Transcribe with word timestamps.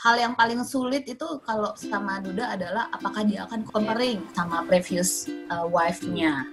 hal 0.00 0.16
yang 0.16 0.32
paling 0.32 0.64
sulit 0.64 1.04
itu 1.04 1.28
kalau 1.44 1.76
sama 1.76 2.24
Duda 2.24 2.56
adalah 2.56 2.88
apakah 2.88 3.20
dia 3.20 3.44
akan 3.44 3.68
comparing 3.68 4.24
sama 4.32 4.64
previous 4.64 5.28
uh, 5.52 5.68
wife-nya. 5.68 6.48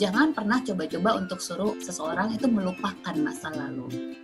Jangan 0.00 0.32
pernah 0.32 0.64
coba-coba 0.64 1.20
untuk 1.20 1.44
suruh 1.44 1.76
seseorang 1.76 2.32
itu 2.32 2.48
melupakan 2.48 3.12
masa 3.20 3.52
lalu. 3.52 4.16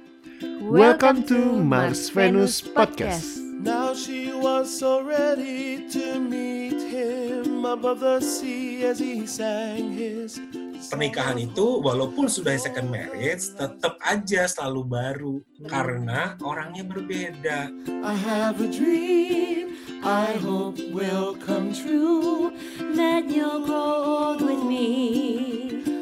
Welcome 0.64 1.28
to 1.28 1.60
Mars 1.60 2.08
Venus 2.08 2.64
Podcast. 2.64 3.44
Now 3.60 3.92
she 3.92 4.32
was 4.32 4.72
so 4.72 5.04
ready 5.04 5.84
to 5.92 6.16
meet 6.16 6.80
him 6.80 7.68
above 7.68 8.00
the 8.00 8.24
sea 8.24 8.88
as 8.88 8.96
he 8.96 9.28
sang 9.28 9.92
his 9.92 10.40
pernikahan 10.88 11.36
itu 11.36 11.84
walaupun 11.84 12.30
sudah 12.30 12.56
second 12.56 12.88
marriage 12.88 13.52
tetap 13.52 14.00
aja 14.00 14.48
selalu 14.48 14.82
baru 14.88 15.34
karena 15.68 16.40
orangnya 16.40 16.86
berbeda. 16.88 17.68
I 18.00 18.14
have 18.16 18.62
a 18.64 18.68
dream 18.70 19.76
I 20.00 20.32
hope 20.40 20.80
will 20.96 21.36
come 21.36 21.76
true 21.76 22.56
that 22.96 23.28
you'll 23.28 23.68
grow 23.68 24.32
old 24.32 24.40
with 24.40 24.64
me. 24.64 25.60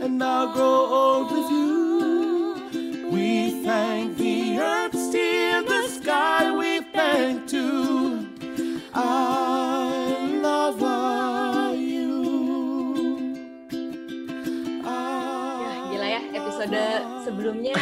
and 0.09 0.23
I'll 0.23 0.53
grow 0.53 0.87
old 1.01 1.31
with 1.33 1.51
you. 1.51 3.11
We 3.11 3.63
thank 3.63 4.17
the 4.17 4.59
earth, 4.59 4.97
still 4.99 5.65
the 5.65 5.89
sky 5.89 6.51
we 6.57 6.81
thank 6.93 7.49
too. 7.49 8.27
I 8.95 9.68
sebelumnya 17.39 17.79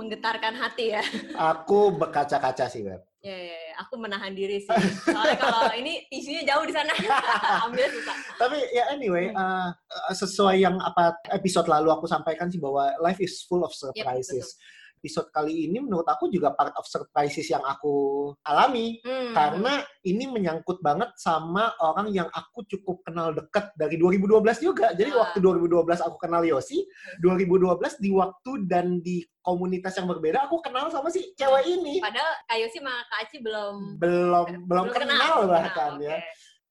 menggetarkan 0.00 0.56
hati 0.56 0.96
ya. 0.96 1.04
Aku 1.36 1.92
berkaca-kaca 1.92 2.72
sih, 2.72 2.80
Beb. 2.80 3.04
Ya, 3.20 3.34
ya, 3.34 3.58
ya, 3.68 3.74
aku 3.84 4.00
menahan 4.00 4.32
diri 4.32 4.64
sih. 4.64 4.72
Soalnya 5.04 5.36
kalau 5.36 5.68
ini 5.80 6.08
tisunya 6.08 6.48
jauh 6.48 6.64
di 6.64 6.72
sana, 6.72 6.94
ambil 7.68 7.84
susah. 7.92 8.16
Tapi 8.40 8.56
ya 8.72 8.88
anyway, 8.94 9.28
uh, 9.36 9.74
sesuai 10.16 10.64
yang 10.64 10.80
apa 10.80 11.20
episode 11.36 11.68
lalu 11.68 11.92
aku 11.92 12.08
sampaikan 12.08 12.48
sih 12.48 12.56
bahwa 12.56 12.96
life 13.04 13.20
is 13.20 13.44
full 13.44 13.60
of 13.60 13.74
surprises. 13.76 14.56
Episode 14.98 15.30
kali 15.30 15.70
ini 15.70 15.78
menurut 15.78 16.02
aku 16.04 16.26
juga 16.26 16.50
part 16.50 16.74
of 16.74 16.82
surprises 16.84 17.46
yang 17.46 17.62
aku 17.62 18.34
alami. 18.42 18.98
Hmm. 19.06 19.30
Karena 19.30 19.78
ini 20.02 20.26
menyangkut 20.26 20.82
banget 20.82 21.14
sama 21.14 21.70
orang 21.78 22.10
yang 22.10 22.26
aku 22.34 22.66
cukup 22.66 23.06
kenal 23.06 23.30
deket 23.30 23.70
dari 23.78 23.94
2012 23.94 24.58
juga. 24.58 24.90
Jadi 24.98 25.14
Ah. 25.14 25.22
waktu 25.22 25.38
2012 25.38 26.02
aku 26.02 26.18
kenal 26.18 26.42
Yosi, 26.42 26.82
2012 27.22 27.94
di 28.02 28.10
waktu 28.10 28.50
dan 28.66 28.98
di 28.98 29.22
komunitas 29.38 29.94
yang 29.94 30.10
berbeda 30.10 30.50
aku 30.50 30.58
kenal 30.58 30.90
sama 30.90 31.08
si 31.08 31.30
cewek 31.38 31.64
ini. 31.64 32.02
Padahal 32.02 32.34
Kayo 32.50 32.66
sih 32.68 32.82
sama 32.82 32.92
Kak 33.06 33.18
Aci 33.22 33.36
belum 33.38 33.74
Belum 34.02 34.46
belum 34.66 34.86
kenal 34.90 35.46
belum 35.46 35.48
bahkan 35.54 35.70
kenal, 35.94 36.02
ya. 36.02 36.18
oke. 36.18 36.26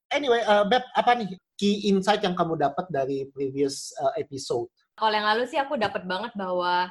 Anyway, 0.08 0.39
uh, 0.44 0.64
Beb, 0.64 0.84
apa 0.95 1.12
nih 1.19 1.30
key 1.59 1.91
insight 1.91 2.23
yang 2.23 2.31
kamu 2.31 2.56
dapat 2.56 2.88
dari 2.88 3.28
previous 3.28 3.91
uh, 4.00 4.16
episode? 4.16 4.72
Kalau 4.95 5.14
yang 5.14 5.28
lalu 5.28 5.44
sih 5.45 5.59
aku 5.59 5.78
dapat 5.78 6.08
banget 6.08 6.31
bahwa 6.34 6.88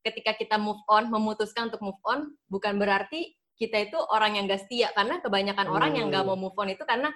ketika 0.00 0.32
kita 0.36 0.56
move 0.56 0.80
on, 0.88 1.08
memutuskan 1.12 1.68
untuk 1.68 1.82
move 1.84 2.00
on, 2.08 2.32
bukan 2.48 2.76
berarti 2.80 3.36
kita 3.60 3.88
itu 3.90 3.98
orang 4.12 4.40
yang 4.40 4.44
gak 4.48 4.64
setia. 4.64 4.88
Karena 4.96 5.20
kebanyakan 5.20 5.66
orang 5.68 5.92
yang 5.96 6.06
gak 6.08 6.24
Hmm. 6.24 6.32
mau 6.32 6.38
move 6.48 6.56
on 6.56 6.72
itu 6.72 6.84
karena 6.88 7.12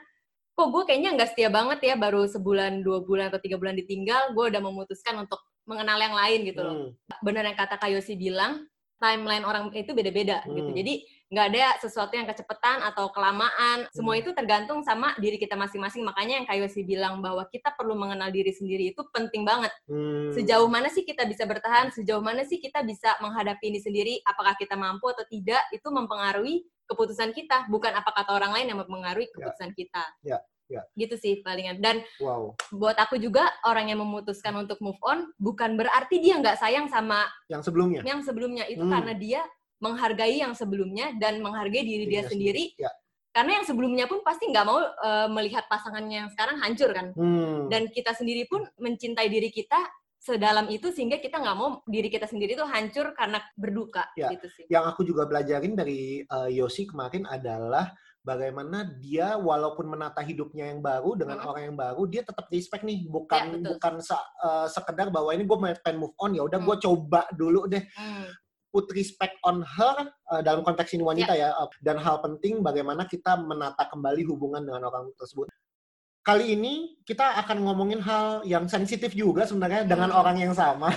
kok 0.55 0.71
gue 0.71 0.87
kayaknya 0.87 1.19
nggak 1.19 1.35
setia 1.35 1.51
banget 1.51 1.83
ya, 1.83 1.95
baru 1.99 2.31
sebulan, 2.31 2.87
dua 2.87 3.03
bulan, 3.03 3.27
atau 3.27 3.43
tiga 3.43 3.59
bulan 3.59 3.75
ditinggal, 3.75 4.39
gue 4.39 4.55
udah 4.55 4.63
memutuskan 4.63 5.19
untuk 5.19 5.43
mengenal 5.67 5.99
yang 5.99 6.15
lain 6.15 6.41
gitu 6.47 6.61
loh. 6.63 6.75
Hmm. 6.79 6.91
Benar 7.27 7.43
yang 7.51 7.59
kata 7.59 7.75
Kayosi 7.75 8.15
bilang, 8.15 8.63
timeline 9.03 9.43
orang 9.43 9.75
itu 9.75 9.91
beda-beda 9.91 10.47
gitu. 10.47 10.71
Hmm. 10.71 10.79
Jadi 10.79 10.95
nggak 11.35 11.47
ada 11.51 11.67
sesuatu 11.83 12.15
yang 12.15 12.25
kecepatan 12.25 12.79
atau 12.87 13.11
kelamaan. 13.11 13.91
Semua 13.91 14.15
Hmm. 14.15 14.23
itu 14.23 14.31
tergantung 14.31 14.87
sama 14.87 15.11
diri 15.19 15.35
kita 15.35 15.59
masing-masing. 15.59 16.07
Makanya 16.07 16.39
yang 16.39 16.47
Kayosi 16.47 16.87
bilang 16.87 17.19
bahwa 17.19 17.43
kita 17.51 17.75
perlu 17.75 17.99
mengenal 17.99 18.31
diri 18.31 18.55
sendiri 18.55 18.95
itu 18.95 19.03
penting 19.11 19.43
banget. 19.43 19.75
Hmm. 19.91 20.31
Sejauh 20.31 20.71
mana 20.71 20.87
sih 20.87 21.03
kita 21.03 21.27
bisa 21.27 21.43
bertahan? 21.43 21.91
Sejauh 21.91 22.23
mana 22.23 22.47
sih 22.47 22.63
kita 22.63 22.87
bisa 22.87 23.19
menghadapi 23.19 23.67
ini 23.67 23.83
sendiri? 23.83 24.15
Apakah 24.23 24.55
kita 24.55 24.79
mampu 24.79 25.11
atau 25.11 25.27
tidak? 25.27 25.67
Itu 25.75 25.91
mempengaruhi 25.91 26.63
keputusan 26.85 27.33
kita, 27.33 27.67
bukan 27.67 27.91
apa 27.91 28.13
kata 28.13 28.31
orang 28.31 28.55
lain 28.55 28.71
yang 28.71 28.79
mempengaruhi 28.79 29.33
keputusan 29.33 29.73
kita. 29.73 30.05
Ya, 30.21 30.37
ya. 30.69 30.85
Gitu 30.93 31.17
sih 31.17 31.41
palingan. 31.41 31.81
Dan 31.81 32.05
Wow, 32.21 32.55
buat 32.71 32.95
aku 32.95 33.17
juga 33.17 33.49
orang 33.65 33.89
yang 33.89 34.05
memutuskan 34.05 34.53
untuk 34.55 34.79
move 34.79 35.01
on 35.01 35.33
bukan 35.35 35.75
berarti 35.75 36.21
dia 36.21 36.37
nggak 36.37 36.61
sayang 36.61 36.87
sama 36.87 37.25
yang 37.49 37.65
sebelumnya. 37.65 38.05
yang 38.05 38.21
sebelumnya 38.21 38.69
itu 38.69 38.85
Hmm. 38.85 38.93
karena 38.93 39.17
dia 39.17 39.41
menghargai 39.85 40.41
yang 40.41 40.57
sebelumnya 40.57 41.13
dan 41.21 41.45
menghargai 41.45 41.85
diri 41.85 42.09
dia 42.09 42.25
Dirinya 42.25 42.31
sendiri. 42.33 42.65
Ya. 42.81 42.89
Karena 43.31 43.59
yang 43.59 43.67
sebelumnya 43.67 44.07
pun 44.07 44.25
pasti 44.25 44.49
nggak 44.49 44.65
mau 44.65 44.81
eh, 44.81 45.29
melihat 45.29 45.69
pasangannya 45.69 46.17
yang 46.25 46.31
sekarang 46.33 46.57
hancur 46.57 46.91
kan. 46.91 47.13
Hmm. 47.13 47.69
Dan 47.69 47.93
kita 47.93 48.15
sendiri 48.15 48.47
pun 48.47 48.65
mencintai 48.79 49.29
diri 49.29 49.51
kita 49.51 49.77
sedalam 50.17 50.73
itu 50.73 50.89
sehingga 50.89 51.21
kita 51.21 51.37
nggak 51.37 51.53
mau 51.53 51.85
diri 51.85 52.09
kita 52.09 52.25
sendiri 52.25 52.57
tuh 52.57 52.65
hancur 52.65 53.13
karena 53.13 53.45
berduka 53.55 54.09
Ya. 54.17 54.33
gitu 54.33 54.49
sih. 54.49 54.65
yang 54.73 54.89
aku 54.89 55.05
juga 55.05 55.29
belajarin 55.29 55.77
dari 55.77 56.25
uh, 56.25 56.49
Yosi 56.49 56.89
kemarin 56.89 57.29
adalah 57.29 57.93
bagaimana 58.25 58.89
dia 58.97 59.37
walaupun 59.37 59.85
menata 59.85 60.25
hidupnya 60.25 60.73
yang 60.73 60.81
baru 60.81 61.13
dengan 61.13 61.45
Hmm. 61.45 61.49
orang 61.53 61.63
yang 61.69 61.77
baru 61.77 62.09
dia 62.09 62.25
tetap 62.25 62.49
respect 62.49 62.89
nih 62.89 63.05
bukan 63.05 63.37
Ya, 63.37 63.53
betul. 63.53 63.69
bukan 63.77 63.95
se- 64.01 64.29
uh, 64.41 64.65
sekedar 64.65 65.13
bahwa 65.13 65.29
ini 65.37 65.45
gue 65.45 65.59
pengen 65.85 66.01
move 66.01 66.17
on 66.17 66.33
ya 66.33 66.41
udah 66.41 66.57
gue 66.59 66.73
Hmm. 66.73 66.85
coba 66.89 67.21
dulu 67.29 67.69
deh 67.69 67.85
Hmm. 67.93 68.25
Put 68.75 68.91
respect 68.91 69.39
on 69.47 69.63
her 69.63 69.95
uh, 70.29 70.43
dalam 70.43 70.67
konteks 70.67 70.91
ini 70.93 71.07
wanita 71.07 71.31
ya, 71.33 71.55
uh, 71.55 71.71
dan 71.79 71.95
hal 71.97 72.19
penting 72.19 72.59
bagaimana 72.59 73.07
kita 73.07 73.39
menata 73.39 73.87
kembali 73.87 74.27
hubungan 74.27 74.67
dengan 74.67 74.91
orang 74.91 75.15
tersebut. 75.15 75.47
Kali 76.25 76.57
ini 76.57 76.97
kita 77.05 77.37
akan 77.45 77.69
ngomongin 77.69 78.01
hal 78.01 78.41
yang 78.49 78.65
sensitif 78.65 79.13
juga 79.13 79.45
sebenarnya 79.45 79.85
dengan 79.85 80.09
Hmm. 80.09 80.21
orang 80.25 80.37
yang 80.41 80.57
sama 80.57 80.89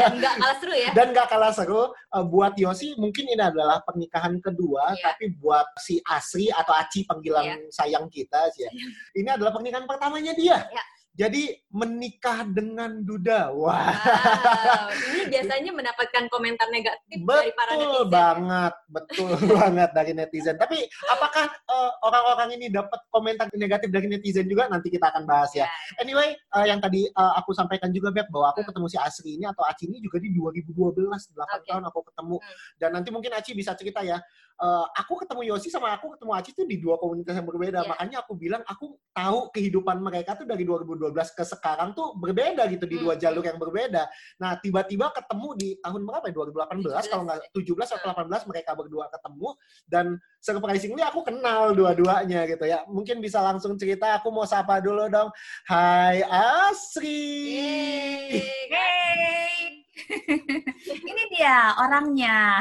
Dan 0.00 0.16
nggak 0.16 0.34
kalah 0.40 0.56
seru 0.56 0.72
ya. 0.72 0.90
dan 0.96 1.06
gak 1.12 1.28
kalah 1.28 1.52
seru 1.52 1.82
uh, 1.92 2.24
buat 2.24 2.56
Yosi 2.56 2.96
mungkin 2.96 3.28
ini 3.28 3.36
adalah 3.36 3.84
pernikahan 3.84 4.40
kedua 4.40 4.96
Iya. 4.96 5.12
tapi 5.12 5.36
buat 5.36 5.68
si 5.76 6.00
Asri 6.08 6.48
atau 6.48 6.72
Aci 6.72 7.04
panggilan 7.04 7.44
Iya. 7.44 7.56
sayang 7.68 8.08
kita 8.08 8.48
sih 8.56 8.64
ya. 8.64 8.72
Ini 9.12 9.36
adalah 9.36 9.52
pernikahan 9.52 9.84
pertamanya 9.84 10.32
dia. 10.32 10.56
Iya. 10.64 10.82
Jadi 11.12 11.52
menikah 11.68 12.48
dengan 12.48 13.04
Duda. 13.04 13.52
Wah. 13.52 13.92
Wow, 13.92 14.88
ini 15.12 15.28
biasanya 15.28 15.68
mendapatkan 15.76 16.24
komentar 16.32 16.72
negatif 16.72 17.20
dari 17.20 17.52
para 17.52 17.76
Betul 17.76 17.84
netizen. 17.84 18.08
banget, 18.08 18.74
betul 18.88 19.30
banget 19.60 19.90
dari 19.92 20.12
netizen. 20.16 20.56
Tapi 20.56 20.88
apakah 21.12 21.52
uh, 21.68 21.90
orang-orang 22.08 22.56
ini 22.56 22.72
dapat 22.72 22.96
komentar 23.12 23.44
negatif 23.52 23.92
dari 23.92 24.08
netizen 24.08 24.48
juga? 24.48 24.72
Nanti 24.72 24.88
kita 24.88 25.12
akan 25.12 25.28
bahas 25.28 25.52
ya. 25.52 25.68
Ya. 25.68 26.00
Anyway, 26.00 26.32
uh, 26.56 26.64
yang 26.64 26.80
tadi 26.80 27.04
uh, 27.12 27.36
aku 27.36 27.52
sampaikan 27.52 27.92
juga 27.92 28.08
Beb 28.08 28.32
bahwa 28.32 28.50
aku 28.50 28.60
Hmm. 28.62 28.70
ketemu 28.72 28.86
si 28.88 28.98
Asri 28.98 29.30
ini 29.36 29.44
atau 29.44 29.66
Aci 29.66 29.90
ini 29.90 29.98
juga 30.00 30.16
di 30.22 30.30
2012, 30.32 31.02
8 31.04 31.10
Oke. 31.44 31.66
tahun 31.68 31.84
aku 31.92 32.00
ketemu. 32.08 32.36
Hmm. 32.40 32.56
Dan 32.80 32.90
nanti 32.96 33.08
mungkin 33.12 33.30
Aci 33.36 33.52
bisa 33.52 33.76
cerita 33.76 34.00
ya. 34.00 34.16
Uh, 34.62 34.86
aku 34.94 35.18
ketemu 35.18 35.50
Yosi 35.50 35.74
sama 35.74 35.90
aku 35.90 36.14
ketemu 36.14 36.30
Aci 36.38 36.54
tuh 36.54 36.62
di 36.62 36.78
dua 36.78 36.94
komunitas 36.94 37.34
yang 37.34 37.42
berbeda. 37.50 37.82
Iya. 37.82 37.88
Makanya 37.90 38.16
aku 38.22 38.38
bilang 38.38 38.62
aku 38.62 38.94
tahu 39.10 39.50
kehidupan 39.50 39.98
mereka 39.98 40.38
tuh 40.38 40.46
dari 40.46 40.62
2012 40.62 41.10
ke 41.34 41.42
sekarang 41.42 41.98
tuh 41.98 42.14
berbeda 42.14 42.70
gitu 42.70 42.86
di 42.86 43.02
dua 43.02 43.18
Hmm. 43.18 43.22
jalur 43.26 43.42
yang 43.42 43.58
berbeda. 43.58 44.06
Nah, 44.38 44.54
tiba-tiba 44.62 45.10
ketemu 45.10 45.48
di 45.58 45.68
tahun 45.82 46.06
berapa 46.06 46.30
ya? 46.30 46.34
2018 46.38 47.10
kalau 47.10 47.22
nggak 47.26 47.50
17 47.50 47.90
atau 47.90 48.06
18 48.14 48.46
mereka 48.46 48.70
berdua 48.78 49.10
ketemu 49.10 49.48
dan 49.90 50.06
surprisingly 50.38 51.02
aku 51.02 51.26
kenal 51.26 51.74
dua-duanya 51.74 52.46
gitu 52.46 52.62
ya. 52.62 52.86
Mungkin 52.86 53.18
bisa 53.18 53.42
langsung 53.42 53.74
cerita 53.74 54.14
aku 54.14 54.30
mau 54.30 54.46
sapa 54.46 54.78
dulu 54.78 55.10
dong. 55.10 55.34
Hai 55.66 56.22
Asri. 56.22 57.50
Yeay. 57.58 58.46
Hey, 58.70 59.61
ini 61.10 61.22
dia 61.32 61.74
orangnya. 61.78 62.60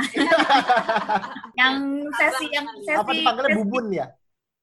yang 1.60 2.06
sesi 2.16 2.46
yang 2.52 2.68
sesi 2.84 2.98
Apa 2.98 3.12
dipanggilnya 3.12 3.58
Bubun 3.58 3.86
ya? 3.92 4.08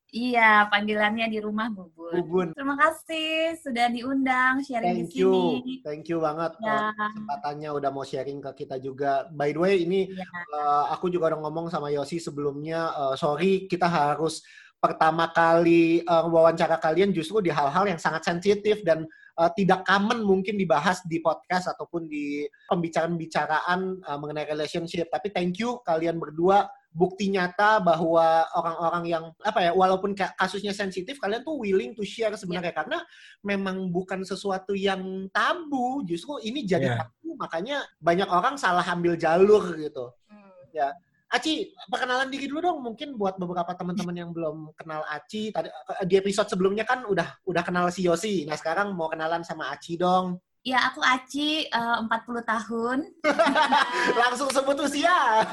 Iya, 0.09 0.73
panggilannya 0.73 1.29
di 1.29 1.37
rumah 1.37 1.69
Bubun. 1.69 2.13
Bubun. 2.17 2.47
Terima 2.57 2.81
kasih 2.81 3.61
sudah 3.61 3.93
diundang 3.93 4.65
sharing 4.65 5.05
Thank 5.05 5.13
di 5.13 5.21
you. 5.21 5.61
sini. 5.61 5.75
Thank 5.85 6.09
you 6.09 6.19
banget 6.25 6.57
Ya. 6.65 6.97
kesempatannya 6.97 7.69
udah 7.77 7.91
mau 7.93 8.09
sharing 8.09 8.41
ke 8.41 8.65
kita 8.65 8.81
juga. 8.81 9.29
By 9.29 9.53
the 9.53 9.61
way, 9.61 9.85
ini 9.85 10.09
Iya. 10.09 10.25
uh, 10.57 10.85
aku 10.97 11.13
juga 11.13 11.37
udah 11.37 11.45
ngomong 11.45 11.69
sama 11.69 11.93
Yosi 11.93 12.17
sebelumnya, 12.17 12.89
uh, 12.97 13.15
sorry 13.21 13.69
kita 13.69 13.85
harus 13.85 14.41
pertama 14.81 15.29
kali 15.35 16.01
uh, 16.07 16.25
wawancara 16.31 16.79
kalian 16.81 17.11
justru 17.13 17.43
di 17.45 17.51
hal-hal 17.53 17.85
yang 17.85 18.01
sangat 18.01 18.25
sensitif 18.25 18.81
dan 18.87 19.05
uh, 19.39 19.51
tidak 19.55 19.87
common 19.87 20.27
mungkin 20.27 20.59
dibahas 20.59 20.99
di 21.07 21.23
podcast 21.23 21.71
ataupun 21.71 22.11
di 22.11 22.43
pembicaraan-pembicaraan 22.67 23.81
uh, 24.03 24.19
mengenai 24.19 24.51
relationship. 24.51 25.07
Tapi 25.09 25.31
thank 25.31 25.57
you 25.63 25.79
kalian 25.87 26.19
berdua 26.19 26.67
bukti 26.89 27.29
nyata 27.31 27.79
bahwa 27.79 28.49
orang-orang 28.57 29.05
yang 29.07 29.25
apa 29.45 29.61
ya 29.61 29.73
walaupun 29.77 30.17
ka- 30.17 30.33
kasusnya 30.35 30.73
sensitif 30.73 31.21
kalian 31.21 31.45
tuh 31.45 31.61
willing 31.61 31.93
to 31.93 32.03
share 32.03 32.33
sebenarnya 32.35 32.73
karena 32.73 32.99
memang 33.45 33.93
bukan 33.93 34.25
sesuatu 34.25 34.73
yang 34.73 35.29
tabu 35.31 36.01
justru 36.09 36.41
ini 36.43 36.65
jadi 36.65 36.89
Iya. 36.89 36.97
tabu 37.05 37.37
makanya 37.37 37.85
banyak 38.01 38.27
orang 38.27 38.57
salah 38.57 38.83
ambil 38.89 39.15
jalur 39.21 39.77
gitu 39.77 40.11
Hmm. 40.33 40.65
Ya. 40.73 40.91
Aci, 41.29 41.77
perkenalan 41.93 42.33
diri 42.33 42.49
dulu 42.49 42.61
dong. 42.65 42.79
Mungkin 42.81 43.21
buat 43.21 43.37
beberapa 43.37 43.77
teman-teman 43.77 44.17
yang 44.17 44.31
belum 44.33 44.73
kenal 44.73 45.05
Aci. 45.13 45.53
Tadi 45.53 45.69
di 46.09 46.15
episode 46.17 46.49
sebelumnya 46.49 46.89
kan 46.89 47.05
udah 47.05 47.45
udah 47.45 47.63
kenal 47.65 47.93
si 47.93 48.09
Yosi. 48.09 48.49
Nah 48.49 48.57
sekarang 48.57 48.97
mau 48.97 49.13
kenalan 49.13 49.45
sama 49.45 49.69
Aci 49.69 50.01
dong. 50.01 50.41
Ya, 50.67 50.91
aku 50.91 51.01
Aci, 51.01 51.65
eh, 51.71 51.97
40 52.03 52.43
tahun. 52.45 52.99
Langsung 54.21 54.51
sebut 54.51 54.77
usia. 54.83 55.47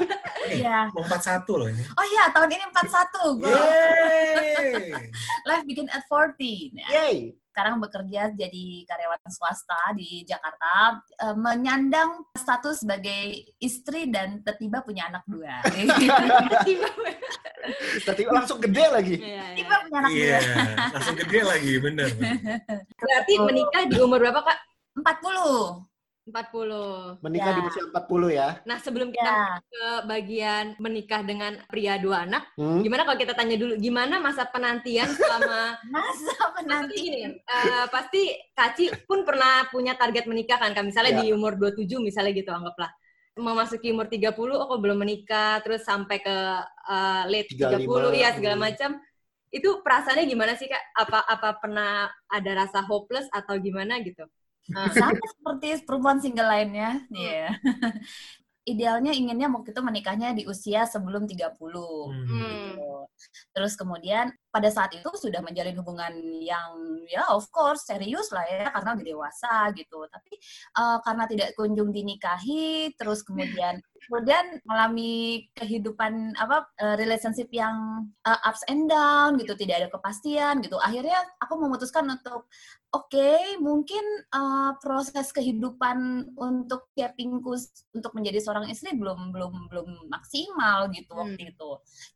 Iya. 0.50 0.90
Mau 0.96 1.06
41 1.06 1.46
loh 1.56 1.68
ini. 1.70 1.84
Oh 1.94 2.06
iya, 2.10 2.24
tahun 2.34 2.50
ini 2.52 2.64
41. 2.74 3.40
Gue 3.40 3.48
Yeay. 3.48 4.92
live 5.48 5.66
begin 5.70 5.88
at 5.94 6.04
40. 6.10 6.76
Nah, 6.76 6.90
Yeay. 6.90 7.16
Sekarang 7.56 7.80
bekerja 7.80 8.36
jadi 8.36 8.66
karyawan 8.84 9.32
swasta 9.32 9.96
di 9.96 10.28
Jakarta, 10.28 11.00
eh, 11.24 11.36
menyandang 11.40 12.28
status 12.36 12.84
sebagai 12.84 13.48
istri 13.64 14.12
dan 14.12 14.44
tiba-tiba 14.44 14.84
punya 14.84 15.08
anak 15.08 15.24
dua. 15.24 15.64
Tiba-tiba 17.96 18.32
langsung 18.36 18.60
gede 18.60 18.86
lagi. 18.92 19.16
Iya, 19.24 19.40
iya. 19.40 19.56
Tiba 19.56 19.76
punya 19.88 19.98
anak 20.04 20.12
Iya, 20.12 20.38
dua. 20.44 20.86
langsung 21.00 21.16
gede 21.16 21.40
lagi, 21.48 21.74
bener. 21.80 22.10
Berarti 23.02 23.34
menikah 23.40 23.84
di 23.88 23.98
umur 24.04 24.20
berapa, 24.20 24.44
Kak? 24.44 24.60
40. 25.00 25.95
40. 26.26 27.22
Menikah 27.22 27.54
di 27.54 27.62
Ya. 27.62 27.68
usia 27.70 27.84
40 27.86 28.28
ya. 28.34 28.50
Nah, 28.66 28.82
sebelum 28.82 29.14
kita 29.14 29.30
Ya. 29.30 29.62
ke 29.62 29.86
bagian 30.10 30.66
menikah 30.82 31.22
dengan 31.22 31.62
pria 31.70 32.02
dua 32.02 32.26
anak, 32.26 32.50
Hmm? 32.58 32.82
gimana 32.82 33.06
kalau 33.06 33.18
kita 33.22 33.38
tanya 33.38 33.54
dulu, 33.62 33.78
gimana 33.78 34.18
masa 34.18 34.50
penantian 34.50 35.06
selama 35.14 35.78
Masa 36.66 36.90
gini, 36.90 37.30
eh, 37.30 37.86
pasti 37.94 38.34
Kaci 38.58 39.06
pun 39.06 39.22
pernah 39.22 39.70
punya 39.70 39.94
target 39.94 40.26
menikah 40.26 40.58
kan? 40.58 40.74
Misalnya 40.82 41.22
Ya. 41.22 41.22
di 41.22 41.28
umur 41.30 41.54
27 41.62 42.02
misalnya 42.02 42.34
gitu, 42.34 42.50
anggaplah. 42.50 42.90
Memasuki 43.38 43.94
umur 43.94 44.10
30, 44.10 44.58
oh 44.58 44.66
kok 44.66 44.82
belum 44.82 44.98
menikah, 44.98 45.62
terus 45.62 45.86
sampai 45.86 46.26
ke 46.26 46.38
eh, 46.90 47.24
late 47.30 47.50
35, 47.54 48.10
30, 48.10 48.18
ya 48.18 48.34
segala 48.34 48.58
hmm. 48.58 48.66
macam. 48.66 48.92
Itu 49.54 49.86
perasaannya 49.86 50.26
gimana 50.26 50.58
sih, 50.58 50.66
Kak? 50.66 50.84
Apa 51.06 51.22
apa 51.22 51.50
pernah 51.62 52.10
ada 52.28 52.52
rasa 52.66 52.82
hopeless 52.82 53.30
atau 53.30 53.56
gimana 53.62 54.02
gitu? 54.02 54.26
Eh, 54.66 54.90
sama 54.98 55.22
seperti 55.22 55.86
perempuan 55.86 56.18
single 56.18 56.50
lainnya. 56.50 57.06
Iya. 57.14 57.54
Idealnya 58.66 59.14
inginnya 59.14 59.46
waktu 59.54 59.78
itu 59.78 59.82
menikahnya 59.86 60.34
di 60.34 60.50
usia 60.50 60.90
sebelum 60.90 61.30
30. 61.30 61.54
Hmm. 61.54 62.26
hmm. 62.26 62.74
gitu. 62.74 63.06
Terus 63.54 63.78
kemudian 63.78 64.34
pada 64.50 64.74
saat 64.74 64.90
itu 64.98 65.06
sudah 65.14 65.46
menjalin 65.46 65.78
hubungan 65.78 66.14
yang 66.42 66.74
ya 67.06 67.30
of 67.30 67.46
course 67.54 67.86
serius 67.86 68.34
lah 68.34 68.42
ya 68.50 68.74
karena 68.74 68.98
udah 68.98 69.06
dewasa 69.06 69.54
gitu. 69.78 70.10
Tapi 70.10 70.34
eh, 70.82 70.98
karena 71.06 71.24
tidak 71.30 71.50
kunjung 71.54 71.94
dinikahi, 71.94 72.98
terus 72.98 73.22
kemudian 73.22 73.78
kemudian 74.08 74.62
mengalami 74.64 75.14
kehidupan 75.54 76.38
apa 76.38 76.70
eh, 76.78 76.96
relationship 76.98 77.50
yang 77.52 78.08
eh, 78.26 78.40
ups 78.48 78.64
and 78.70 78.88
down 78.88 79.36
gitu, 79.42 79.54
tidak 79.58 79.76
ada 79.86 79.90
kepastian 79.92 80.62
gitu. 80.62 80.78
Akhirnya 80.80 81.18
aku 81.42 81.58
memutuskan 81.60 82.06
untuk 82.08 82.46
oke 82.94 83.30
mungkin 83.60 84.04
eh, 84.32 84.72
proses 84.80 85.30
kehidupan 85.32 86.32
untuk 86.38 86.88
shapingku 86.96 87.58
untuk 87.92 88.12
menjadi 88.16 88.40
seorang 88.40 88.70
istri 88.72 88.96
belum 88.96 89.34
belum 89.36 89.68
belum 89.72 89.90
maksimal 90.08 90.88
gitu 90.94 91.12
Hmm. 91.16 91.36
waktu 91.36 91.52
itu. 91.52 91.70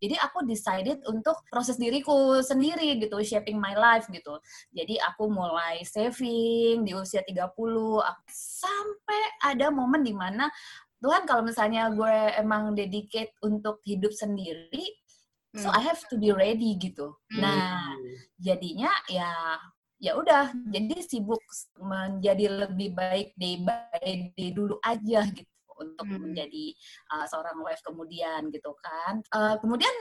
Jadi 0.03 0.15
aku 0.19 0.37
decided 0.47 0.99
untuk 1.05 1.41
proses 1.51 1.75
diriku 1.75 2.39
sendiri 2.41 2.99
gitu, 2.99 3.17
shaping 3.23 3.59
my 3.59 3.75
life 3.75 4.07
gitu. 4.09 4.39
Jadi 4.71 4.95
aku 4.99 5.27
mulai 5.27 5.81
saving 5.83 6.83
di 6.85 6.91
usia 6.95 7.21
30 7.25 7.99
aku- 7.99 8.27
sampai 8.29 9.21
ada 9.43 9.67
momen 9.71 10.03
di 10.03 10.13
mana 10.13 10.47
Tuhan 10.99 11.23
kalau 11.23 11.47
misalnya 11.47 11.87
gue 11.91 12.15
emang 12.35 12.75
dedicate 12.75 13.31
untuk 13.39 13.79
hidup 13.83 14.11
sendiri, 14.11 14.83
so 15.55 15.67
Hmm. 15.67 15.79
I 15.79 15.81
have 15.87 16.03
to 16.11 16.19
be 16.19 16.29
ready 16.29 16.75
gitu. 16.75 17.15
Hmm. 17.31 17.39
Nah, 17.39 17.95
jadinya 18.37 18.91
ya 19.07 19.57
ya 19.99 20.15
udah 20.15 20.55
jadi 20.71 20.95
sibuk 21.03 21.43
menjadi 21.75 22.67
lebih 22.67 22.95
baik 22.95 23.35
day 23.35 23.59
by 23.59 23.99
day 24.31 24.49
dulu 24.55 24.79
aja 24.79 25.27
gitu 25.27 25.47
untuk 25.75 26.07
Hmm. 26.07 26.23
menjadi 26.23 26.75
uh, 27.11 27.23
seorang 27.27 27.59
wife 27.63 27.79
kemudian 27.83 28.47
gitu 28.47 28.75
kan 28.79 29.23
Uh, 29.31 29.55
kemudian 29.59 29.91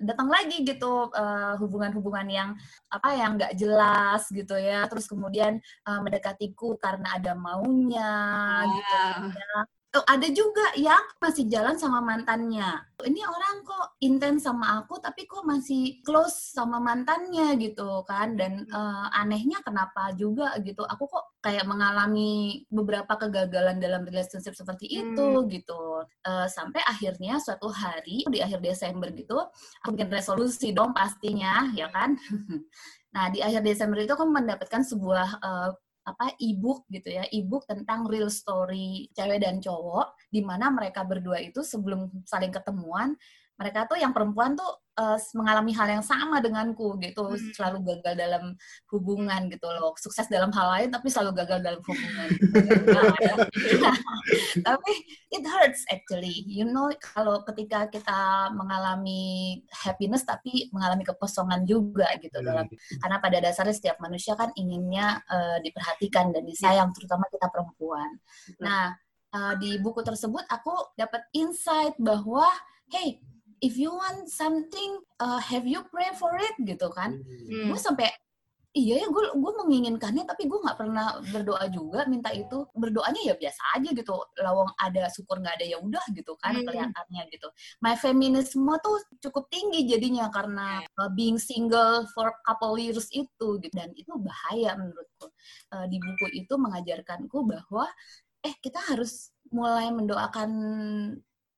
datang 0.00 0.28
lagi 0.32 0.64
gitu 0.64 1.08
uh, 1.12 1.56
hubungan-hubungan 1.60 2.28
yang 2.28 2.50
apa 2.88 3.08
yang 3.16 3.36
nggak 3.36 3.52
jelas 3.56 4.24
gitu 4.32 4.56
ya 4.56 4.84
terus 4.88 5.04
kemudian 5.08 5.60
uh, 5.84 6.00
mendekatiku 6.00 6.76
karena 6.80 7.20
ada 7.20 7.32
maunya 7.36 8.12
gitu 8.64 8.96
Wow. 8.96 9.28
ya. 9.36 9.56
Oh, 9.90 10.06
ada 10.06 10.30
juga 10.30 10.62
yang 10.78 11.02
masih 11.18 11.50
jalan 11.50 11.74
sama 11.74 11.98
mantannya. 11.98 12.78
Ini 13.02 13.26
orang 13.26 13.66
kok 13.66 13.98
intens 13.98 14.46
sama 14.46 14.78
aku, 14.78 15.02
tapi 15.02 15.26
kok 15.26 15.42
masih 15.42 15.98
close 16.06 16.54
sama 16.54 16.78
mantannya 16.78 17.58
gitu 17.58 18.06
kan. 18.06 18.38
Dan 18.38 18.70
eh, 18.70 19.06
anehnya 19.18 19.58
kenapa 19.66 20.14
juga 20.14 20.54
gitu. 20.62 20.86
Aku 20.86 21.10
kok 21.10 21.34
kayak 21.42 21.66
mengalami 21.66 22.62
beberapa 22.70 23.18
kegagalan 23.18 23.82
dalam 23.82 24.06
relationship 24.06 24.54
seperti 24.54 24.86
itu 24.86 25.26
gitu. 25.50 26.06
Eh, 26.22 26.46
sampai 26.46 26.86
akhirnya 26.86 27.42
suatu 27.42 27.66
hari 27.66 28.22
di 28.30 28.38
akhir 28.38 28.62
Desember 28.62 29.10
gitu, 29.10 29.42
aku 29.82 29.88
bikin 29.98 30.06
resolusi 30.06 30.70
dong 30.70 30.94
pastinya, 30.94 31.66
ya 31.74 31.90
kan. 31.90 32.14
nah 33.14 33.26
di 33.26 33.42
akhir 33.42 33.66
Desember 33.66 33.98
itu 33.98 34.14
aku 34.14 34.22
mendapatkan 34.22 34.86
sebuah 34.86 35.28
eh, 35.42 35.70
apa 36.10 36.34
ebook 36.42 36.86
gitu 36.90 37.08
ya. 37.14 37.24
Ebook 37.30 37.64
tentang 37.70 38.10
real 38.10 38.28
story 38.28 39.10
cewek 39.14 39.40
dan 39.42 39.62
cowok 39.62 40.18
di 40.28 40.42
mana 40.42 40.68
mereka 40.74 41.06
berdua 41.06 41.38
itu 41.38 41.62
sebelum 41.62 42.10
saling 42.26 42.50
ketemuan 42.50 43.14
mereka 43.60 43.84
tuh 43.84 44.00
yang 44.00 44.16
perempuan 44.16 44.56
tuh 44.56 44.72
eh, 44.96 45.20
mengalami 45.36 45.76
hal 45.76 46.00
yang 46.00 46.04
sama 46.04 46.40
denganku 46.40 46.96
gitu. 47.04 47.28
Hmm. 47.28 47.36
selalu 47.52 47.78
gagal 47.92 48.14
dalam 48.16 48.56
hubungan 48.88 49.52
gitu 49.52 49.68
loh. 49.68 49.92
Sukses 50.00 50.24
dalam 50.32 50.48
hal 50.56 50.66
lain 50.80 50.88
tapi 50.88 51.12
selalu 51.12 51.44
gagal 51.44 51.60
dalam 51.60 51.80
hubungan. 51.84 52.28
Tapi 54.66 54.92
it 55.28 55.44
hurts 55.44 55.84
actually. 55.92 56.48
You 56.48 56.64
know 56.64 56.88
kalau 56.96 57.44
ketika 57.44 57.92
kita 57.92 58.48
mengalami 58.56 59.60
happiness 59.68 60.24
tapi 60.24 60.72
mengalami 60.72 61.04
kekosongan 61.04 61.68
juga 61.68 62.08
gitu 62.16 62.40
dalam 62.40 62.64
karena 62.96 63.16
pada 63.20 63.38
dasarnya 63.44 63.76
setiap 63.76 63.96
manusia 64.00 64.32
kan 64.40 64.48
inginnya 64.56 65.20
eh, 65.28 65.58
diperhatikan 65.60 66.32
dan 66.32 66.48
disayang 66.48 66.96
terutama 66.96 67.28
kita 67.28 67.52
perempuan. 67.52 68.08
Nah 68.64 68.96
eh, 69.36 69.54
di 69.60 69.76
buku 69.78 70.00
tersebut 70.00 70.48
aku 70.48 70.96
dapat 70.96 71.28
insight 71.36 71.94
bahwa 72.00 72.48
hey 72.90 73.22
if 73.60 73.76
you 73.76 73.92
want 73.92 74.28
something 74.28 75.00
uh, 75.20 75.40
have 75.40 75.68
you 75.68 75.84
pray 75.92 76.10
for 76.16 76.32
it? 76.36 76.56
Gitu 76.60 76.88
kan? 76.92 77.20
Hmm. 77.20 77.68
Gue 77.72 77.80
sampai 77.80 78.08
iya 78.70 79.02
ya 79.02 79.10
gue 79.10 79.34
gue 79.34 79.52
menginginkannya 79.66 80.22
tapi 80.30 80.46
gue 80.46 80.54
nggak 80.62 80.78
pernah 80.78 81.18
berdoa 81.32 81.64
juga 81.68 82.06
minta 82.08 82.32
itu. 82.32 82.64
Berdoanya 82.72 83.20
ya 83.20 83.34
biasa 83.36 83.62
aja 83.76 83.88
gitu. 83.92 84.14
Lawang 84.40 84.70
ada 84.80 85.06
syukur 85.12 85.38
nggak 85.44 85.60
ada 85.60 85.66
ya 85.68 85.78
udah 85.78 86.04
gitu 86.16 86.32
kan 86.40 86.56
Hmm. 86.56 86.64
kelihatannya 86.66 87.22
gitu. 87.34 87.48
My 87.84 87.94
feminisme 87.98 88.72
tuh 88.80 88.98
cukup 89.20 89.52
tinggi 89.52 89.84
jadinya 89.86 90.32
karena 90.32 90.80
uh, 90.96 91.10
being 91.12 91.36
single 91.36 92.08
for 92.16 92.32
couple 92.46 92.74
years 92.80 93.06
itu 93.12 93.60
gitu. 93.60 93.74
Dan 93.74 93.92
itu 93.92 94.12
bahaya 94.16 94.74
menurutku. 94.78 95.28
Uh, 95.70 95.86
di 95.86 96.00
buku 96.00 96.26
itu 96.32 96.54
mengajarkanku 96.56 97.44
bahwa 97.44 97.86
eh 98.40 98.56
kita 98.64 98.80
harus 98.88 99.36
mulai 99.52 99.92
mendoakan 99.92 100.50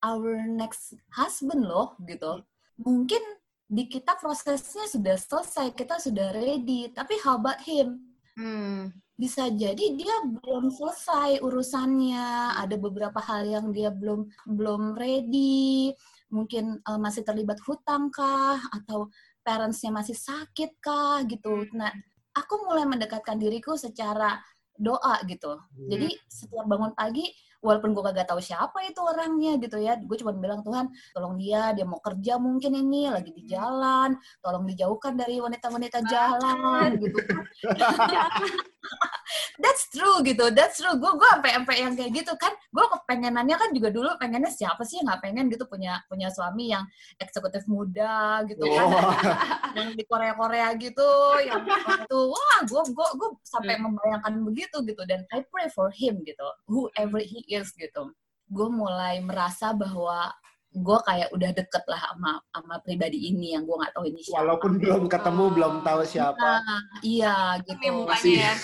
our 0.03 0.43
next 0.45 0.99
husband 1.15 1.63
loh 1.63 1.95
gitu. 2.03 2.43
Mungkin 2.83 3.23
di 3.65 3.87
kita 3.89 4.19
prosesnya 4.19 4.85
sudah 4.85 5.15
selesai 5.17 5.73
kita 5.73 5.97
sudah 5.97 6.35
ready 6.35 6.91
tapi 6.91 7.17
how 7.23 7.39
about 7.39 7.63
him? 7.63 8.13
Hmm. 8.33 8.89
bisa 9.13 9.45
jadi 9.45 9.93
dia 9.93 10.25
belum 10.25 10.73
selesai 10.73 11.37
urusannya 11.45 12.57
ada 12.57 12.73
beberapa 12.81 13.21
hal 13.21 13.45
yang 13.45 13.69
dia 13.69 13.93
belum 13.93 14.25
belum 14.49 14.97
ready. 14.97 15.93
Mungkin 16.33 16.81
uh, 16.81 16.97
masih 16.97 17.21
terlibat 17.21 17.61
hutang 17.61 18.09
kah 18.09 18.57
atau 18.73 19.13
parentsnya 19.45 19.93
masih 19.93 20.17
sakit 20.17 20.81
kah 20.81 21.21
gitu. 21.29 21.69
Nah 21.77 21.93
aku 22.33 22.65
mulai 22.65 22.89
mendekatkan 22.89 23.37
diriku 23.37 23.77
secara 23.77 24.41
doa 24.73 25.21
gitu. 25.29 25.61
Jadi 25.85 26.17
setiap 26.25 26.65
bangun 26.65 26.97
pagi 26.97 27.29
walaupun 27.63 27.95
gue 27.95 28.03
kagak 28.03 28.27
tahu 28.27 28.43
siapa 28.43 28.83
itu 28.83 28.99
orangnya 28.99 29.55
gitu 29.57 29.79
ya 29.79 29.95
gue 29.95 30.17
cuma 30.19 30.35
bilang 30.35 30.59
Tuhan 30.61 30.91
tolong 31.15 31.39
dia 31.39 31.71
dia 31.71 31.87
mau 31.87 32.03
kerja 32.03 32.35
mungkin 32.35 32.75
ini 32.75 33.07
lagi 33.07 33.31
di 33.31 33.47
jalan 33.47 34.19
tolong 34.43 34.67
dijauhkan 34.67 35.15
dari 35.15 35.39
wanita-wanita 35.39 36.03
jalan. 36.05 36.99
gitu 36.99 37.17
that's 39.63 39.87
true 39.89 40.19
gitu 40.25 40.51
that's 40.51 40.79
true. 40.79 40.95
Gue 40.99 41.11
gue 41.15 41.29
sampai 41.29 41.51
sampai 41.55 41.75
yang 41.81 41.93
kayak 41.95 42.11
gitu 42.23 42.33
kan. 42.35 42.53
Gue 42.69 42.85
kepengenannya 42.89 43.55
kan 43.55 43.69
juga 43.71 43.89
dulu 43.89 44.09
pengennya 44.19 44.51
siapa 44.51 44.83
sih 44.83 45.01
yang 45.01 45.11
nggak 45.11 45.21
pengen 45.23 45.45
gitu 45.49 45.65
punya 45.67 46.01
punya 46.07 46.27
suami 46.29 46.71
yang 46.71 46.83
eksekutif 47.19 47.63
muda 47.67 48.43
gitu 48.47 48.63
kan. 48.63 48.85
Wah. 48.87 49.15
yang 49.77 49.89
di 49.95 50.03
Korea 50.05 50.33
Korea 50.35 50.67
gitu 50.77 51.09
yang 51.43 51.63
itu. 51.65 52.19
Wah 52.29 52.59
gue 52.67 52.81
gue 52.91 53.07
gue 53.17 53.29
sampai 53.45 53.75
membayangkan 53.79 54.33
begitu 54.43 54.77
gitu. 54.83 55.01
Dan 55.07 55.23
I 55.31 55.43
pray 55.47 55.71
for 55.71 55.89
him 55.89 56.21
gitu 56.27 56.47
whoever 56.67 57.19
he 57.23 57.43
is 57.47 57.71
gitu. 57.75 58.11
Gue 58.51 58.69
mulai 58.69 59.23
merasa 59.23 59.71
bahwa 59.73 60.29
gue 60.73 60.97
kayak 61.05 61.29
udah 61.29 61.49
deket 61.53 61.83
lah 61.85 62.01
sama 62.01 62.41
sama 62.49 62.75
pribadi 62.81 63.29
ini 63.29 63.53
yang 63.53 63.61
gue 63.63 63.77
nggak 63.77 63.93
tahu 63.93 64.09
ini 64.09 64.19
siapa. 64.25 64.41
Walaupun 64.41 64.71
belum 64.81 65.03
ketemu, 65.05 65.43
belum 65.53 65.73
tahu 65.85 66.01
siapa. 66.03 66.49
Nah, 66.65 66.81
iya 67.05 67.61
Tapi 67.61 67.85
gitu. 67.85 67.93
mukanya 67.93 68.33
ya. 68.33 68.53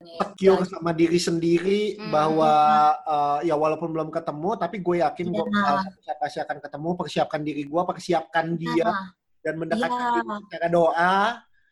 Iya. 0.00 0.16
Secure 0.24 0.62
sama 0.66 0.90
diri 0.96 1.18
sendiri 1.20 1.80
Hmm. 2.00 2.08
bahwa 2.08 2.52
uh, 3.04 3.38
ya 3.44 3.54
walaupun 3.54 3.92
belum 3.92 4.08
ketemu, 4.08 4.50
tapi 4.56 4.80
gue 4.80 4.96
yakin 5.04 5.26
gue 5.28 5.44
Iya. 5.44 6.16
pasti 6.16 6.38
akan 6.40 6.58
ketemu. 6.58 6.88
Persiapkan 6.96 7.40
diri 7.44 7.62
gue, 7.68 7.82
persiapkan 7.84 8.46
dia, 8.56 8.88
Nah, 8.88 9.08
dan 9.44 9.54
mendekatkan 9.60 10.00
Iya. 10.00 10.14
diri 10.16 10.28
secara 10.48 10.66
doa. 10.72 11.14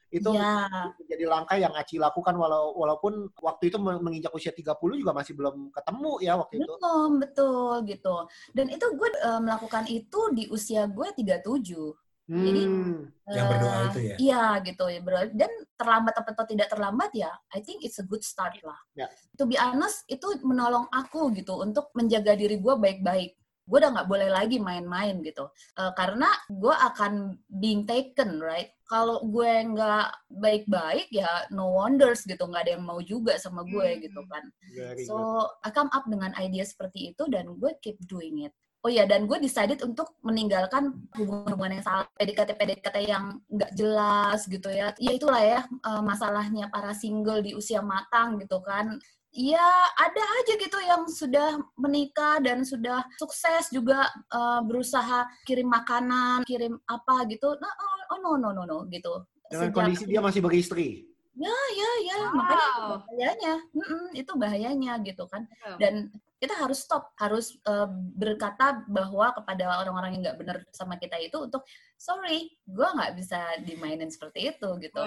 Itu 0.09 0.33
iya. 0.33 0.67
menjadi 0.97 1.25
langkah 1.29 1.57
yang 1.61 1.73
Aci 1.77 2.01
lakukan 2.01 2.33
walau, 2.41 2.73
walaupun 2.81 3.29
waktu 3.45 3.69
itu 3.69 3.77
menginjak 3.77 4.33
usia 4.33 4.57
30 4.57 4.75
juga 4.97 5.13
masih 5.13 5.37
belum 5.37 5.69
ketemu 5.69 6.13
ya 6.25 6.33
waktu 6.41 6.55
itu. 6.65 6.73
Belum, 6.81 7.11
betul 7.21 7.73
gitu. 7.85 8.17
Dan 8.57 8.67
itu 8.73 8.87
gue 8.97 9.09
eh, 9.13 9.41
melakukan 9.41 9.85
itu 9.89 10.21
di 10.33 10.45
usia 10.49 10.89
gue 10.89 11.09
37. 11.13 11.93
Jadi, 12.29 12.63
Hmm. 12.69 13.09
Yang 13.25 13.47
berdoa 13.49 13.73
Eh, 13.73 13.85
itu 13.89 14.01
ya? 14.05 14.17
Iya 14.21 14.45
gitu 14.69 14.85
ya 14.93 15.01
bro. 15.01 15.21
Dan 15.33 15.49
terlambat 15.81 16.15
atau 16.21 16.45
tidak 16.45 16.69
terlambat 16.69 17.11
ya, 17.17 17.33
I 17.57 17.65
think 17.65 17.81
it's 17.81 17.97
a 17.97 18.05
good 18.05 18.21
start 18.21 18.53
lah. 18.61 18.77
Ya. 18.93 19.09
To 19.41 19.49
be 19.49 19.57
honest, 19.57 20.05
itu 20.13 20.29
menolong 20.45 20.93
aku 20.93 21.33
gitu 21.33 21.57
untuk 21.57 21.89
menjaga 21.97 22.37
diri 22.37 22.61
gue 22.61 22.75
baik-baik. 22.77 23.38
Gue 23.69 23.79
udah 23.79 23.93
nggak 23.93 24.09
boleh 24.09 24.29
lagi 24.33 24.57
main-main 24.59 25.21
gitu. 25.21 25.53
Eh, 25.77 25.93
karena 25.93 26.27
gue 26.49 26.73
akan 26.73 27.13
being 27.47 27.85
taken, 27.85 28.41
right? 28.41 28.73
Kalau 28.89 29.21
gue 29.21 29.53
nggak 29.69 30.33
baik-baik 30.33 31.13
ya 31.13 31.29
no 31.53 31.77
wonders 31.77 32.25
gitu. 32.25 32.41
Nggak 32.49 32.63
ada 32.65 32.73
yang 32.81 32.85
mau 32.89 33.01
juga 33.05 33.37
sama 33.37 33.61
gue 33.63 33.89
Hmm. 33.95 34.01
gitu 34.01 34.21
kan. 34.25 34.45
Very 34.73 35.05
good. 35.05 35.07
So, 35.07 35.15
I 35.61 35.69
come 35.69 35.93
up 35.93 36.09
dengan 36.09 36.33
ide 36.41 36.65
seperti 36.65 37.13
itu 37.13 37.29
dan 37.29 37.53
gue 37.55 37.77
keep 37.85 38.01
doing 38.09 38.49
it. 38.49 38.57
Oh 38.79 38.89
ya, 38.89 39.05
dan 39.05 39.27
gue 39.27 39.37
decided 39.43 39.83
untuk 39.83 40.15
meninggalkan 40.23 40.95
hubungan-hubungan 41.19 41.83
yang 41.83 41.85
salah, 41.85 42.07
PDKT-PDKT 42.15 43.11
yang 43.11 43.43
nggak 43.51 43.75
jelas 43.75 44.47
gitu 44.47 44.71
ya. 44.71 44.95
Ya 44.97 45.13
itulah 45.13 45.43
ya 45.43 45.61
eh, 45.67 46.01
masalahnya 46.01 46.71
para 46.71 46.95
single 46.95 47.43
di 47.43 47.53
usia 47.53 47.83
matang 47.83 48.39
gitu 48.39 48.63
kan. 48.63 48.97
Ya 49.29 49.69
ada 49.95 50.25
aja 50.41 50.53
gitu 50.57 50.79
yang 50.81 51.05
sudah 51.05 51.61
menikah 51.77 52.41
dan 52.41 52.65
sudah 52.65 53.05
sukses 53.21 53.69
juga 53.69 54.09
eh, 54.33 54.61
berusaha 54.65 55.29
kirim 55.45 55.69
makanan, 55.69 56.43
kirim 56.49 56.81
apa 56.85 57.29
gitu. 57.29 57.53
Nah, 57.61 57.69
oh, 57.69 58.17
oh, 58.17 58.19
no 58.25 58.33
no 58.41 58.49
no 58.53 58.63
no 58.65 58.79
gitu. 58.89 59.25
Dengan 59.49 59.69
Sejak- 59.69 59.77
kondisi 59.77 60.05
dia 60.05 60.21
masih 60.21 60.41
beristri. 60.41 61.05
ya 61.39 61.55
ya 62.03 62.19
Wow. 62.19 62.35
makanya 62.35 62.67
itu 62.67 62.83
bahayanya 62.91 63.55
Mm-mm, 63.71 64.05
itu 64.11 64.33
bahayanya 64.35 64.93
gitu 65.07 65.23
kan 65.31 65.47
dan 65.79 66.11
kita 66.43 66.51
harus 66.51 66.83
stop 66.83 67.15
harus 67.15 67.55
uh, 67.63 67.87
berkata 68.19 68.83
bahwa 68.91 69.31
kepada 69.31 69.71
orang-orang 69.79 70.19
yang 70.19 70.23
nggak 70.27 70.39
benar 70.43 70.57
sama 70.75 70.99
kita 70.99 71.15
itu 71.23 71.39
untuk 71.39 71.63
sorry 71.95 72.59
gue 72.67 72.89
nggak 72.91 73.15
bisa 73.15 73.39
dimainin 73.63 74.11
seperti 74.11 74.51
itu 74.51 74.67
gitu 74.83 74.99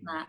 nah 0.00 0.24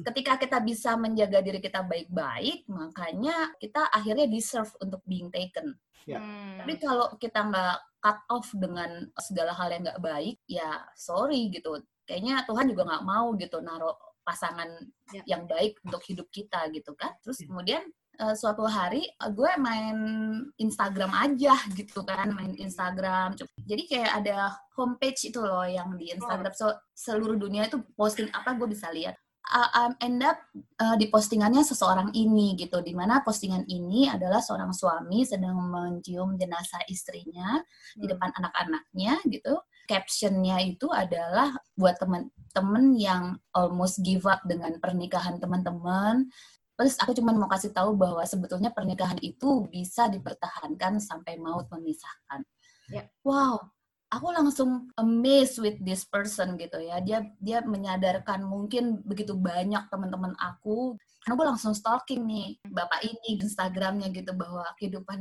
ketika 0.00 0.40
kita 0.40 0.58
bisa 0.64 0.96
menjaga 0.96 1.44
diri 1.44 1.60
kita 1.60 1.84
baik-baik 1.84 2.64
makanya 2.72 3.52
kita 3.60 3.92
akhirnya 3.92 4.24
deserve 4.24 4.72
untuk 4.80 5.04
being 5.04 5.28
taken. 5.28 5.76
Ya. 6.02 6.18
Hmm. 6.18 6.58
tapi 6.58 6.82
kalau 6.82 7.14
kita 7.14 7.46
nggak 7.46 7.78
cut 8.02 8.18
off 8.26 8.50
dengan 8.58 9.06
segala 9.22 9.54
hal 9.54 9.70
yang 9.70 9.86
nggak 9.86 10.02
baik 10.02 10.42
ya 10.50 10.82
sorry 10.98 11.46
gitu. 11.54 11.78
Kayaknya 12.02 12.42
Tuhan 12.42 12.66
juga 12.66 12.82
nggak 12.90 13.06
mau 13.06 13.30
gitu 13.38 13.62
naruh 13.62 13.94
pasangan 14.26 14.66
Ya. 15.12 15.22
yang 15.36 15.44
baik 15.46 15.76
untuk 15.84 16.02
hidup 16.08 16.26
kita 16.32 16.66
gitu 16.74 16.96
kan. 16.98 17.12
Terus 17.22 17.44
kemudian 17.46 17.86
eh, 18.18 18.34
suatu 18.34 18.66
hari 18.66 19.06
eh, 19.06 19.30
gue 19.30 19.50
main 19.62 19.98
Instagram 20.58 21.12
aja 21.14 21.54
gitu 21.78 22.02
kan 22.02 22.34
main 22.34 22.56
Instagram. 22.58 23.38
Jadi 23.62 23.82
kayak 23.86 24.24
ada 24.24 24.58
homepage 24.74 25.30
itu 25.30 25.38
loh 25.38 25.62
yang 25.68 25.94
di 25.94 26.10
Instagram. 26.10 26.50
So 26.56 26.74
seluruh 26.96 27.38
dunia 27.38 27.70
itu 27.70 27.78
posting 27.94 28.26
apa 28.34 28.58
gue 28.58 28.66
bisa 28.74 28.90
lihat 28.90 29.14
uh, 29.52 29.70
um, 29.84 29.92
end 30.00 30.24
up 30.24 30.40
uh, 30.80 30.96
di 30.96 31.12
postingannya 31.12 31.60
seseorang 31.62 32.10
ini 32.16 32.56
gitu 32.56 32.80
di 32.80 32.96
mana 32.96 33.20
postingan 33.20 33.68
ini 33.68 34.08
adalah 34.08 34.40
seorang 34.40 34.72
suami 34.72 35.22
sedang 35.28 35.54
mencium 35.68 36.34
jenazah 36.40 36.80
istrinya 36.88 37.60
di 37.94 38.08
Hmm. 38.08 38.10
depan 38.16 38.30
anak-anaknya 38.40 39.20
gitu 39.28 39.54
captionnya 39.84 40.56
itu 40.64 40.88
adalah 40.88 41.52
buat 41.76 42.00
temen-temen 42.00 42.84
yang 42.96 43.36
almost 43.52 44.00
give 44.00 44.24
up 44.24 44.40
dengan 44.48 44.80
pernikahan 44.80 45.36
teman-teman 45.36 46.26
terus 46.72 46.96
aku 46.98 47.12
cuma 47.12 47.36
mau 47.36 47.46
kasih 47.52 47.70
tahu 47.70 47.94
bahwa 47.94 48.24
sebetulnya 48.24 48.72
pernikahan 48.72 49.20
itu 49.20 49.68
bisa 49.68 50.08
dipertahankan 50.08 50.98
sampai 50.98 51.36
maut 51.38 51.68
memisahkan 51.68 52.42
Ya. 52.90 53.08
wow 53.24 53.62
aku 54.12 54.28
langsung 54.28 54.92
amazed 55.00 55.56
with 55.64 55.80
this 55.80 56.04
person 56.04 56.60
gitu 56.60 56.76
ya. 56.84 57.00
Dia 57.00 57.24
dia 57.40 57.64
menyadarkan 57.64 58.44
mungkin 58.44 59.00
begitu 59.00 59.32
banyak 59.32 59.88
teman-teman 59.88 60.36
aku. 60.36 61.00
Karena 61.22 61.38
gue 61.38 61.46
langsung 61.54 61.70
stalking 61.70 62.26
nih 62.26 62.58
bapak 62.66 63.06
ini 63.06 63.38
di 63.38 63.46
Instagramnya 63.46 64.10
gitu 64.10 64.34
bahwa 64.34 64.66
kehidupan 64.74 65.20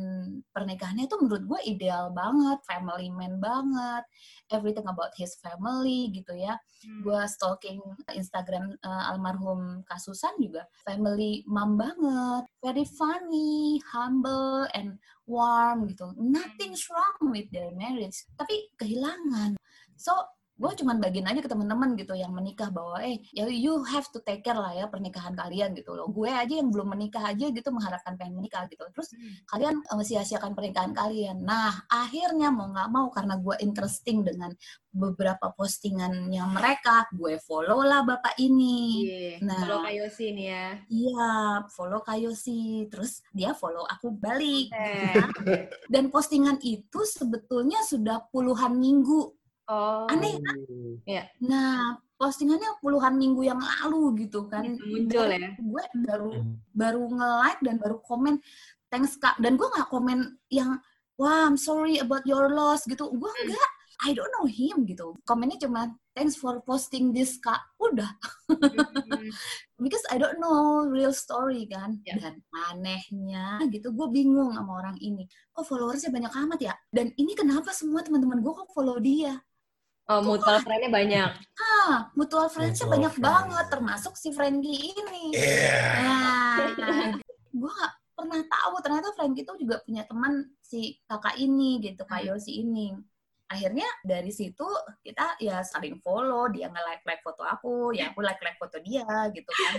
pernikahannya 0.50 1.06
itu 1.06 1.14
menurut 1.22 1.44
gue 1.46 1.60
ideal 1.70 2.10
banget, 2.10 2.58
family 2.66 3.14
man 3.14 3.38
banget, 3.38 4.02
everything 4.50 4.90
about 4.90 5.14
his 5.14 5.38
family 5.46 6.10
gitu 6.10 6.34
ya. 6.34 6.58
Hmm. 6.82 7.06
Gue 7.06 7.22
stalking 7.30 7.78
Instagram 8.18 8.74
eh, 8.82 9.04
almarhum 9.14 9.86
Kasusan 9.86 10.42
juga 10.42 10.66
family 10.82 11.46
mom 11.46 11.78
banget, 11.78 12.50
very 12.66 12.86
funny, 12.98 13.78
humble 13.86 14.66
and 14.74 14.98
warm 15.30 15.86
gitu. 15.86 16.18
Nothing's 16.18 16.82
wrong 16.90 17.30
with 17.30 17.46
their 17.54 17.70
marriage, 17.78 18.26
tapi 18.42 18.74
kehilangan. 18.82 19.54
So 20.02 20.18
gue 20.62 20.72
cuman 20.86 21.02
bagiin 21.02 21.26
aja 21.26 21.42
ke 21.42 21.50
teman-teman 21.50 21.98
gitu 21.98 22.14
yang 22.14 22.30
menikah 22.30 22.70
bahwa 22.70 23.02
eh 23.02 23.18
ya 23.34 23.50
you 23.50 23.82
have 23.90 24.06
to 24.14 24.22
take 24.22 24.46
care 24.46 24.58
lah 24.58 24.78
ya 24.78 24.86
pernikahan 24.86 25.34
kalian 25.34 25.74
gitu 25.74 25.98
loh 25.98 26.06
gue 26.14 26.30
aja 26.30 26.54
yang 26.62 26.70
belum 26.70 26.94
menikah 26.94 27.34
aja 27.34 27.50
gitu 27.50 27.70
mengharapkan 27.74 28.14
pengen 28.22 28.38
menikah 28.38 28.70
gitu 28.70 28.86
terus 28.94 29.10
kalian 29.50 29.82
eh, 29.82 30.06
sia-siakan 30.06 30.54
pernikahan 30.54 30.94
kalian 30.94 31.42
nah 31.42 31.74
akhirnya 31.90 32.54
mau 32.54 32.70
nggak 32.70 32.90
mau 32.94 33.10
karena 33.10 33.42
gue 33.42 33.58
interesting 33.66 34.22
dengan 34.22 34.54
beberapa 34.94 35.50
postingannya 35.56 36.44
mereka 36.52 37.10
gue 37.16 37.42
follow 37.42 37.82
lah 37.82 38.06
bapak 38.06 38.38
ini 38.38 38.92
Iya. 38.92 39.32
Nah. 39.44 39.60
Kalau 39.64 39.80
Kak 39.82 39.94
Yosi 39.96 40.26
nih 40.36 40.46
ya. 40.52 40.68
Iya, 40.92 41.32
follow 41.72 42.02
Kayosi, 42.04 42.62
terus 42.92 43.24
dia 43.32 43.52
follow 43.56 43.88
aku 43.88 44.12
balik. 44.12 44.70
Eh. 44.76 45.68
Dan 45.94 46.12
postingan 46.12 46.60
itu 46.62 47.00
sebetulnya 47.08 47.82
sudah 47.86 48.28
puluhan 48.30 48.76
minggu. 48.76 49.41
Oh. 49.72 50.04
Aneh. 50.12 50.36
Nah, 51.40 51.96
postingannya 52.20 52.76
puluhan 52.84 53.16
minggu 53.16 53.48
yang 53.48 53.64
lalu 53.64 54.28
gitu 54.28 54.52
kan. 54.52 54.68
Muncul 54.68 55.32
ya. 55.32 55.56
Gue 55.56 55.84
baru 56.04 56.30
baru 56.76 57.04
nge-like 57.08 57.62
dan 57.64 57.76
baru 57.80 58.04
komen 58.04 58.44
thanks 58.92 59.16
kak. 59.16 59.40
Dan 59.40 59.56
gue 59.56 59.64
nggak 59.64 59.88
komen 59.88 60.36
yang 60.52 60.76
wah 61.16 61.48
I'm 61.48 61.56
sorry 61.56 62.04
about 62.04 62.28
your 62.28 62.52
loss 62.52 62.84
gitu. 62.84 63.08
Gue 63.16 63.32
enggak. 63.48 63.72
I 64.02 64.18
don't 64.18 64.34
know 64.34 64.50
him 64.50 64.84
gitu. 64.90 65.14
Komennya 65.30 65.62
cuma 65.62 65.88
thanks 66.18 66.36
for 66.36 66.60
posting 66.68 67.16
this 67.16 67.40
kak. 67.40 67.62
Udah. 67.80 68.12
Hmm. 68.52 68.60
because 69.82 70.06
I 70.14 70.22
don't 70.22 70.38
know 70.38 70.86
real 70.86 71.12
story 71.12 71.66
kan 71.66 71.98
Ya. 72.06 72.22
dan 72.22 72.36
anehnya 72.70 73.62
gitu 73.74 73.90
gue 73.90 74.08
bingung 74.14 74.54
sama 74.54 74.78
orang 74.78 74.98
ini 75.02 75.26
kok 75.52 75.66
followersnya 75.66 76.14
banyak 76.14 76.30
amat 76.30 76.60
ya 76.62 76.74
dan 76.94 77.10
ini 77.18 77.34
kenapa 77.34 77.74
semua 77.74 78.06
teman-teman 78.06 78.40
gue 78.46 78.54
kok 78.54 78.70
follow 78.72 79.02
dia 79.02 79.42
Oh, 80.12 80.20
mutual 80.22 80.60
friend-nya 80.60 80.90
banyak. 80.90 81.30
ah 81.58 82.12
mutual 82.14 82.48
friendsnya 82.48 82.84
Mutual 82.84 82.96
banyak 83.00 83.14
friend. 83.14 83.26
banget 83.26 83.66
termasuk 83.70 84.14
si 84.14 84.30
Frankie 84.30 84.92
ini 84.92 85.32
Iya. 85.32 85.80
nah 85.98 86.58
gue 87.50 87.72
gak 87.72 87.94
pernah 88.14 88.42
tahu 88.44 88.74
ternyata 88.80 89.10
Frankie 89.12 89.42
itu 89.42 89.54
juga 89.58 89.80
punya 89.80 90.04
teman 90.04 90.34
si 90.60 90.80
kakak 91.04 91.36
ini 91.38 91.80
gitu 91.80 92.04
Hmm. 92.04 92.12
Kak 92.12 92.22
Yosi 92.24 92.60
ini 92.60 92.92
akhirnya 93.48 93.84
dari 94.02 94.32
situ 94.32 94.64
kita 95.02 95.36
ya 95.38 95.60
saling 95.62 96.00
follow 96.00 96.48
dia 96.48 96.68
nge-like 96.68 97.04
like 97.04 97.20
foto 97.20 97.44
aku 97.44 97.92
ya 97.92 98.08
aku 98.08 98.20
like 98.20 98.40
like 98.40 98.56
foto 98.56 98.80
dia 98.80 99.04
gitu 99.30 99.48
kan 99.50 99.76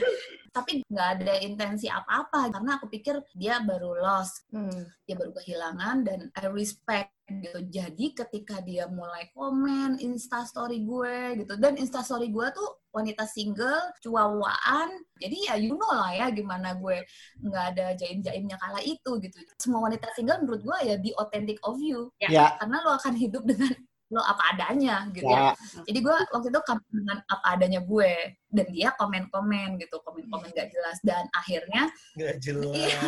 tapi 0.52 0.84
nggak 0.84 1.08
ada 1.18 1.34
intensi 1.40 1.88
apa-apa 1.88 2.52
karena 2.52 2.76
aku 2.76 2.86
pikir 2.86 3.24
dia 3.32 3.60
baru 3.60 3.96
lost 3.96 4.44
Hmm. 4.48 4.84
dia 5.02 5.14
baru 5.14 5.32
kehilangan 5.32 6.04
dan 6.04 6.28
I 6.34 6.48
respect 6.48 7.16
gitu. 7.30 7.58
Jadi 7.70 8.06
ketika 8.16 8.58
dia 8.60 8.90
mulai 8.90 9.30
komen 9.32 9.98
instastory 10.02 10.82
gue 10.82 11.44
gitu. 11.44 11.54
Dan 11.56 11.78
instastory 11.78 12.28
gue 12.28 12.46
tuh 12.50 12.82
wanita 12.92 13.24
single 13.24 13.88
cuawaan 14.04 14.92
jadi 15.16 15.36
ya 15.48 15.54
you 15.56 15.72
know 15.80 15.88
lah 15.96 16.12
ya 16.12 16.28
gimana 16.28 16.76
gue 16.76 17.00
nggak 17.40 17.64
ada 17.72 17.96
jaim-jaimnya 17.96 18.56
kala 18.60 18.80
itu 18.84 19.10
gitu. 19.22 19.36
Semua 19.56 19.88
wanita 19.88 20.12
single 20.12 20.42
menurut 20.44 20.62
gue 20.66 20.78
ya 20.92 20.94
be 21.00 21.14
authentic 21.16 21.56
of 21.64 21.78
you. 21.80 22.10
Ya, 22.20 22.58
karena 22.60 22.82
lo 22.84 22.98
akan 22.98 23.14
hidup 23.16 23.42
dengan 23.48 23.72
lo 24.12 24.20
apa 24.20 24.52
adanya 24.52 25.08
gitu 25.16 25.24
ya. 25.24 25.56
Ya. 25.56 25.82
Jadi 25.88 25.98
gue 26.04 26.16
waktu 26.36 26.48
itu 26.52 26.60
dengan 26.92 27.18
apa 27.32 27.46
adanya 27.56 27.80
gue 27.80 28.12
dan 28.52 28.66
dia 28.68 28.92
komen-komen 29.00 29.80
gitu, 29.80 29.96
komen-komen 30.04 30.52
gak 30.52 30.68
jelas 30.68 31.00
dan 31.00 31.24
akhirnya 31.32 31.88
Nggak 32.12 32.36
jelas. 32.44 32.76
Iya, 32.76 33.00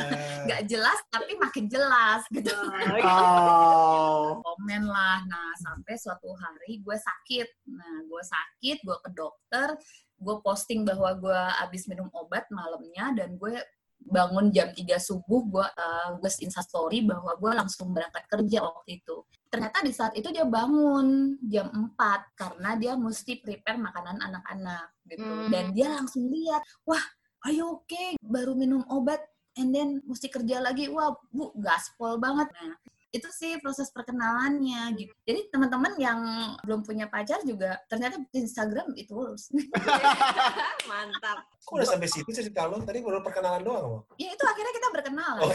gak 0.49 0.63
jelas 0.65 0.99
tapi 1.13 1.37
makin 1.37 1.69
jelas 1.69 2.25
gitu. 2.33 2.57
Oh. 3.05 4.41
komen 4.49 4.89
lah. 4.89 5.21
Nah, 5.29 5.53
sampai 5.61 5.95
suatu 6.01 6.33
hari 6.33 6.81
gue 6.81 6.97
sakit. 6.97 7.49
Nah, 7.69 8.09
gue 8.09 8.23
sakit, 8.25 8.81
gue 8.81 8.97
ke 9.05 9.11
dokter, 9.13 9.77
gue 10.17 10.37
posting 10.41 10.89
bahwa 10.89 11.13
gue 11.21 11.41
abis 11.69 11.85
minum 11.85 12.09
obat 12.17 12.49
malamnya 12.49 13.13
dan 13.13 13.37
gue 13.37 13.61
bangun 14.05 14.53
jam 14.53 14.69
3 14.71 14.85
subuh, 15.01 15.41
gue 15.49 15.67
uh, 15.67 16.09
gue 16.21 16.31
instastory 16.45 17.03
bahwa 17.05 17.33
gue 17.37 17.53
langsung 17.57 17.91
berangkat 17.91 18.25
kerja 18.29 18.65
waktu 18.65 19.01
itu. 19.01 19.25
Ternyata 19.49 19.87
di 19.87 19.93
saat 19.95 20.13
itu 20.19 20.29
dia 20.35 20.45
bangun 20.45 21.39
jam 21.47 21.71
4 21.73 22.39
karena 22.39 22.71
dia 22.77 22.93
mesti 22.99 23.41
prepare 23.41 23.81
makanan 23.81 24.21
anak-anak 24.21 24.87
gitu. 25.09 25.25
Hmm. 25.25 25.51
Dan 25.51 25.65
dia 25.73 25.89
langsung 25.95 26.29
lihat, 26.29 26.63
wah, 26.85 27.03
ayo 27.49 27.81
oke, 27.81 28.19
baru 28.21 28.53
minum 28.57 28.83
obat, 28.91 29.21
and 29.57 29.71
then 29.71 30.03
mesti 30.05 30.27
kerja 30.29 30.59
lagi, 30.59 30.91
wah, 30.91 31.15
bu, 31.31 31.55
gaspol 31.61 32.19
banget. 32.19 32.51
Nah, 32.51 32.75
itu 33.15 33.29
sih 33.31 33.63
proses 33.63 33.95
perkenalannya 33.95 34.91
gitu. 34.99 35.15
Jadi 35.23 35.41
teman-teman 35.55 35.95
yang 36.03 36.19
belum 36.67 36.83
punya 36.83 37.07
pacar 37.07 37.39
juga 37.47 37.79
ternyata 37.87 38.19
di 38.19 38.43
Instagram 38.43 38.91
itu 38.99 39.15
Mantap. 40.91 41.47
Kok 41.63 41.79
udah 41.79 41.87
sampai 41.87 42.11
situ 42.11 42.27
cerita 42.35 42.67
lo? 42.67 42.83
Tadi 42.83 42.99
baru 42.99 43.23
perkenalan 43.23 43.63
doang 43.63 43.85
lo. 43.87 43.99
ya 44.19 44.35
itu 44.35 44.45
akhirnya 44.45 44.73
kita 44.75 44.89
berkenalan. 44.91 45.43
Oh, 45.47 45.53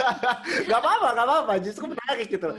gak 0.68 0.80
apa-apa, 0.84 1.08
gak 1.16 1.26
apa-apa. 1.26 1.52
Justru 1.64 1.84
menarik 1.88 2.28
gitu. 2.28 2.52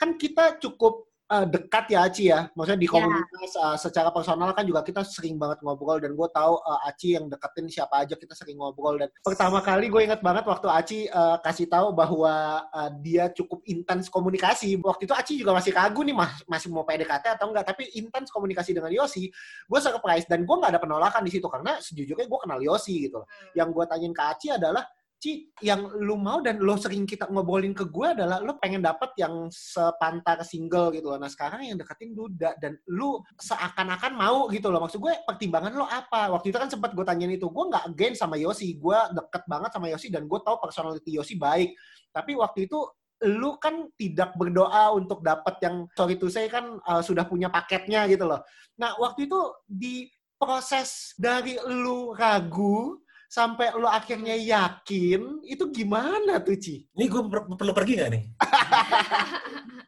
Kan 0.00 0.16
kita 0.16 0.56
cukup 0.56 1.04
uh, 1.26 1.46
dekat 1.46 1.84
ya 1.90 1.98
Aci 2.06 2.24
ya. 2.30 2.46
Maksudnya 2.54 2.80
di 2.80 2.88
Ya. 2.88 2.92
komunitas 2.94 3.52
uh, 3.58 3.76
secara 3.76 4.08
personal 4.14 4.50
kan 4.54 4.62
juga 4.62 4.80
kita 4.86 5.02
sering 5.02 5.36
banget 5.36 5.60
ngobrol 5.62 5.98
dan 5.98 6.14
gue 6.14 6.28
tahu 6.30 6.54
uh, 6.62 6.88
Aci 6.88 7.18
yang 7.18 7.26
deketin 7.26 7.66
siapa 7.66 8.06
aja 8.06 8.14
kita 8.14 8.32
sering 8.32 8.56
ngobrol 8.58 8.96
dan 8.96 9.10
pertama 9.20 9.58
kali 9.60 9.90
gue 9.90 10.02
ingat 10.06 10.22
banget 10.22 10.46
waktu 10.46 10.66
Aci 10.70 10.98
uh, 11.10 11.38
kasih 11.42 11.66
tahu 11.66 11.92
bahwa 11.92 12.62
uh, 12.70 12.90
dia 13.02 13.28
cukup 13.34 13.62
intens 13.66 14.06
komunikasi. 14.06 14.78
Waktu 14.78 15.02
itu 15.10 15.14
Aci 15.14 15.34
juga 15.42 15.52
masih 15.56 15.72
ragu 15.74 16.00
nih 16.06 16.14
mas 16.14 16.32
masih 16.46 16.68
mau 16.70 16.86
PDKT 16.86 17.36
atau 17.36 17.50
enggak 17.50 17.66
tapi 17.74 17.90
intens 17.98 18.30
komunikasi 18.30 18.72
dengan 18.76 18.90
Yosi. 18.94 19.28
Gue 19.66 19.80
surprise 19.82 20.26
dan 20.30 20.46
gue 20.46 20.56
nggak 20.56 20.72
ada 20.78 20.80
penolakan 20.82 21.22
di 21.26 21.32
situ 21.34 21.46
karena 21.50 21.78
sejujurnya 21.82 22.26
gue 22.26 22.38
kenal 22.38 22.60
Yosi 22.62 23.10
gitu 23.10 23.22
loh. 23.22 23.28
Yang 23.52 23.68
gue 23.74 23.84
tanyain 23.90 24.14
ke 24.14 24.22
Aci 24.22 24.48
adalah 24.54 24.86
Ci, 25.26 25.50
yang 25.58 25.90
lu 26.06 26.14
mau 26.14 26.38
dan 26.38 26.62
lo 26.62 26.78
sering 26.78 27.02
kita 27.02 27.26
ngobrolin 27.26 27.74
ke 27.74 27.82
gue 27.90 28.14
adalah 28.14 28.38
lo 28.38 28.62
pengen 28.62 28.78
dapet 28.78 29.10
yang 29.18 29.50
sepantar 29.50 30.38
single 30.46 30.94
gitu 30.94 31.10
loh. 31.10 31.18
Nah 31.18 31.26
sekarang 31.26 31.66
yang 31.66 31.74
deketin 31.74 32.14
Duda 32.14 32.54
dan 32.62 32.78
lu 32.86 33.18
seakan-akan 33.34 34.14
mau 34.14 34.46
gitu 34.54 34.70
loh. 34.70 34.78
Maksud 34.86 35.02
gue 35.02 35.10
pertimbangan 35.26 35.74
lo 35.74 35.82
apa? 35.82 36.30
Waktu 36.30 36.54
itu 36.54 36.58
kan 36.62 36.70
sempat 36.70 36.94
gue 36.94 37.02
tanyain 37.02 37.34
itu. 37.34 37.50
Gue 37.50 37.64
nggak 37.66 37.90
against 37.90 38.22
sama 38.22 38.38
Yosi. 38.38 38.78
Gue 38.78 38.94
deket 38.94 39.42
banget 39.50 39.74
sama 39.74 39.90
Yosi 39.90 40.14
dan 40.14 40.30
gue 40.30 40.38
tahu 40.38 40.62
personality 40.62 41.18
Yosi 41.18 41.34
baik. 41.34 41.74
Tapi 42.14 42.38
waktu 42.38 42.70
itu 42.70 42.78
lu 43.26 43.58
kan 43.58 43.90
tidak 43.98 44.30
berdoa 44.38 44.94
untuk 44.94 45.26
dapat 45.26 45.58
yang 45.58 45.90
sorry 45.98 46.14
to 46.22 46.30
say 46.30 46.46
kan 46.46 46.78
uh, 46.86 47.02
sudah 47.02 47.26
punya 47.26 47.50
paketnya 47.50 48.06
gitu 48.06 48.30
loh. 48.30 48.46
Nah 48.78 48.94
waktu 49.02 49.26
itu 49.26 49.42
di 49.66 50.06
proses 50.38 51.18
dari 51.18 51.58
lu 51.66 52.14
ragu 52.14 53.02
sampai 53.36 53.68
lo 53.76 53.84
akhirnya 53.84 54.32
yakin 54.32 55.44
itu 55.44 55.68
gimana 55.68 56.40
tuh 56.40 56.56
Ci? 56.56 56.88
Ini 56.96 57.04
gue 57.04 57.20
per- 57.28 57.44
perlu 57.52 57.72
pergi 57.76 57.92
nggak 58.00 58.10
nih? 58.16 58.24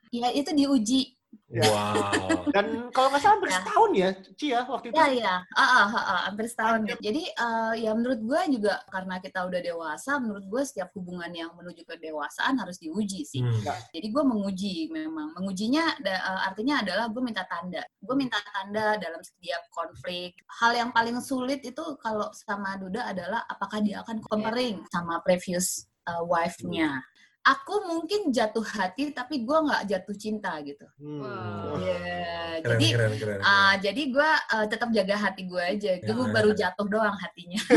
Ya 0.08 0.32
itu 0.32 0.48
diuji. 0.56 1.17
Ya. 1.48 1.64
Wow. 1.64 2.44
Dan 2.54 2.92
kalau 2.92 3.08
nggak 3.08 3.24
salah 3.24 3.34
hampir 3.40 3.48
Ya. 3.48 3.56
setahun 3.64 3.90
ya 3.96 4.08
Ci 4.36 4.46
ya 4.52 4.60
waktu 4.68 4.86
itu. 4.92 4.96
Ya 5.00 5.06
ya, 5.08 5.34
ah, 5.56 5.62
ah, 5.64 5.86
ah, 5.88 6.04
ah, 6.04 6.20
hampir 6.28 6.44
setahun. 6.44 6.84
Jadi 7.00 7.22
eh, 7.24 7.72
ya 7.80 7.90
menurut 7.96 8.20
gue 8.20 8.40
juga 8.60 8.84
karena 8.92 9.16
kita 9.16 9.48
udah 9.48 9.60
dewasa, 9.64 10.20
menurut 10.20 10.44
gue 10.44 10.62
setiap 10.68 10.92
hubungan 10.92 11.32
yang 11.32 11.48
menuju 11.56 11.88
ke 11.88 11.96
dewasaan 11.96 12.60
harus 12.60 12.76
diuji 12.76 13.24
sih. 13.24 13.40
Hmm. 13.40 13.64
Jadi 13.96 14.06
gue 14.12 14.24
menguji 14.28 14.92
memang. 14.92 15.32
Mengujinya 15.40 15.96
da- 16.04 16.20
eh, 16.20 16.40
artinya 16.52 16.84
adalah 16.84 17.08
gue 17.08 17.22
minta 17.24 17.48
tanda. 17.48 17.80
Gue 17.96 18.12
minta 18.12 18.36
tanda 18.44 19.00
dalam 19.00 19.24
setiap 19.24 19.72
konflik. 19.72 20.36
Hal 20.60 20.76
yang 20.76 20.92
paling 20.92 21.16
sulit 21.24 21.64
itu 21.64 21.84
kalau 22.04 22.28
sama 22.36 22.76
Duda 22.76 23.08
adalah 23.08 23.48
apakah 23.48 23.80
dia 23.80 24.04
akan 24.04 24.20
comparing 24.20 24.84
sama 24.92 25.24
previous 25.24 25.88
eh, 26.04 26.22
wife-nya. 26.28 27.00
Aku 27.48 27.88
mungkin 27.88 28.28
jatuh 28.28 28.60
hati 28.60 29.08
tapi 29.10 29.40
gue 29.40 29.56
nggak 29.56 29.88
jatuh 29.88 30.16
cinta 30.20 30.52
gitu. 30.60 30.84
Hmm. 31.00 31.24
Wow. 31.24 31.80
Ya, 31.80 32.60
Keren, 32.60 32.76
jadi 32.76 32.86
keren, 32.92 33.12
keren. 33.16 33.40
ah, 33.40 33.72
jadi 33.80 34.02
gue 34.12 34.30
tetap 34.68 34.88
jaga 34.92 35.16
hati 35.16 35.48
gue 35.48 35.62
aja. 35.62 35.92
Gue 36.04 36.26
Ya. 36.28 36.32
baru 36.34 36.50
jatuh 36.52 36.86
doang 36.86 37.16
hatinya. 37.16 37.60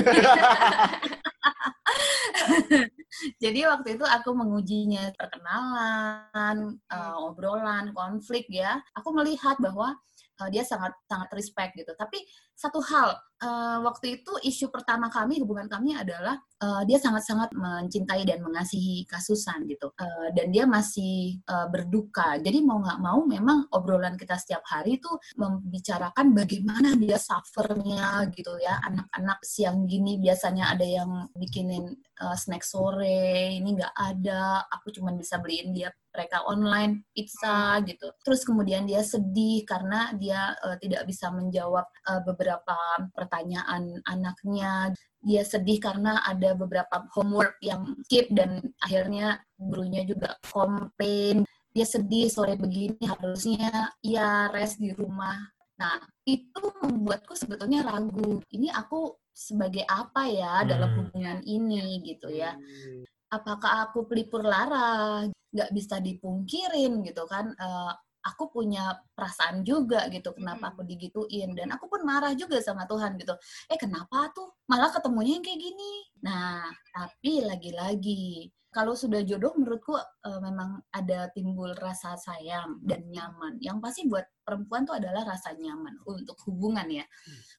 Jadi 3.38 3.60
waktu 3.70 4.00
itu 4.00 4.06
aku 4.08 4.34
mengujinya 4.34 5.14
perkenalan, 5.14 6.58
eh, 6.90 7.16
obrolan, 7.22 7.94
konflik 7.94 8.50
ya. 8.50 8.82
Aku 8.98 9.14
melihat 9.14 9.60
bahwa 9.62 9.94
eh, 10.42 10.50
dia 10.54 10.64
sangat 10.66 10.94
sangat 11.06 11.30
respect 11.38 11.78
gitu. 11.78 11.94
Tapi 11.94 12.18
satu 12.58 12.82
hal, 12.82 13.14
eh, 13.42 13.78
waktu 13.86 14.22
itu 14.22 14.32
isu 14.46 14.70
pertama 14.74 15.10
kami 15.10 15.42
hubungan 15.42 15.70
kami 15.70 15.94
adalah 15.98 16.38
eh, 16.62 16.84
dia 16.90 16.98
sangat-sangat 17.02 17.54
mencintai 17.54 18.26
dan 18.26 18.42
mengasihi 18.42 19.06
kasusan 19.06 19.66
gitu. 19.70 19.94
Eh, 19.98 20.30
dan 20.38 20.50
dia 20.54 20.66
masih 20.66 21.42
eh, 21.42 21.68
berduka. 21.70 22.38
Jadi 22.42 22.60
mau 22.66 22.82
nggak 22.82 23.00
mau 23.02 23.22
memang 23.26 23.70
obrolan 23.74 24.18
kita 24.18 24.38
setiap 24.38 24.66
hari 24.66 24.98
itu 25.02 25.10
membicarakan 25.38 26.34
bagaimana 26.34 26.94
dia 26.98 27.18
suffernya 27.22 28.30
gitu 28.34 28.58
ya. 28.62 28.82
Anak-anak 28.82 29.40
siang 29.46 29.86
gini 29.86 30.18
biasanya 30.22 30.74
ada 30.74 30.86
yang 30.86 31.30
bikinin 31.36 31.92
uh, 32.22 32.38
snack 32.38 32.62
sore 32.64 33.58
ini 33.58 33.70
nggak 33.76 33.96
ada 33.98 34.64
aku 34.70 34.94
cuma 34.94 35.12
bisa 35.18 35.42
beliin 35.42 35.74
dia 35.74 35.90
mereka 36.12 36.44
online 36.46 37.08
pizza 37.16 37.80
gitu. 37.88 38.12
Terus 38.24 38.44
kemudian 38.44 38.84
dia 38.86 39.02
sedih 39.02 39.64
karena 39.64 40.12
dia 40.16 40.54
uh, 40.62 40.76
tidak 40.78 41.08
bisa 41.08 41.32
menjawab 41.32 41.88
uh, 42.08 42.22
beberapa 42.28 42.78
pertanyaan 43.16 44.00
anaknya. 44.06 44.92
Dia 45.24 45.44
sedih 45.48 45.80
karena 45.80 46.22
ada 46.28 46.54
beberapa 46.54 47.08
homework 47.16 47.58
yang 47.64 47.96
skip 48.06 48.28
dan 48.36 48.60
akhirnya 48.84 49.40
gurunya 49.56 50.04
juga 50.04 50.36
komplain. 50.52 51.48
Dia 51.72 51.88
sedih 51.88 52.28
sore 52.28 52.60
begini 52.60 53.00
harusnya 53.08 53.96
ya 54.04 54.52
rest 54.52 54.84
di 54.84 54.92
rumah. 54.92 55.40
Nah 55.80 55.98
itu 56.28 56.62
membuatku 56.84 57.34
sebetulnya 57.34 57.88
ragu. 57.88 58.44
Ini 58.52 58.70
aku 58.76 59.16
sebagai 59.32 59.88
apa 59.88 60.28
ya 60.28 60.68
dalam 60.68 60.92
Hmm. 60.92 60.98
hubungan 61.08 61.40
ini 61.48 62.04
gitu 62.04 62.28
ya. 62.30 62.52
Hmm. 62.54 63.08
apakah 63.32 63.88
aku 63.88 64.04
pelipur 64.12 64.44
lara 64.44 65.24
nggak 65.52 65.70
bisa 65.76 66.00
dipungkirin 66.00 67.04
gitu 67.04 67.24
kan 67.28 67.52
Eh, 67.56 67.94
aku 68.22 68.54
punya 68.54 69.02
perasaan 69.18 69.66
juga 69.66 70.06
gitu 70.14 70.34
kenapa 70.38 70.74
aku 70.74 70.86
digituin. 70.86 71.58
Dan 71.58 71.74
aku 71.74 71.90
pun 71.90 72.02
marah 72.06 72.34
juga 72.38 72.62
sama 72.62 72.86
Tuhan 72.86 73.18
gitu. 73.18 73.34
Eh 73.70 73.78
kenapa 73.82 74.30
tuh? 74.34 74.62
Malah 74.70 74.94
ketemunya 74.94 75.42
yang 75.42 75.46
kayak 75.46 75.62
gini. 75.62 75.94
Nah 76.26 76.70
tapi 76.94 77.42
lagi-lagi 77.42 78.50
kalau 78.72 78.96
sudah 78.96 79.20
jodoh 79.28 79.52
menurutku 79.58 79.98
eh, 80.00 80.40
memang 80.40 80.80
ada 80.96 81.28
timbul 81.34 81.74
rasa 81.76 82.16
sayang 82.16 82.80
dan 82.86 83.04
nyaman. 83.10 83.58
Yang 83.60 83.78
pasti 83.84 84.02
buat 84.08 84.26
perempuan 84.46 84.86
tuh 84.88 84.96
adalah 85.02 85.26
rasa 85.26 85.58
nyaman 85.58 85.98
untuk 86.08 86.38
hubungan 86.48 86.88
ya. 86.88 87.06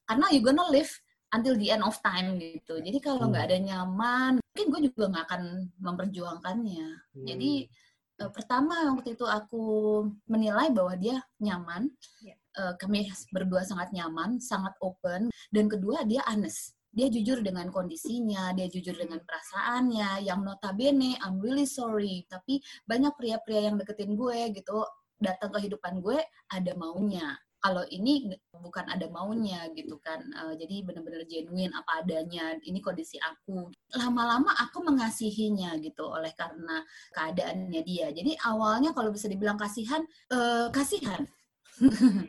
Karena 0.07 0.25
you 0.33 0.41
gonna 0.41 0.65
live 0.71 0.89
until 1.33 1.57
the 1.57 1.73
end 1.73 1.83
of 1.83 1.97
time 2.05 2.37
gitu 2.37 2.77
jadi 2.79 2.97
kalau 3.01 3.27
nggak 3.29 3.49
ada 3.49 3.57
nyaman 3.59 4.37
mungkin 4.39 4.65
gue 4.69 4.81
juga 4.93 5.03
nggak 5.11 5.25
akan 5.29 5.43
memperjuangkannya 5.81 6.87
Hmm. 7.13 7.25
jadi 7.29 7.51
eh, 8.21 8.31
pertama 8.33 8.93
waktu 8.93 9.17
itu 9.17 9.25
aku 9.25 9.65
menilai 10.29 10.69
bahwa 10.69 10.93
dia 10.97 11.17
nyaman, 11.41 11.89
Ya. 12.21 12.37
Eh, 12.53 12.73
kami 12.77 13.09
berdua 13.33 13.65
sangat 13.65 13.89
nyaman, 13.97 14.37
sangat 14.37 14.77
open, 14.77 15.33
dan 15.49 15.65
kedua 15.65 16.05
dia 16.05 16.21
honest. 16.29 16.77
Dia 16.93 17.09
jujur 17.09 17.41
dengan 17.41 17.73
kondisinya, 17.73 18.53
dia 18.53 18.69
jujur 18.69 18.93
dengan 18.93 19.17
perasaannya, 19.25 20.21
yang 20.29 20.45
notabene 20.45 21.17
I'm 21.25 21.41
really 21.41 21.65
sorry, 21.65 22.29
tapi 22.29 22.61
banyak 22.85 23.17
pria-pria 23.17 23.73
yang 23.73 23.81
deketin 23.81 24.13
gue 24.13 24.53
gitu, 24.53 24.85
datang 25.17 25.49
ke 25.49 25.65
kehidupan 25.65 26.05
gue 26.05 26.21
ada 26.53 26.71
maunya. 26.77 27.33
Kalau 27.63 27.87
ini 27.87 28.27
bukan 28.51 28.91
ada 28.91 29.07
maunya 29.07 29.71
gitu 29.71 29.95
kan, 30.03 30.19
Eh, 30.19 30.53
jadi 30.59 30.83
benar-benar 30.83 31.23
genuine 31.23 31.71
apa 31.71 32.03
adanya. 32.03 32.59
Ini 32.59 32.83
kondisi 32.83 33.15
aku. 33.23 33.71
Lama-lama 33.95 34.51
aku 34.59 34.83
mengasihinya 34.83 35.79
gitu 35.79 36.03
oleh 36.11 36.35
karena 36.35 36.83
keadaannya 37.15 37.81
dia. 37.87 38.11
Jadi 38.11 38.35
awalnya 38.43 38.91
kalau 38.91 39.15
bisa 39.15 39.31
dibilang 39.31 39.55
kasihan, 39.55 40.03
eh, 40.27 40.67
kasihan. 40.75 41.23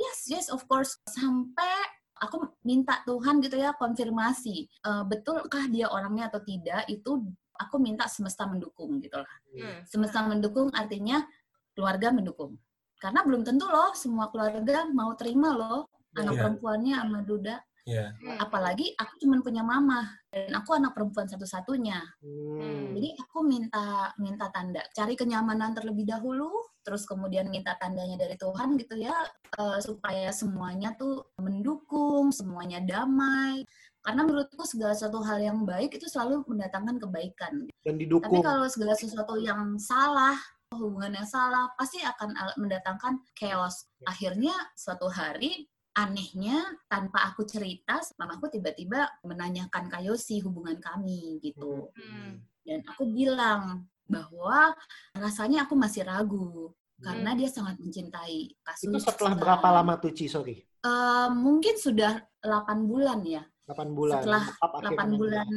yes, 0.00 0.18
yes, 0.30 0.46
of 0.54 0.62
course. 0.70 0.94
Sampai 1.10 1.74
aku 2.22 2.46
minta 2.62 3.02
Tuhan 3.02 3.42
gitu 3.42 3.58
ya 3.58 3.74
konfirmasi, 3.74 4.56
eh, 4.70 5.04
betulkah 5.10 5.66
dia 5.66 5.90
orangnya 5.90 6.30
atau 6.30 6.40
tidak? 6.46 6.86
Itu 6.86 7.26
aku 7.58 7.76
minta 7.80 8.06
semesta 8.06 8.44
mendukung 8.44 9.00
gitu 9.00 9.16
lah. 9.18 9.34
Hmm. 9.56 9.80
Semesta 9.88 10.22
mendukung 10.24 10.68
artinya 10.72 11.24
keluarga 11.72 12.12
mendukung. 12.12 12.56
Karena 12.96 13.20
belum 13.22 13.42
tentu 13.42 13.66
loh 13.66 13.92
semua 13.92 14.28
keluarga 14.28 14.88
mau 14.90 15.12
terima 15.14 15.52
loh 15.52 15.84
anak 16.16 16.32
Iya. 16.32 16.40
perempuannya 16.42 16.94
sama 16.96 17.20
Duda 17.22 17.56
Iya. 17.86 18.10
apalagi 18.42 18.98
aku 18.98 19.12
cuma 19.22 19.38
punya 19.38 19.62
mama 19.62 20.10
dan 20.26 20.50
aku 20.52 20.74
anak 20.74 20.90
perempuan 20.90 21.30
satu-satunya 21.30 22.02
Hmm. 22.18 22.98
jadi 22.98 23.14
aku 23.22 23.46
minta 23.46 24.10
minta 24.18 24.50
tanda 24.50 24.82
cari 24.90 25.14
kenyamanan 25.14 25.70
terlebih 25.70 26.02
dahulu 26.02 26.50
terus 26.82 27.06
kemudian 27.06 27.46
minta 27.46 27.78
tandanya 27.78 28.18
dari 28.18 28.34
Tuhan 28.34 28.74
gitu 28.74 28.98
ya 28.98 29.14
eh, 29.54 29.78
supaya 29.78 30.34
semuanya 30.34 30.98
tuh 30.98 31.30
mendukung 31.38 32.34
semuanya 32.34 32.82
damai 32.82 33.62
karena 34.02 34.22
menurutku 34.22 34.62
segala 34.62 34.94
sesuatu 34.94 35.18
hal 35.22 35.38
yang 35.38 35.62
baik 35.62 35.94
itu 35.94 36.06
selalu 36.06 36.42
mendatangkan 36.46 36.98
kebaikan 36.98 37.66
Dan 37.82 37.94
tapi 37.94 38.02
didukung. 38.02 38.38
kalau 38.42 38.66
segala 38.66 38.94
sesuatu 38.94 39.34
yang 39.38 39.78
salah 39.78 40.34
hubungan 40.74 41.14
yang 41.14 41.28
salah 41.28 41.70
pasti 41.78 42.02
akan 42.02 42.34
mendatangkan 42.58 43.22
chaos 43.38 43.86
akhirnya 44.02 44.50
suatu 44.74 45.06
hari 45.06 45.70
anehnya 45.94 46.58
tanpa 46.90 47.22
aku 47.30 47.46
cerita 47.46 48.02
mamaku 48.18 48.50
tiba-tiba 48.52 49.06
menanyakan 49.22 49.86
Kayosi 49.88 50.42
hubungan 50.42 50.76
kami 50.82 51.38
gitu 51.40 51.94
Hmm. 51.94 52.42
dan 52.66 52.82
aku 52.84 53.06
bilang 53.08 53.86
bahwa 54.10 54.74
rasanya 55.14 55.64
aku 55.70 55.78
masih 55.78 56.02
ragu 56.02 56.74
karena 56.98 57.36
dia 57.36 57.46
sangat 57.46 57.76
mencintai 57.78 58.56
kasus 58.64 58.88
Itu 58.88 58.98
setelah 58.98 59.36
berapa 59.36 59.68
lama 59.68 60.00
tuh, 60.00 60.10
Ci? 60.16 60.26
Sorry. 60.32 60.56
eh, 60.62 61.28
mungkin 61.30 61.76
sudah 61.76 62.18
8 62.42 62.86
bulan 62.86 63.20
ya 63.22 63.42
8 63.66 63.90
bulan. 63.98 64.22
Setelah 64.22 64.44
Bokap 64.46 64.72
akhirnya. 64.78 65.02
8 65.02 65.20
bulan 65.20 65.50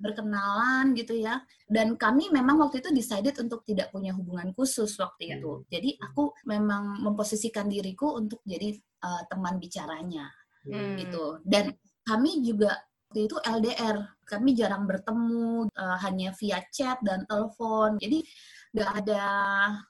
berkenalan 0.00 0.84
gitu 0.96 1.14
ya. 1.20 1.34
Dan 1.68 1.94
kami 2.00 2.32
memang 2.32 2.56
waktu 2.56 2.80
itu 2.80 2.90
decided 2.90 3.36
untuk 3.36 3.60
tidak 3.68 3.92
punya 3.92 4.16
hubungan 4.16 4.50
khusus 4.56 4.96
waktu 4.96 5.36
itu. 5.36 5.62
Jadi 5.68 6.00
aku 6.00 6.32
memang 6.48 7.04
memposisikan 7.04 7.68
diriku 7.68 8.16
untuk 8.16 8.40
jadi 8.48 8.72
eh, 8.80 9.22
teman 9.28 9.60
bicaranya. 9.60 10.26
Hmm. 10.60 10.92
gitu. 11.00 11.40
Dan 11.40 11.72
kami 12.04 12.44
juga 12.44 12.76
waktu 13.08 13.24
itu 13.24 13.36
LDR 13.40 13.96
kami 14.28 14.52
jarang 14.52 14.84
bertemu 14.84 15.68
eh, 15.72 15.96
hanya 16.04 16.32
via 16.36 16.60
chat 16.72 16.96
dan 17.04 17.24
telepon. 17.28 17.96
Jadi 18.00 18.24
nggak 18.70 18.90
ada 19.02 19.24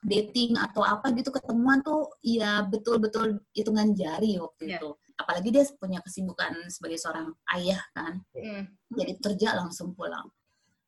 dating 0.01 0.57
atau 0.57 0.81
apa 0.81 1.13
gitu 1.13 1.29
ketemuan 1.29 1.85
tuh 1.85 2.17
ya 2.25 2.65
betul-betul 2.65 3.37
hitungan 3.53 3.93
jari 3.93 4.41
waktu 4.41 4.73
Iya. 4.73 4.77
itu 4.81 4.89
apalagi 5.21 5.53
dia 5.53 5.63
punya 5.77 6.01
kesibukan 6.01 6.67
sebagai 6.67 6.97
seorang 6.97 7.29
ayah 7.55 7.81
kan 7.93 8.19
Hmm. 8.33 8.65
jadi 8.91 9.13
kerja 9.21 9.49
langsung 9.55 9.93
pulang 9.93 10.27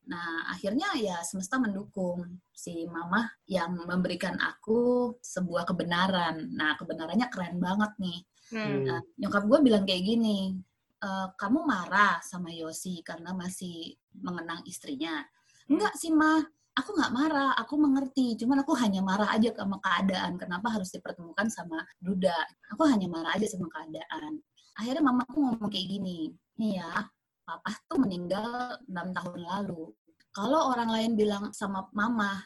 nah 0.04 0.52
akhirnya 0.52 1.00
ya 1.00 1.24
semesta 1.24 1.56
mendukung 1.56 2.28
si 2.52 2.84
mama 2.91 3.24
yang 3.48 3.72
memberikan 3.88 4.36
aku 4.36 5.15
sebuah 5.24 5.63
kebenaran 5.63 6.52
nah 6.52 6.76
kebenarannya 6.76 7.32
keren 7.32 7.58
banget 7.62 7.93
nih 8.02 8.22
Hmm. 8.52 8.86
Nah, 8.86 9.02
nyokap 9.17 9.50
gue 9.50 9.60
bilang 9.65 9.82
kayak 9.82 10.04
gini, 10.04 10.54
"E, 11.02 11.10
kamu 11.41 11.65
marah 11.65 12.22
sama 12.22 12.54
Yosi 12.54 13.02
karena 13.02 13.34
masih 13.34 13.98
mengenang 14.19 14.62
istrinya. 14.69 15.26
Enggak 15.65 15.96
sih, 15.98 16.13
Ma. 16.13 16.38
Aku 16.73 16.89
nggak 16.97 17.13
marah, 17.13 17.53
aku 17.53 17.77
mengerti. 17.77 18.33
Cuman 18.33 18.65
aku 18.65 18.73
hanya 18.81 19.05
marah 19.05 19.29
aja 19.29 19.53
sama 19.53 19.77
keadaan. 19.77 20.41
Kenapa 20.41 20.73
harus 20.73 20.89
dipertemukan 20.89 21.45
sama 21.53 21.86
Duda? 22.01 22.33
Aku 22.73 22.89
hanya 22.89 23.05
marah 23.05 23.38
aja 23.38 23.45
sama 23.45 23.69
keadaan. 23.69 24.41
Akhirnya 24.73 25.05
mamaku 25.05 25.38
ngomong 25.38 25.69
kayak 25.69 25.86
gini, 25.86 26.33
nih 26.57 26.81
ya, 26.81 27.05
papa 27.45 27.77
tuh 27.86 28.01
meninggal 28.01 28.81
6 28.89 28.89
tahun 28.89 29.39
lalu. 29.45 29.93
Kalau 30.33 30.73
orang 30.73 30.89
lain 30.89 31.12
bilang 31.13 31.53
sama 31.53 31.86
mama, 31.93 32.41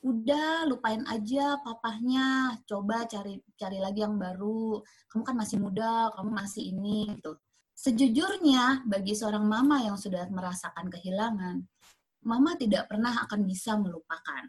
udah 0.00 0.64
lupain 0.64 1.04
aja 1.04 1.60
papahnya, 1.60 2.56
coba 2.64 3.04
cari 3.04 3.36
cari 3.60 3.76
lagi 3.76 4.00
yang 4.00 4.16
baru. 4.16 4.80
Kamu 5.12 5.20
kan 5.20 5.36
masih 5.36 5.60
muda, 5.60 6.08
kamu 6.16 6.30
masih 6.32 6.64
ini 6.72 7.12
gitu. 7.12 7.36
Sejujurnya 7.76 8.88
bagi 8.88 9.12
seorang 9.12 9.44
mama 9.44 9.84
yang 9.84 10.00
sudah 10.00 10.24
merasakan 10.32 10.88
kehilangan, 10.88 11.60
mama 12.26 12.58
tidak 12.58 12.90
pernah 12.90 13.14
akan 13.24 13.40
bisa 13.46 13.78
melupakan 13.78 14.44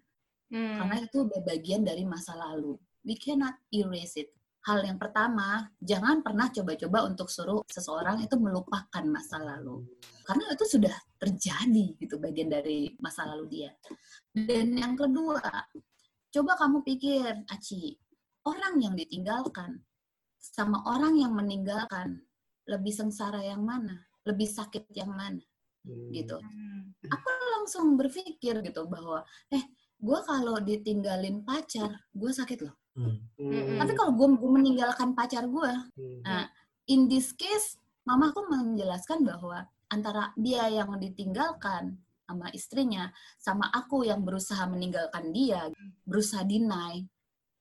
Hmm. 0.47 0.79
karena 0.79 0.95
itu 1.03 1.27
udah 1.27 1.41
bagian 1.43 1.83
dari 1.83 2.07
masa 2.07 2.31
lalu. 2.39 2.79
We 3.03 3.19
cannot 3.19 3.59
erase 3.71 4.15
it. 4.15 4.31
Hal 4.67 4.83
yang 4.83 4.99
pertama, 4.99 5.63
jangan 5.79 6.19
pernah 6.19 6.51
coba-coba 6.51 7.07
untuk 7.07 7.31
suruh 7.31 7.63
seseorang 7.71 8.19
itu 8.19 8.35
melupakan 8.35 9.03
masa 9.07 9.39
lalu. 9.39 9.87
Karena 10.27 10.51
itu 10.51 10.65
sudah 10.67 10.91
terjadi 11.15 11.95
gitu 11.95 12.19
bagian 12.19 12.51
dari 12.51 12.91
masa 12.99 13.23
lalu 13.31 13.47
dia. 13.47 13.71
Dan 14.35 14.75
yang 14.75 14.99
kedua, 14.99 15.39
coba 16.35 16.51
kamu 16.59 16.83
pikir, 16.83 17.31
Aci, 17.47 17.95
orang 18.43 18.75
yang 18.83 18.95
ditinggalkan 18.95 19.79
sama 20.35 20.83
orang 20.83 21.15
yang 21.15 21.31
meninggalkan 21.31 22.23
lebih 22.67 22.91
sengsara 22.91 23.39
yang 23.39 23.63
mana? 23.63 24.03
Lebih 24.27 24.51
sakit 24.51 24.91
yang 24.91 25.15
mana? 25.15 25.39
Hmm. 25.87 26.11
Gitu 26.11 26.37
Hmm. 26.37 26.91
aku 27.07 27.29
langsung 27.55 27.95
berpikir 27.95 28.59
gitu 28.59 28.83
bahwa 28.85 29.23
eh 29.47 29.63
gue 29.97 30.19
kalau 30.23 30.59
ditinggalin 30.59 31.41
pacar 31.41 31.89
gue 32.11 32.31
sakit 32.31 32.59
loh 32.61 32.75
Hmm. 32.97 33.21
Hmm. 33.37 33.77
tapi 33.77 33.93
kalau 33.93 34.11
gue 34.11 34.27
meninggalkan 34.49 35.13
pacar 35.13 35.45
gue 35.45 35.71
Hmm. 35.95 36.19
nah 36.21 36.45
in 36.85 37.05
this 37.05 37.31
case 37.31 37.77
mama 38.03 38.31
aku 38.31 38.43
menjelaskan 38.45 39.21
bahwa 39.21 39.63
antara 39.87 40.33
dia 40.35 40.67
yang 40.67 40.91
ditinggalkan 40.97 41.95
sama 42.25 42.51
istrinya 42.51 43.07
sama 43.37 43.71
aku 43.71 44.03
yang 44.03 44.19
berusaha 44.21 44.65
meninggalkan 44.65 45.31
dia 45.31 45.71
berusaha 46.03 46.43
deny 46.43 47.05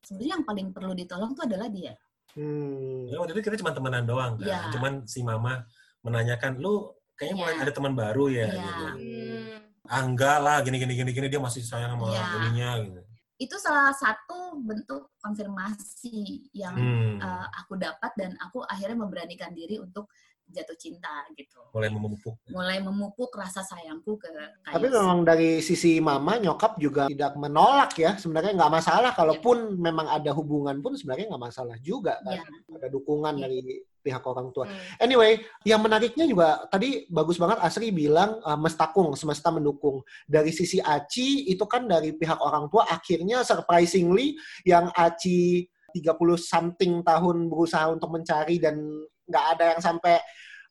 sebenarnya 0.03 0.33
yang 0.41 0.47
paling 0.47 0.69
perlu 0.75 0.91
ditolong 0.91 1.37
tuh 1.37 1.47
adalah 1.47 1.69
dia 1.69 1.95
Hmm. 2.37 3.09
Ya, 3.09 3.17
waktu 3.17 3.33
itu 3.33 3.49
kita 3.49 3.57
cuma 3.57 3.73
temenan 3.73 4.05
doang 4.05 4.37
kan. 4.37 4.45
Iya. 4.45 4.61
Cuman 4.77 5.09
si 5.09 5.25
mama 5.25 5.65
menanyakan, 6.05 6.61
lu 6.61 6.93
kayaknya 7.17 7.37
mulai 7.37 7.55
Iya. 7.57 7.63
ada 7.65 7.73
teman 7.73 7.93
baru 7.93 8.25
ya? 8.29 8.47
Iya. 8.47 8.61
Gitu. 8.63 8.85
Hmm. 8.87 9.45
Ah, 9.87 10.03
enggak 10.03 10.39
lah, 10.43 10.57
gini 10.63 10.77
gini 10.77 10.93
gini 10.95 11.11
gini 11.11 11.27
dia 11.27 11.39
masih 11.39 11.63
sayang 11.63 11.95
sama 11.95 12.11
Iya. 12.11 12.23
ininya 12.41 12.71
gitu. 12.85 13.01
itu 13.37 13.53
salah 13.61 13.93
satu 13.93 14.57
bentuk 14.65 15.13
konfirmasi 15.21 16.49
yang 16.57 16.73
Hmm. 16.73 17.21
uh, 17.21 17.45
aku 17.53 17.77
dapat 17.77 18.09
dan 18.17 18.33
aku 18.41 18.65
akhirnya 18.65 18.97
memberanikan 18.97 19.53
diri 19.53 19.77
untuk 19.77 20.09
jatuh 20.47 20.79
cinta 20.79 21.27
gitu 21.35 21.59
mulai 21.75 21.91
memupuk. 21.93 22.35
mulai 22.49 22.79
memupuk 22.81 23.31
rasa 23.37 23.61
sayangku 23.61 24.17
ke 24.17 24.31
Tapi 24.65 24.87
Kayus. 24.89 24.95
memang 24.97 25.21
dari 25.27 25.61
sisi 25.61 25.99
mama, 26.01 26.41
nyokap 26.41 26.81
juga 26.81 27.11
tidak 27.11 27.37
menolak 27.37 27.93
ya. 27.99 28.17
Sebenarnya 28.17 28.57
nggak 28.57 28.73
masalah. 28.73 29.11
Kalaupun 29.13 29.77
memang 29.77 30.09
ada 30.09 30.33
hubungan 30.33 30.81
pun 30.81 30.97
sebenarnya 30.97 31.35
nggak 31.35 31.45
masalah 31.53 31.77
juga 31.85 32.17
kan. 32.25 32.41
Iya. 32.41 32.79
Ada 32.81 32.89
dukungan 32.89 33.35
Iya. 33.37 33.43
dari 33.45 33.61
pihak 34.07 34.23
orang 34.23 34.55
tua. 34.55 34.71
Hmm. 34.71 34.79
Anyway, 35.03 35.43
yang 35.67 35.83
menariknya 35.83 36.25
juga 36.31 36.63
tadi 36.71 37.11
bagus 37.11 37.37
banget 37.43 37.59
Asri 37.59 37.91
bilang 37.91 38.39
uh, 38.41 38.55
mestakung, 38.55 39.13
semesta 39.19 39.51
mendukung. 39.51 40.01
Dari 40.25 40.55
sisi 40.55 40.79
Aci 40.79 41.51
itu 41.51 41.67
kan 41.67 41.91
dari 41.91 42.15
pihak 42.15 42.39
orang 42.39 42.71
tua 42.71 42.87
akhirnya 42.87 43.43
surprisingly 43.43 44.39
yang 44.63 44.89
Aci 44.95 45.67
30 45.93 46.17
something 46.39 47.03
tahun 47.03 47.51
berusaha 47.51 47.91
untuk 47.91 48.15
mencari 48.15 48.63
dan 48.63 48.79
nggak 49.27 49.45
ada 49.57 49.65
yang 49.77 49.83
sampai 49.83 50.17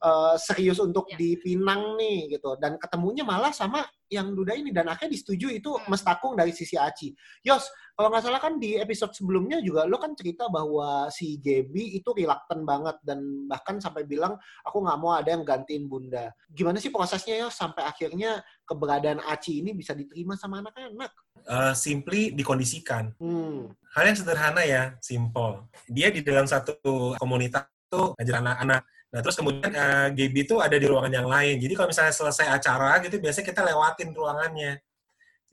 uh, 0.04 0.36
serius 0.38 0.78
untuk 0.78 1.08
Ya. 1.12 1.18
dipinang 1.18 1.96
nih 1.98 2.38
gitu. 2.38 2.56
Dan 2.60 2.76
ketemunya 2.78 3.24
malah 3.24 3.50
sama 3.56 3.82
yang 4.06 4.38
Duda 4.38 4.54
ini 4.54 4.70
dan 4.70 4.86
akhirnya 4.86 5.18
disetujui 5.18 5.60
itu 5.64 5.72
Hmm. 5.74 5.90
mestakung 5.90 6.38
dari 6.38 6.54
sisi 6.54 6.78
Aci. 6.78 7.10
Yos, 7.42 7.66
kalau 7.98 8.14
nggak 8.14 8.22
salah 8.22 8.38
kan 8.38 8.62
di 8.62 8.78
episode 8.78 9.16
sebelumnya 9.18 9.58
juga 9.66 9.88
lo 9.90 9.98
kan 9.98 10.14
cerita 10.14 10.46
bahwa 10.46 11.10
si 11.10 11.42
Gaby 11.42 11.98
itu 11.98 12.10
reluctant 12.14 12.62
banget 12.62 13.02
dan 13.02 13.50
bahkan 13.50 13.82
sampai 13.82 14.06
bilang 14.06 14.38
aku 14.62 14.78
nggak 14.84 15.00
mau 15.02 15.18
ada 15.18 15.34
yang 15.34 15.42
gantiin 15.42 15.90
bunda. 15.90 16.30
Gimana 16.54 16.78
sih 16.78 16.94
prosesnya 16.94 17.42
ya 17.42 17.48
sampai 17.50 17.82
akhirnya 17.82 18.46
keberadaan 18.68 19.26
Aci 19.26 19.66
ini 19.66 19.74
bisa 19.74 19.98
diterima 19.98 20.38
sama 20.38 20.62
anak-anak? 20.62 21.12
Eh, 21.46 21.74
simply 21.74 22.30
dikondisikan. 22.30 23.10
Hmm. 23.18 23.74
Hal 23.96 24.12
yang 24.12 24.18
sederhana 24.20 24.62
ya, 24.68 24.94
simple. 25.02 25.66
Dia 25.90 26.12
di 26.14 26.20
dalam 26.22 26.46
satu 26.46 27.16
komunitas 27.18 27.66
tuh 27.96 28.06
ngajar 28.20 28.36
anak-anak. 28.44 28.82
Nah, 29.16 29.20
terus 29.24 29.36
kemudian 29.40 29.72
eh, 29.72 30.08
Gaby 30.12 30.40
itu 30.44 30.56
ada 30.60 30.76
di 30.76 30.86
ruangan 30.92 31.14
yang 31.24 31.28
lain. 31.32 31.56
Jadi 31.64 31.74
kalau 31.80 31.88
misalnya 31.88 32.12
selesai 32.12 32.48
acara 32.52 33.00
gitu, 33.00 33.16
biasanya 33.24 33.48
kita 33.48 33.62
lewatin 33.64 34.10
ruangannya. 34.12 34.74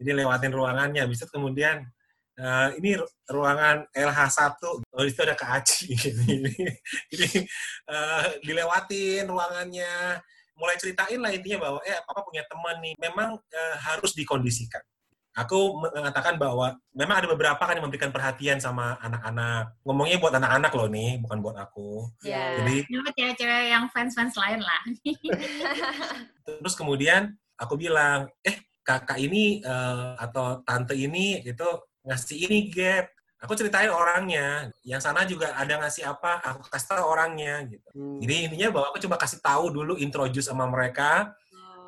Jadi 0.03 0.11
lewatin 0.19 0.51
ruangannya. 0.51 1.03
Itu 1.07 1.31
kemudian 1.31 1.87
eh, 2.43 2.69
ini 2.83 2.99
ru- 2.99 3.13
ruangan 3.31 3.87
LH1, 3.95 4.59
oh 4.67 5.05
itu 5.07 5.21
ada 5.23 5.39
Kak 5.39 5.51
Aci. 5.63 5.95
Gitu. 6.03 6.21
Jadi 7.15 7.29
eh, 7.87 8.25
dilewatin 8.43 9.31
ruangannya, 9.31 10.19
mulai 10.59 10.75
ceritain 10.75 11.23
lah 11.23 11.31
intinya 11.31 11.71
bahwa 11.71 11.79
eh 11.87 12.03
papa 12.03 12.27
punya 12.27 12.43
teman 12.51 12.83
nih. 12.83 12.99
Memang 12.99 13.39
eh, 13.39 13.77
harus 13.79 14.11
dikondisikan 14.19 14.83
aku 15.33 15.81
mengatakan 15.81 16.37
bahwa 16.37 16.77
memang 16.93 17.17
ada 17.25 17.29
beberapa 17.33 17.61
kan 17.61 17.77
yang 17.77 17.85
memberikan 17.89 18.13
perhatian 18.13 18.61
sama 18.61 19.01
anak-anak. 19.01 19.73
Ngomongnya 19.85 20.21
buat 20.21 20.35
anak-anak 20.37 20.73
loh 20.77 20.89
nih, 20.93 21.21
bukan 21.25 21.39
buat 21.41 21.57
aku. 21.57 22.13
Ya. 22.25 22.61
Jadi 22.61 22.85
cewek-cewek 22.89 23.65
yang 23.73 23.85
fans-fans 23.93 24.37
lain 24.37 24.61
lah. 24.61 24.83
terus 26.61 26.77
kemudian 26.77 27.33
aku 27.57 27.81
bilang, 27.81 28.29
eh 28.45 28.61
kakak 28.85 29.17
ini 29.21 29.65
eh, 29.65 30.13
atau 30.21 30.61
tante 30.67 30.93
ini 30.93 31.41
itu 31.41 31.69
ngasih 32.03 32.51
ini 32.51 32.69
gap 32.69 33.09
Aku 33.43 33.59
ceritain 33.59 33.91
orangnya. 33.91 34.71
Yang 34.87 35.01
sana 35.03 35.27
juga 35.27 35.51
ada 35.59 35.75
ngasih 35.83 36.07
apa, 36.07 36.39
aku 36.47 36.63
kasih 36.71 36.95
tahu 36.95 37.03
orangnya 37.11 37.67
gitu. 37.67 37.91
Hmm. 37.91 38.23
Jadi 38.23 38.35
intinya 38.47 38.69
bahwa 38.71 38.87
aku 38.95 39.03
coba 39.03 39.19
kasih 39.19 39.43
tahu 39.43 39.65
dulu 39.75 39.99
introduce 39.99 40.47
sama 40.47 40.63
mereka 40.71 41.35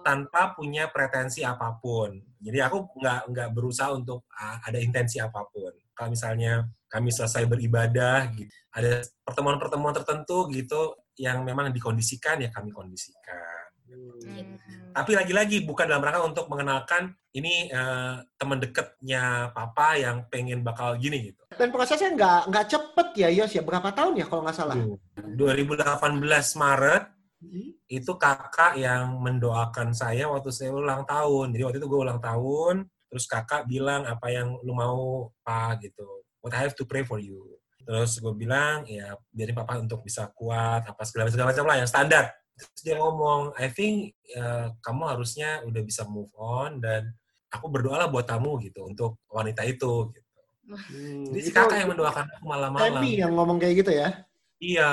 tanpa 0.04 0.52
punya 0.52 0.92
pretensi 0.92 1.40
apa 1.40 1.80
pun. 1.80 2.12
Jadi 2.36 2.60
aku 2.60 3.00
nggak 3.00 3.20
nggak 3.32 3.48
berusaha 3.56 3.90
untuk 3.96 4.28
ah, 4.36 4.60
ada 4.60 4.76
intensi 4.76 5.16
apa 5.16 5.48
pun. 5.48 5.72
Kalau 5.96 6.12
misalnya 6.12 6.68
kami 6.86 7.08
selesai 7.10 7.48
beribadah, 7.48 8.28
gitu, 8.36 8.52
ada 8.76 9.02
pertemuan-pertemuan 9.24 9.94
tertentu 9.96 10.46
gitu 10.52 10.94
yang 11.16 11.42
memang 11.42 11.72
dikondisikan 11.72 12.42
ya 12.42 12.50
kami 12.52 12.70
kondisikan. 12.70 13.64
Hmm. 13.88 14.58
Tapi 14.94 15.12
lagi-lagi 15.14 15.66
bukan 15.66 15.90
dalam 15.90 16.02
rangka 16.02 16.22
untuk 16.22 16.46
mengenalkan 16.46 17.14
ini 17.34 17.66
eh, 17.66 18.14
teman 18.38 18.62
dekatnya 18.62 19.50
papa 19.50 19.98
yang 19.98 20.26
pengen 20.30 20.62
bakal 20.62 20.94
gini 20.94 21.34
gitu. 21.34 21.42
Dan 21.50 21.74
prosesnya 21.74 22.14
nggak 22.14 22.40
nggak 22.50 22.66
cepet 22.70 23.08
ya 23.18 23.28
Yos 23.30 23.52
ya 23.54 23.62
berapa 23.66 23.90
tahun 23.90 24.22
ya 24.22 24.26
kalau 24.30 24.46
nggak 24.46 24.58
salah? 24.58 24.76
2018 25.18 26.22
Maret 26.58 27.04
Hmm. 27.44 27.70
itu 27.86 28.12
kakak 28.16 28.80
yang 28.80 29.20
mendoakan 29.20 29.92
saya 29.92 30.26
waktu 30.32 30.48
saya 30.48 30.72
ulang 30.72 31.04
tahun. 31.04 31.52
Jadi 31.52 31.62
waktu 31.62 31.78
itu 31.78 31.88
gue 31.88 32.00
ulang 32.00 32.20
tahun, 32.20 32.88
terus 33.12 33.28
kakak 33.28 33.68
bilang 33.68 34.08
apa 34.08 34.32
yang 34.32 34.56
lu 34.64 34.72
mau 34.72 35.28
pak 35.44 35.84
gitu. 35.84 36.24
What 36.40 36.56
I 36.56 36.64
have 36.64 36.76
to 36.80 36.88
pray 36.88 37.04
for 37.04 37.20
you. 37.20 37.60
Terus 37.84 38.16
gue 38.16 38.32
bilang 38.32 38.88
ya 38.88 39.12
biarin 39.28 39.54
papa 39.54 39.76
untuk 39.76 40.00
bisa 40.00 40.32
kuat 40.32 40.88
apa 40.88 41.02
segala 41.04 41.28
segala 41.28 41.52
macam 41.52 41.64
lah 41.68 41.76
yang 41.84 41.88
standar. 41.88 42.32
Terus 42.54 42.80
dia 42.80 42.96
ngomong, 42.96 43.52
I 43.58 43.68
think 43.68 44.14
eh, 44.32 44.66
kamu 44.80 45.02
harusnya 45.04 45.60
udah 45.66 45.82
bisa 45.84 46.06
move 46.08 46.30
on 46.38 46.80
dan 46.80 47.12
aku 47.50 47.66
berdoalah 47.70 48.08
buat 48.10 48.26
kamu 48.26 48.62
gitu 48.70 48.88
untuk 48.88 49.20
wanita 49.30 49.62
itu. 49.66 50.10
Gitu. 50.10 50.24
Hmm, 50.64 51.28
Jadi 51.28 51.44
si 51.44 51.52
itu 51.52 51.56
kakak 51.60 51.76
yang 51.84 51.90
mendoakan 51.92 52.24
aku 52.24 52.44
malam-malam. 52.48 53.02
Feby 53.04 53.10
yang 53.20 53.32
ngomong 53.36 53.58
kayak 53.60 53.84
gitu 53.84 53.92
ya? 53.92 54.24
Iya, 54.64 54.92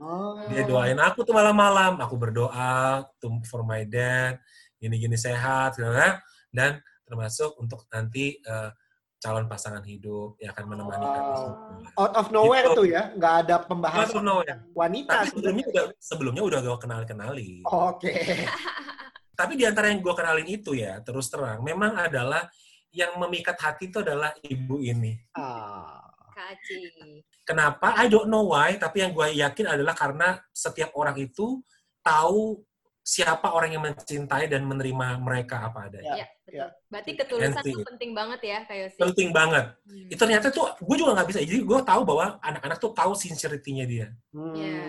Oh. 0.00 0.40
dia 0.48 0.62
doain 0.64 0.96
aku 0.96 1.20
tuh 1.20 1.32
malam-malam. 1.32 2.00
Aku 2.00 2.16
berdoa 2.16 3.04
to, 3.20 3.28
for 3.44 3.60
my 3.60 3.84
dad, 3.84 4.40
gini-gini 4.76 5.14
sehat, 5.14 5.76
gitu 5.76 5.90
kan. 5.90 6.16
dan 6.50 6.82
termasuk 7.06 7.54
untuk 7.58 7.86
nanti 7.88 8.40
eh, 8.40 8.70
calon 9.20 9.46
pasangan 9.46 9.84
hidup 9.84 10.34
yang 10.40 10.50
akan 10.50 10.66
menemani 10.66 11.04
kami 11.04 11.30
Wow. 11.30 11.38
semua. 11.38 11.58
Out 11.94 12.14
of 12.16 12.26
nowhere 12.30 12.66
Gitu. 12.66 12.74
tuh 12.74 12.86
ya, 12.88 13.02
nggak 13.14 13.34
ada 13.44 13.54
Out 13.56 13.68
pembahasan 13.68 14.18
of 14.18 14.24
nowhere. 14.24 14.58
wanita. 14.72 15.12
Tapi 15.14 15.28
sebelumnya 15.30 15.64
udah 15.68 15.84
sebelumnya 16.00 16.42
udah 16.42 16.58
gue 16.60 16.76
kenal 16.80 17.00
kenali. 17.04 17.50
Oke. 17.62 18.10
Tapi 19.38 19.52
di 19.54 19.64
antara 19.64 19.88
yang 19.88 20.02
gue 20.02 20.12
kenalin 20.12 20.44
itu 20.44 20.74
ya 20.74 20.98
terus 21.00 21.30
terang, 21.30 21.62
memang 21.62 21.94
adalah 21.96 22.50
yang 22.90 23.14
memikat 23.16 23.54
hati 23.56 23.86
itu 23.86 24.02
adalah 24.02 24.34
ibu 24.42 24.82
ini. 24.82 25.14
Ah. 25.32 26.09
Kak 26.40 26.56
Aci. 26.56 26.80
Kenapa? 27.44 27.92
I 28.00 28.08
don't 28.08 28.32
know 28.32 28.48
why, 28.48 28.80
tapi 28.80 29.04
yang 29.04 29.12
gue 29.12 29.28
yakin 29.36 29.68
adalah 29.68 29.92
karena 29.92 30.40
setiap 30.56 30.96
orang 30.96 31.20
itu 31.20 31.60
tahu 32.00 32.64
siapa 33.04 33.52
orang 33.52 33.76
yang 33.76 33.82
mencintai 33.84 34.48
dan 34.48 34.64
menerima 34.64 35.20
mereka 35.20 35.68
apa 35.68 35.90
adanya. 35.90 36.24
Iya, 36.24 36.26
betul. 36.46 36.56
ya. 36.56 36.66
Berarti 36.88 37.10
ketulusan 37.16 37.62
tuh 37.64 37.84
penting 37.92 38.10
banget 38.16 38.40
ya, 38.40 38.58
Kak 38.64 38.76
Yosi. 38.76 39.00
Penting 39.00 39.28
banget. 39.36 39.66
Hmm. 39.84 40.08
Itu 40.08 40.20
ternyata 40.24 40.46
tuh 40.48 40.72
gue 40.80 40.96
juga 40.96 41.12
nggak 41.20 41.28
bisa. 41.28 41.38
Jadi 41.44 41.60
gue 41.60 41.80
tahu 41.84 42.00
bahwa 42.08 42.40
anak-anak 42.40 42.78
tuh 42.80 42.92
tahu 42.96 43.12
sincerity-nya 43.12 43.84
dia. 43.84 44.08
Hmm. 44.32 44.54
Iya. 44.56 44.84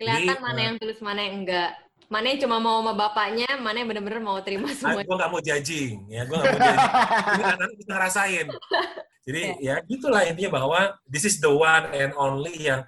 Kelihatan 0.00 0.36
Jadi, 0.36 0.44
mana 0.44 0.60
eh, 0.60 0.64
yang 0.64 0.76
tulus, 0.80 1.00
mana 1.00 1.20
yang 1.24 1.36
enggak. 1.44 1.70
Mana 2.10 2.26
yang 2.34 2.40
cuma 2.42 2.56
mau 2.58 2.82
sama 2.82 2.92
bapaknya, 2.98 3.48
mana 3.62 3.76
yang 3.78 3.88
bener-bener 3.88 4.18
mau 4.18 4.40
terima 4.42 4.72
semua. 4.74 5.04
gue 5.06 5.14
nggak 5.14 5.30
mau 5.30 5.38
judging, 5.38 6.10
ya 6.10 6.26
gue 6.26 6.34
nggak 6.34 6.50
mau 6.50 6.58
judging. 6.58 6.90
Ini 7.30 7.42
anak-anak 7.46 7.76
bisa 7.78 7.90
ngerasain. 7.94 8.46
Jadi 9.20 9.42
ya 9.60 9.76
gitulah 9.84 10.24
intinya 10.24 10.56
bahwa 10.60 10.96
this 11.04 11.28
is 11.28 11.36
the 11.38 11.50
one 11.50 11.86
and 11.92 12.16
only 12.16 12.56
yang 12.66 12.82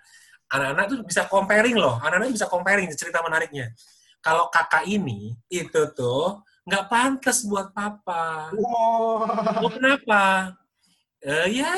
anak-anak 0.49 0.85
tuh 0.89 0.99
bisa 1.05 1.23
comparing 1.29 1.77
loh. 1.77 2.01
Anak-anak 2.01 2.33
bisa 2.33 2.49
comparing 2.49 2.89
cerita 2.97 3.21
menariknya. 3.21 3.73
Kalau 4.23 4.49
kakak 4.49 4.87
ini 4.89 5.35
itu 5.53 5.83
tuh 5.93 6.41
nggak 6.65 6.87
pantas 6.89 7.43
buat 7.45 7.75
papa. 7.75 8.55
Wow. 8.55 9.27
Oh, 9.67 9.71
kenapa? 9.73 10.55
Eh, 11.23 11.63
ya, 11.63 11.71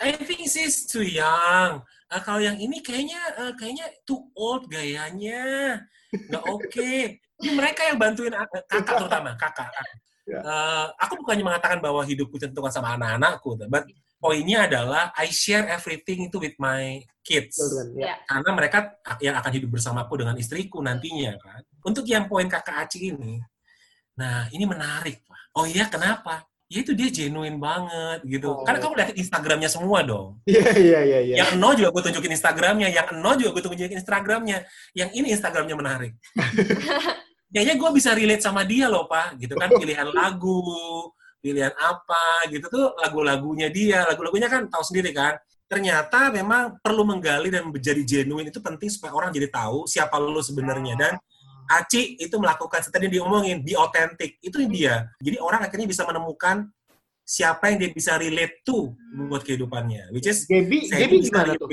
I 0.00 0.12
think 0.20 0.44
she's 0.44 0.84
too 0.84 1.04
young. 1.04 1.80
Eh, 2.12 2.20
kalau 2.20 2.40
yang 2.40 2.56
ini 2.60 2.84
kayaknya 2.84 3.20
eh, 3.40 3.52
kayaknya 3.56 3.88
too 4.04 4.28
old 4.36 4.68
gayanya, 4.68 5.80
nggak 6.12 6.44
oke. 6.44 6.92
Ini 7.40 7.50
mereka 7.56 7.88
yang 7.88 7.96
bantuin 8.00 8.32
ak- 8.36 8.64
kakak 8.68 8.94
terutama 9.00 9.30
kakak. 9.40 9.72
Eh, 10.24 10.86
aku 10.96 11.20
bukannya 11.20 11.44
mengatakan 11.44 11.84
bahwa 11.84 12.00
hidupku 12.00 12.40
ditentukan 12.40 12.72
sama 12.72 12.96
anak-anakku, 12.96 13.60
but 13.68 13.84
poinnya 14.16 14.64
adalah 14.64 15.12
I 15.12 15.28
share 15.28 15.68
everything 15.68 16.32
itu 16.32 16.40
with 16.40 16.56
my 16.56 17.04
kids 17.20 17.60
Children, 17.60 17.92
ya. 18.00 18.08
Ya. 18.08 18.14
karena 18.24 18.50
mereka 18.56 18.78
yang 19.20 19.36
akan 19.36 19.52
hidup 19.52 19.68
bersamaku 19.76 20.24
dengan 20.24 20.36
istriku 20.40 20.80
nantinya 20.80 21.36
kan. 21.36 21.60
Untuk 21.84 22.08
yang 22.08 22.24
poin 22.24 22.48
kakak 22.48 22.88
Aci 22.88 23.12
ini, 23.12 23.36
nah 24.16 24.48
ini 24.48 24.64
menarik 24.64 25.20
pak. 25.28 25.40
Oh 25.60 25.68
iya 25.68 25.92
kenapa? 25.92 26.48
Ya 26.72 26.80
itu 26.80 26.96
dia 26.96 27.12
genuine 27.12 27.60
banget 27.60 28.24
gitu. 28.24 28.48
Oh. 28.48 28.64
Karena 28.64 28.80
kamu 28.80 28.94
lihat 28.96 29.12
Instagramnya 29.12 29.68
semua 29.68 30.00
dong. 30.00 30.40
Iya, 30.48 30.72
iya, 30.80 31.00
iya, 31.04 31.20
iya. 31.20 31.36
Yang 31.44 31.50
no 31.60 31.76
juga 31.76 31.92
gue 31.92 32.02
tunjukin 32.08 32.32
Instagramnya, 32.32 32.88
yang 32.88 33.06
no 33.20 33.30
juga 33.36 33.50
gue 33.60 33.62
tunjukin 33.68 34.00
Instagramnya. 34.00 34.64
Yang 34.96 35.10
ini 35.20 35.28
Instagramnya 35.36 35.76
menarik. 35.76 36.16
Kayaknya 37.54 37.74
gue 37.78 37.90
bisa 37.94 38.10
relate 38.18 38.42
sama 38.42 38.66
dia 38.66 38.90
loh 38.90 39.06
pak, 39.06 39.38
gitu 39.38 39.54
kan 39.54 39.70
pilihan 39.80 40.10
lagu, 40.10 40.58
pilihan 41.38 41.70
apa 41.78 42.50
gitu 42.50 42.66
tuh 42.66 42.98
lagu-lagunya 42.98 43.70
dia, 43.70 44.02
lagu-lagunya 44.10 44.50
kan 44.50 44.66
tahu 44.66 44.82
sendiri 44.82 45.14
kan. 45.14 45.38
Ternyata 45.70 46.34
memang 46.34 46.82
perlu 46.82 47.06
menggali 47.06 47.54
dan 47.54 47.70
menjadi 47.70 48.02
genuine 48.02 48.50
itu 48.50 48.58
penting 48.58 48.90
supaya 48.90 49.14
orang 49.14 49.30
jadi 49.30 49.48
tahu 49.48 49.86
siapa 49.86 50.18
lu 50.18 50.42
sebenarnya 50.42 50.94
dan 50.98 51.14
Aci 51.64 52.20
itu 52.20 52.36
melakukan 52.36 52.84
yang 53.08 53.12
diomongin, 53.12 53.64
be 53.64 53.72
authentic. 53.72 54.36
Itu 54.44 54.60
dia. 54.68 55.08
Jadi 55.16 55.40
orang 55.40 55.64
akhirnya 55.64 55.88
bisa 55.88 56.04
menemukan 56.04 56.68
siapa 57.24 57.72
yang 57.72 57.80
dia 57.80 57.90
bisa 57.90 58.20
relate 58.20 58.60
to 58.68 58.92
buat 59.32 59.40
kehidupannya. 59.40 60.12
Which 60.12 60.28
is, 60.28 60.44
Gaby, 60.44 60.92
Gaby 60.92 61.24
gimana 61.24 61.56
tuh. 61.56 61.72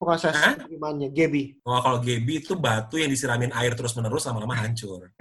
Proses 0.00 0.32
Hah? 0.32 0.56
terimanya? 0.56 1.12
Gaby. 1.12 1.60
Oh, 1.60 1.76
kalau 1.84 2.00
Gaby 2.00 2.40
itu 2.40 2.56
batu 2.56 2.96
yang 2.96 3.12
disiramin 3.12 3.52
air 3.52 3.76
terus-menerus 3.76 4.24
lama-lama 4.24 4.56
hancur. 4.56 5.12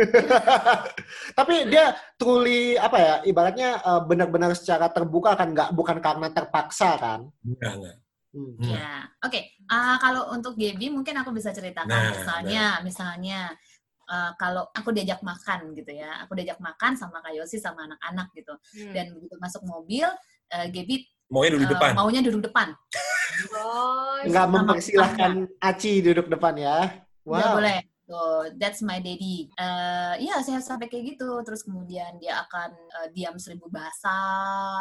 Tapi 1.38 1.68
dia 1.68 1.92
truly 2.16 2.80
apa 2.80 2.98
ya? 2.98 3.14
Ibaratnya 3.28 3.70
eh, 3.84 4.02
benar-benar 4.08 4.56
secara 4.56 4.88
terbuka 4.88 5.36
kan 5.36 5.52
nggak 5.52 5.76
bukan 5.76 6.00
karena 6.00 6.32
terpaksa 6.32 6.96
kan? 6.96 7.20
Enggak, 7.44 7.72
enggak. 7.76 7.98
Hmm. 8.30 8.54
Hmm. 8.56 8.72
Ya, 8.72 8.94
oke. 9.20 9.40
Ah, 9.68 10.00
kalau 10.00 10.32
untuk 10.32 10.56
Gaby 10.56 10.88
mungkin 10.88 11.18
aku 11.18 11.34
bisa 11.34 11.50
ceritakan 11.52 11.90
Nah, 11.90 12.14
misalnya, 12.16 12.64
misalnya 12.80 13.40
eh, 14.08 14.32
kalau 14.40 14.64
aku 14.72 14.90
diajak 14.90 15.20
makan 15.20 15.76
gitu 15.76 15.92
ya, 15.92 16.24
aku 16.24 16.40
diajak 16.40 16.58
makan 16.58 16.96
sama 16.96 17.20
Kak 17.20 17.36
Yosi 17.36 17.60
sama 17.60 17.84
anak-anak 17.84 18.32
gitu, 18.34 18.54
Hmm. 18.80 18.94
dan 18.96 19.06
begitu 19.14 19.36
masuk 19.38 19.62
mobil, 19.68 20.08
eh, 20.50 20.66
Gaby 20.72 21.04
Maunya 21.30 21.52
dulu 21.54 21.66
eh, 21.66 21.70
depan. 21.70 21.92
maunya 21.94 22.22
duduk 22.26 22.42
depan, 22.50 22.74
Oh, 23.48 24.20
Nggak 24.28 24.46
mempersilahkan 24.52 25.32
Aci 25.64 26.04
duduk 26.04 26.28
depan 26.28 26.54
ya? 26.60 26.78
nggak 27.30 27.50
Wow. 27.50 27.56
boleh. 27.56 27.78
Tuh, 28.10 28.50
that's 28.58 28.82
my 28.82 28.98
daddy. 28.98 29.46
Eh, 29.54 30.14
Iya, 30.18 30.42
saya 30.42 30.58
sampai 30.60 30.90
kayak 30.90 31.14
gitu. 31.14 31.30
Terus 31.46 31.62
kemudian 31.62 32.18
dia 32.18 32.42
akan 32.42 32.70
eh, 32.74 33.08
diam 33.14 33.38
seribu 33.38 33.70
bahasa. 33.70 34.18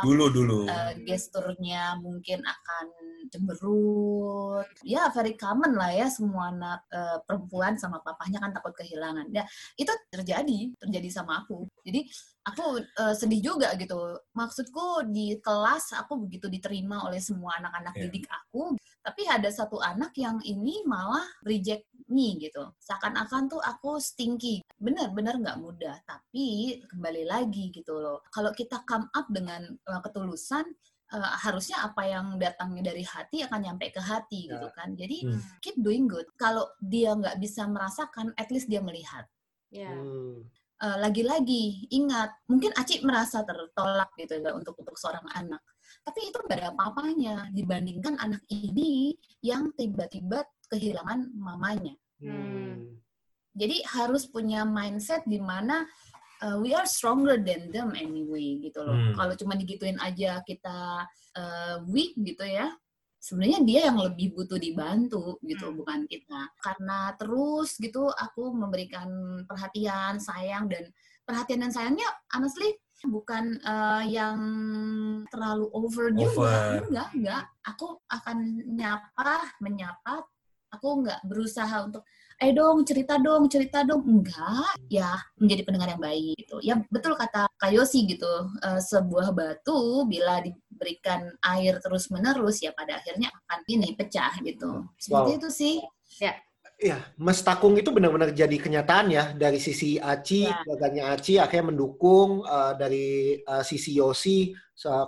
Dulu, 0.01 0.33
dulu. 0.33 0.59
eh, 0.65 0.97
gesturnya 1.05 1.93
mungkin 2.01 2.41
akan 2.41 2.85
cemberut. 3.29 4.65
Ya, 4.81 5.13
very 5.13 5.37
common 5.37 5.77
lah 5.77 5.93
ya 5.93 6.09
semua 6.09 6.49
anak 6.49 6.81
eh, 6.89 7.19
perempuan 7.25 7.77
sama 7.77 8.01
papahnya 8.01 8.41
kan 8.41 8.57
takut 8.57 8.73
kehilangan. 8.73 9.29
Ya, 9.29 9.45
itu 9.77 9.93
terjadi, 10.09 10.73
terjadi 10.81 11.09
sama 11.13 11.45
aku. 11.45 11.69
Jadi 11.85 12.09
aku 12.45 12.81
eh, 12.81 13.13
sedih 13.13 13.45
juga 13.45 13.77
gitu. 13.77 13.99
Maksudku 14.33 15.05
di 15.13 15.37
kelas 15.39 15.93
aku 16.01 16.17
begitu 16.25 16.49
diterima 16.49 17.05
oleh 17.05 17.21
semua 17.21 17.61
anak-anak 17.61 17.93
Iya. 17.93 18.03
didik 18.09 18.25
aku, 18.31 18.73
tapi 19.03 19.23
ada 19.27 19.51
satu 19.51 19.81
anak 19.81 20.17
yang 20.17 20.39
ini 20.41 20.81
malah 20.87 21.25
reject 21.45 21.85
me 22.09 22.37
gitu. 22.41 22.73
Seakan-akan 22.81 23.49
tuh 23.53 23.61
aku 23.61 24.01
stinky. 24.01 24.65
Benar-benar 24.79 25.39
nggak 25.41 25.59
mudah, 25.61 25.97
tapi 26.09 26.81
kembali 26.89 27.25
lagi 27.29 27.71
gitu 27.73 27.99
loh. 28.01 28.25
Kalau 28.33 28.51
kita 28.53 28.83
come 28.89 29.09
up 29.13 29.27
dengan 29.29 29.69
uh, 29.89 30.01
ketulusan, 30.01 30.65
uh, 31.13 31.33
harusnya 31.45 31.85
apa 31.85 32.03
yang 32.05 32.37
datangnya 32.41 32.93
dari 32.93 33.05
hati 33.05 33.45
akan 33.45 33.61
nyampe 33.65 33.93
ke 33.93 34.01
hati 34.01 34.49
Ya. 34.49 34.57
gitu 34.57 34.69
kan. 34.73 34.93
Jadi 34.97 35.17
Hmm. 35.29 35.41
keep 35.61 35.77
doing 35.81 36.09
good. 36.09 36.27
Kalau 36.37 36.69
dia 36.81 37.13
nggak 37.17 37.41
bisa 37.41 37.65
merasakan, 37.69 38.33
at 38.37 38.49
least 38.53 38.69
dia 38.69 38.81
melihat. 38.81 39.25
Ya. 39.73 39.93
Hmm. 39.93 40.49
Uh, 40.79 40.97
lagi-lagi 41.03 41.91
ingat, 41.91 42.31
mungkin 42.47 42.71
Aci 42.79 43.03
merasa 43.03 43.43
tertolak 43.43 44.15
gitu 44.15 44.39
ya 44.39 44.55
untuk 44.55 44.79
untuk 44.79 44.95
seorang 44.95 45.27
anak. 45.35 45.59
Tapi 46.09 46.33
itu 46.33 46.41
nggak 46.41 46.57
ada 46.57 46.73
apa-apanya 46.73 47.53
dibandingkan 47.53 48.17
anak 48.17 48.41
ini 48.49 49.13
yang 49.45 49.69
tiba-tiba 49.77 50.41
kehilangan 50.73 51.37
mamanya. 51.37 51.93
Hmm. 52.25 52.97
Jadi 53.53 53.85
harus 53.93 54.25
punya 54.25 54.65
mindset 54.65 55.21
di 55.29 55.37
mana 55.37 55.85
uh, 56.41 56.57
we 56.65 56.73
are 56.73 56.89
stronger 56.89 57.37
than 57.37 57.69
them 57.69 57.93
anyway 57.93 58.57
gitu 58.57 58.81
loh. 58.81 58.97
Hmm. 58.97 59.13
Kalau 59.21 59.35
cuma 59.37 59.53
digituin 59.53 60.01
aja 60.01 60.41
kita 60.49 61.05
uh, 61.37 61.77
weak 61.93 62.17
gitu 62.25 62.49
ya, 62.49 62.73
sebenarnya 63.21 63.61
dia 63.69 63.81
yang 63.93 64.01
lebih 64.01 64.33
butuh 64.33 64.57
dibantu 64.57 65.37
gitu, 65.45 65.69
Hmm. 65.69 65.77
bukan 65.77 66.01
kita. 66.09 66.57
Karena 66.65 67.13
terus 67.21 67.77
gitu 67.77 68.09
aku 68.09 68.49
memberikan 68.49 69.45
perhatian, 69.45 70.17
sayang 70.17 70.73
dan 70.73 70.89
perhatian 71.29 71.69
dan 71.69 71.73
sayangnya 71.75 72.09
honestly 72.33 72.73
bukan 73.07 73.63
uh, 73.63 74.03
yang 74.03 74.41
terlalu 75.31 75.71
over, 75.71 76.11
juga. 76.11 76.33
Over. 76.35 76.91
Enggak, 76.91 77.09
enggak. 77.15 77.45
Aku 77.63 78.03
akan 78.11 78.39
nyapa, 78.75 79.55
menyapa. 79.63 80.27
Aku 80.69 81.01
nggak 81.01 81.25
berusaha 81.25 81.81
untuk 81.81 82.05
eh 82.39 82.55
dong 82.55 82.87
cerita 82.87 83.19
dong 83.19 83.51
cerita 83.51 83.83
dong 83.83 84.07
enggak 84.07 84.79
ya 84.87 85.19
menjadi 85.43 85.67
pendengar 85.67 85.91
yang 85.91 86.03
baik 86.03 86.39
gitu 86.39 86.57
ya 86.63 86.79
betul 86.87 87.19
kata 87.19 87.51
Kayosi 87.59 88.07
gitu 88.07 88.31
eh, 88.63 88.79
sebuah 88.79 89.35
batu 89.35 90.07
bila 90.07 90.39
diberikan 90.39 91.35
air 91.43 91.83
terus 91.83 92.07
menerus 92.15 92.63
ya 92.63 92.71
pada 92.79 93.03
akhirnya 93.03 93.27
akan 93.27 93.59
ini 93.67 93.91
pecah 93.99 94.31
gitu 94.47 94.87
seperti 95.03 95.31
Wow. 95.35 95.39
itu 95.43 95.49
sih 95.51 95.75
Iya, 96.79 97.11
Mas 97.19 97.43
Takung 97.43 97.75
itu 97.75 97.91
benar-benar 97.91 98.31
jadi 98.31 98.55
kenyataan 98.55 99.11
ya 99.11 99.35
dari 99.35 99.59
sisi 99.59 99.99
Aci, 99.99 100.47
Ya. 100.47 100.63
keluarganya 100.63 101.11
Aci 101.11 101.35
akhirnya 101.35 101.75
mendukung 101.75 102.47
eh, 102.47 102.73
dari 102.79 103.07
eh, 103.43 103.63
sisi 103.67 103.99
Yosi, 103.99 104.55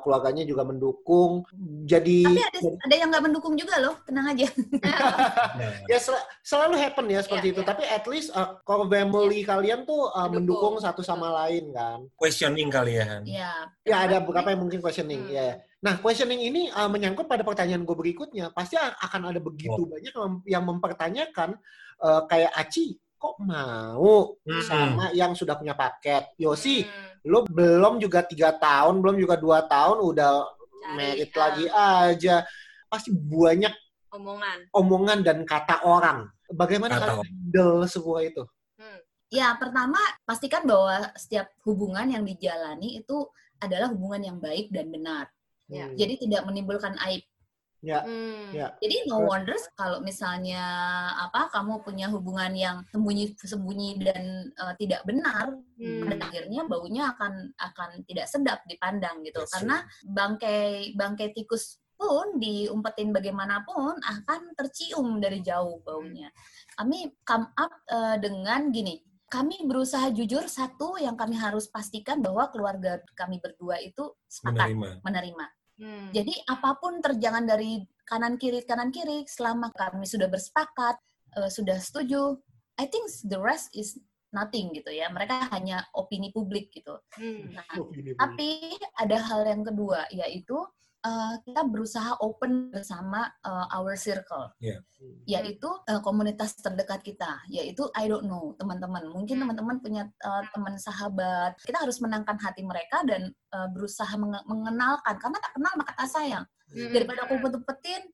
keluarganya 0.02 0.42
juga 0.42 0.66
mendukung. 0.66 1.46
Jadi 1.86 2.26
tapi 2.26 2.42
ada 2.42 2.58
ada 2.82 2.94
yang 2.96 3.08
nggak 3.08 3.24
mendukung 3.24 3.54
juga 3.54 3.78
loh 3.78 3.94
tenang 4.02 4.34
aja 4.34 4.50
ya 5.90 5.98
sel- 5.98 6.18
selalu 6.42 6.74
happen 6.74 7.06
ya 7.06 7.22
seperti 7.22 7.50
Iya, 7.50 7.54
itu. 7.54 7.62
iya. 7.62 7.68
Tapi 7.70 7.82
at 7.84 8.04
least 8.06 8.28
uh, 8.32 8.58
core 8.62 8.86
family 8.86 9.40
kalian 9.42 9.84
tuh 9.84 10.10
uh, 10.10 10.26
Mendukung, 10.26 10.74
mendukung 10.74 10.82
satu 10.82 11.00
sama 11.00 11.30
lain 11.44 11.70
kan. 11.70 12.02
questioning 12.16 12.66
kali 12.66 12.98
ya 12.98 13.04
Han. 13.06 13.22
ya 13.24 13.52
Ya 13.82 13.96
ada 14.02 14.18
beberapa 14.18 14.50
yang 14.50 14.60
mungkin 14.60 14.80
questioning. 14.80 15.26
Hmm. 15.26 15.32
Ya. 15.32 15.48
Nah 15.80 15.96
questioning 15.98 16.40
ini 16.40 16.68
uh, 16.70 16.86
menyangkut 16.86 17.24
pada 17.24 17.40
pertanyaan 17.40 17.82
gue 17.82 17.94
berikutnya. 17.94 18.50
Pasti 18.50 18.74
akan 18.76 19.30
ada 19.30 19.38
begitu 19.38 19.78
banyak 19.80 20.10
yang- 20.10 20.42
yang 20.44 20.64
mempertanyakan 20.64 21.54
uh, 22.00 22.26
kayak 22.26 22.50
Aci 22.54 22.98
kok 23.14 23.36
mau 23.38 24.32
Hmm. 24.42 24.62
sama 24.64 25.04
yang 25.12 25.36
sudah 25.36 25.52
punya 25.54 25.76
paket. 25.76 26.32
Yosi, 26.36 26.82
Hmm, 26.82 27.09
lo 27.26 27.44
belum 27.44 28.00
juga 28.00 28.24
tiga 28.24 28.56
tahun, 28.56 29.00
belum 29.04 29.16
juga 29.20 29.36
dua 29.36 29.64
tahun 29.68 30.00
udah 30.00 30.32
Cari, 30.80 30.96
merit 30.96 31.32
lagi 31.36 31.66
aja. 31.68 32.44
Pasti 32.88 33.12
banyak 33.12 33.72
omongan. 34.10 34.58
omongan 34.72 35.18
dan 35.22 35.38
kata 35.44 35.84
orang. 35.84 36.26
Bagaimana 36.50 36.98
Kata 36.98 37.20
kalian 37.20 37.28
handle 37.30 37.86
semua 37.86 38.24
itu? 38.24 38.42
Hmm. 38.80 39.00
ya 39.30 39.54
pertama 39.60 40.00
pastikan 40.26 40.64
bahwa 40.66 41.12
setiap 41.14 41.52
hubungan 41.62 42.08
yang 42.10 42.24
dijalani 42.26 42.98
itu 42.98 43.28
adalah 43.60 43.92
hubungan 43.92 44.18
yang 44.24 44.38
baik 44.40 44.72
dan 44.72 44.88
benar 44.90 45.28
Ya. 45.70 45.86
Hmm. 45.86 45.94
jadi 45.94 46.18
tidak 46.18 46.42
menimbulkan 46.50 46.98
aib 47.06 47.22
Ya, 47.80 48.04
Hmm. 48.04 48.52
ya. 48.52 48.76
Jadi 48.76 49.08
no 49.08 49.24
wonders 49.24 49.64
kalau 49.72 50.04
misalnya 50.04 50.60
apa 51.16 51.48
kamu 51.48 51.80
punya 51.80 52.12
hubungan 52.12 52.52
yang 52.52 52.84
sembunyi-sembunyi 52.92 54.04
dan 54.04 54.52
uh, 54.60 54.76
tidak 54.76 55.00
benar, 55.08 55.56
Hmm. 55.80 56.04
pada 56.04 56.28
akhirnya 56.28 56.60
baunya 56.68 57.08
akan 57.16 57.56
akan 57.56 58.04
tidak 58.04 58.28
sedap 58.28 58.60
dipandang 58.68 59.24
gitu. 59.24 59.40
That's 59.40 59.56
Karena 59.56 59.80
bangkai 60.04 60.92
bangkai 60.92 61.32
tikus 61.32 61.80
pun 61.96 62.36
diumpetin 62.36 63.12
bagaimanapun 63.12 63.96
akan 64.00 64.40
tercium 64.56 65.20
dari 65.20 65.40
jauh 65.40 65.80
baunya. 65.80 66.28
Kami 66.76 67.12
come 67.24 67.48
up 67.56 67.72
uh, 67.88 68.16
dengan 68.20 68.68
gini. 68.68 69.00
Kami 69.30 69.62
berusaha 69.62 70.10
jujur 70.10 70.50
satu 70.50 70.98
yang 70.98 71.14
kami 71.14 71.38
harus 71.38 71.70
pastikan 71.70 72.18
bahwa 72.18 72.50
keluarga 72.50 72.98
kami 73.14 73.38
berdua 73.38 73.78
itu 73.78 74.10
sepakat 74.26 74.74
Menerima. 74.74 74.88
menerima. 75.06 75.46
Hmm. 75.80 76.12
Jadi 76.12 76.36
apa 76.44 76.76
pun 76.76 77.00
terjangan 77.00 77.48
dari 77.48 77.80
kanan 78.04 78.36
kiri 78.36 78.60
kanan 78.68 78.92
kiri 78.92 79.24
selama 79.24 79.72
kami 79.72 80.04
sudah 80.04 80.28
bersepakat 80.28 81.00
eh, 81.40 81.48
sudah 81.48 81.80
setuju, 81.80 82.36
I 82.76 82.84
think 82.84 83.08
the 83.24 83.40
rest 83.40 83.72
is 83.72 83.96
nothing 84.30 84.76
gitu 84.76 84.92
ya. 84.92 85.08
Mereka 85.08 85.48
hanya 85.56 85.88
opini 85.96 86.28
publik 86.30 86.68
gitu. 86.70 87.00
Hmm. 87.16 87.56
Nah, 87.56 87.64
tapi 88.20 88.76
ada 89.00 89.16
hal 89.18 89.48
yang 89.48 89.64
kedua 89.64 90.04
yaitu 90.12 90.60
eh, 91.00 91.34
kita 91.42 91.64
berusaha 91.64 92.12
open 92.20 92.68
bersama 92.68 93.24
eh, 93.40 93.66
our 93.72 93.96
circle, 93.96 94.52
Iya. 94.60 94.78
yaitu 95.26 95.68
eh, 95.84 96.00
komunitas 96.00 96.56
terdekat 96.56 97.00
kita, 97.00 97.40
yaitu 97.48 97.88
I 97.94 98.04
don't 98.06 98.24
know 98.24 98.52
teman-teman. 98.56 99.08
Mungkin 99.08 99.36
Hmm. 99.36 99.42
teman-teman 99.48 99.76
punya 99.80 100.02
eh, 100.08 100.42
teman 100.52 100.76
sahabat. 100.76 101.56
Kita 101.60 101.80
harus 101.80 101.98
menangkan 101.98 102.36
hati 102.36 102.60
mereka 102.62 103.00
dan 103.04 103.28
eh, 103.32 103.68
berusaha 103.72 104.12
menge- 104.14 104.44
mengenalkan 104.44 105.16
karena 105.16 105.38
tak 105.38 105.52
kenal 105.56 105.72
maka 105.76 105.92
tak 105.96 106.08
sayang. 106.08 106.44
Hmm. 106.70 106.92
Daripada 106.92 107.24
aku 107.24 107.40
umpetin 107.40 108.04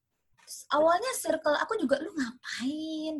awalnya 0.70 1.10
circle 1.18 1.58
aku 1.58 1.74
juga 1.74 1.98
lu 1.98 2.14
ngapain 2.14 3.14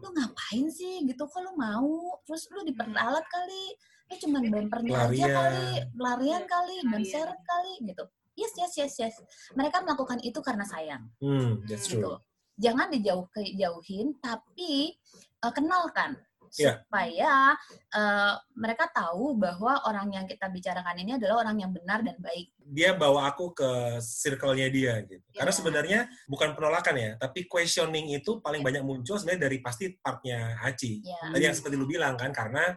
lu 0.00 0.08
ngapain 0.16 0.64
sih 0.72 1.04
gitu 1.04 1.28
kok 1.28 1.44
lu 1.44 1.52
mau 1.52 2.16
terus 2.24 2.48
lu 2.48 2.64
diperalat 2.64 3.20
kali 3.28 3.64
lu 4.08 4.14
cuman 4.16 4.42
bempernya 4.48 4.96
aja 5.04 5.26
kali 5.28 5.68
pelarian 5.92 6.42
kali 6.48 6.80
dan 6.80 6.88
Pelarian. 6.88 7.12
seret 7.12 7.40
kali 7.44 7.72
gitu 7.84 8.04
yes 8.40 8.52
yes 8.56 8.72
yes 8.80 8.94
yes 8.98 9.14
mereka 9.52 9.84
melakukan 9.84 10.16
itu 10.24 10.40
karena 10.40 10.64
sayang 10.64 11.04
Hmm, 11.20 11.60
that's 11.68 11.84
gitu 11.86 12.00
true. 12.00 12.18
jangan 12.56 12.88
dijauh 12.88 13.28
jauhin 13.54 14.16
tapi 14.18 14.96
eh, 15.40 15.52
kenalkan 15.52 16.16
Iya. 16.50 16.82
supaya 16.82 17.54
eh, 17.94 18.34
mereka 18.58 18.90
tahu 18.90 19.38
bahwa 19.38 19.86
orang 19.86 20.10
yang 20.10 20.26
kita 20.26 20.50
bicarakan 20.50 20.98
ini 20.98 21.14
adalah 21.14 21.46
orang 21.46 21.62
yang 21.62 21.70
benar 21.70 22.02
dan 22.02 22.18
baik 22.18 22.50
Dia 22.58 22.90
bawa 22.90 23.30
aku 23.30 23.54
ke 23.54 23.70
circle-nya 24.02 24.66
dia 24.66 24.98
gitu. 25.06 25.22
Karena 25.30 25.46
Iya. 25.46 25.58
sebenarnya 25.62 26.00
bukan 26.26 26.58
penolakan 26.58 26.94
ya, 26.98 27.10
tapi 27.22 27.46
questioning 27.46 28.10
itu 28.10 28.42
paling 28.42 28.66
banyak 28.66 28.82
muncul 28.82 29.14
sebenarnya 29.14 29.46
dari 29.46 29.62
pasti 29.62 29.94
partnya 29.94 30.58
Aci. 30.66 30.98
ya 31.06 31.30
Tadi 31.30 31.44
yang 31.46 31.54
seperti 31.54 31.78
lu 31.78 31.86
bilang 31.86 32.18
kan, 32.18 32.34
karena 32.34 32.74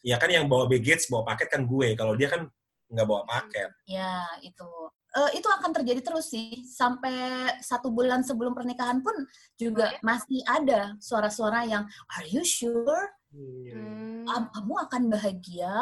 ya 0.00 0.16
kan 0.16 0.32
yang 0.32 0.48
bawa 0.48 0.64
baggage, 0.64 1.04
bawa 1.12 1.36
paket 1.36 1.52
kan 1.52 1.68
gue. 1.68 1.92
Kalau 1.92 2.16
dia 2.16 2.28
kan 2.32 2.48
nggak 2.88 3.04
bawa 3.04 3.28
paket. 3.28 3.68
Ya, 3.84 4.24
itu. 4.40 4.64
Eh, 5.10 5.42
itu 5.42 5.48
akan 5.50 5.74
terjadi 5.74 6.00
terus 6.06 6.30
sih. 6.30 6.62
Sampai 6.62 7.10
satu 7.58 7.90
bulan 7.90 8.22
sebelum 8.22 8.54
pernikahan 8.54 9.02
pun 9.02 9.14
juga 9.58 9.90
masih 10.06 10.38
ada 10.46 10.94
suara-suara 11.02 11.66
yang, 11.66 11.82
are 12.14 12.26
you 12.30 12.46
sure? 12.46 13.10
Hmm. 13.34 14.22
Am- 14.30 14.50
Kamu 14.54 14.74
akan 14.86 15.02
bahagia? 15.10 15.74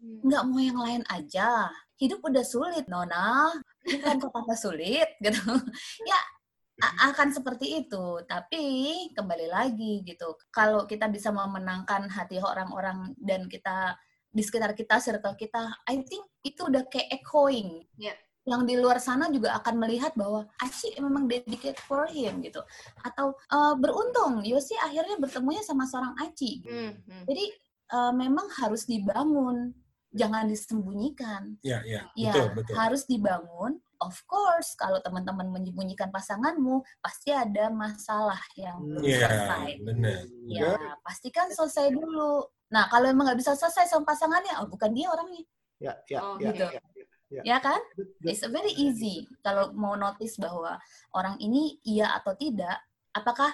Hmm. 0.00 0.24
Nggak 0.24 0.42
mau 0.48 0.60
yang 0.60 0.80
lain 0.80 1.02
aja. 1.12 1.68
Hidup 2.00 2.24
udah 2.24 2.40
sulit, 2.40 2.88
Nona. 2.88 3.52
Bukan 3.84 4.14
kok 4.24 4.32
tambah 4.32 4.56
sulit, 4.56 5.08
gitu. 5.24 5.52
ya, 6.08 6.20
a- 6.80 7.12
akan 7.12 7.28
seperti 7.28 7.84
itu. 7.84 8.24
Tapi 8.24 8.64
kembali 9.12 9.52
lagi 9.52 10.00
gitu. 10.00 10.32
Kalau 10.48 10.88
kita 10.88 11.12
bisa 11.12 11.28
memenangkan 11.28 12.08
hati 12.08 12.40
orang-orang 12.40 13.12
dan 13.20 13.52
kita 13.52 14.00
di 14.32 14.40
sekitar 14.40 14.72
kita, 14.72 14.96
circle 14.96 15.36
kita, 15.36 15.76
I 15.84 16.00
think 16.08 16.24
itu 16.40 16.64
udah 16.64 16.88
kayak 16.88 17.20
echoing. 17.20 17.84
Ya. 18.00 18.16
Yang 18.42 18.62
di 18.66 18.74
luar 18.74 18.98
sana 18.98 19.30
juga 19.30 19.54
akan 19.62 19.74
melihat 19.78 20.12
bahwa 20.18 20.50
Aci 20.58 20.98
memang 20.98 21.30
dedicate 21.30 21.78
for 21.86 22.10
him 22.10 22.42
gitu. 22.42 22.58
Atau 23.06 23.38
eh, 23.38 23.74
beruntung 23.78 24.42
Yosi 24.42 24.74
akhirnya 24.82 25.18
bertemunya 25.22 25.62
sama 25.62 25.86
seorang 25.86 26.18
Aci. 26.18 26.62
Hmm. 26.66 26.98
Hmm. 27.06 27.24
Jadi 27.30 27.44
eh, 27.92 28.12
memang 28.18 28.50
harus 28.58 28.82
dibangun, 28.88 29.70
jangan 30.10 30.50
disembunyikan. 30.50 31.56
Ya, 31.62 31.80
ya, 31.86 32.10
Ya, 32.18 32.32
betul, 32.34 32.46
betul. 32.58 32.74
harus 32.76 33.02
dibangun. 33.06 33.78
Of 34.02 34.18
course, 34.26 34.74
kalau 34.74 34.98
teman-teman 34.98 35.46
menyembunyikan 35.46 36.10
pasanganmu, 36.10 36.82
pasti 36.98 37.30
ada 37.30 37.70
masalah 37.70 38.42
yang 38.58 38.82
belum 38.82 39.06
Iya, 39.06 39.18
selesai. 39.22 39.70
benar. 39.86 40.20
Ya, 40.50 40.74
pastikan 41.06 41.46
selesai 41.54 41.94
dulu. 41.94 42.42
Nah, 42.74 42.90
kalau 42.90 43.06
emang 43.06 43.30
nggak 43.30 43.38
bisa 43.38 43.54
selesai 43.54 43.86
sama 43.86 44.02
pasangannya, 44.10 44.58
oh, 44.58 44.66
bukan 44.66 44.90
dia 44.90 45.06
orangnya, 45.06 45.46
Ya, 45.78 45.94
ya, 46.10 46.18
Oh, 46.18 46.34
ya, 46.38 46.50
gitu. 46.50 46.66
ya, 46.66 46.80
ya. 47.32 47.56
ya 47.56 47.58
kan? 47.64 47.80
It's 48.22 48.44
very 48.44 48.72
easy 48.76 49.24
kalau 49.40 49.72
mau 49.72 49.96
notice 49.96 50.36
bahwa 50.36 50.76
orang 51.16 51.40
ini 51.40 51.80
iya 51.82 52.12
atau 52.20 52.36
tidak, 52.36 52.76
apakah 53.16 53.50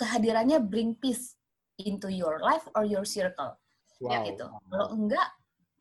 kehadirannya 0.00 0.62
bring 0.64 0.96
peace 0.96 1.36
into 1.76 2.08
your 2.08 2.40
life 2.40 2.64
or 2.74 2.82
your 2.88 3.04
circle, 3.04 3.54
Wow. 4.00 4.22
gitu. 4.26 4.46
Kalau 4.46 4.86
enggak, 4.94 5.28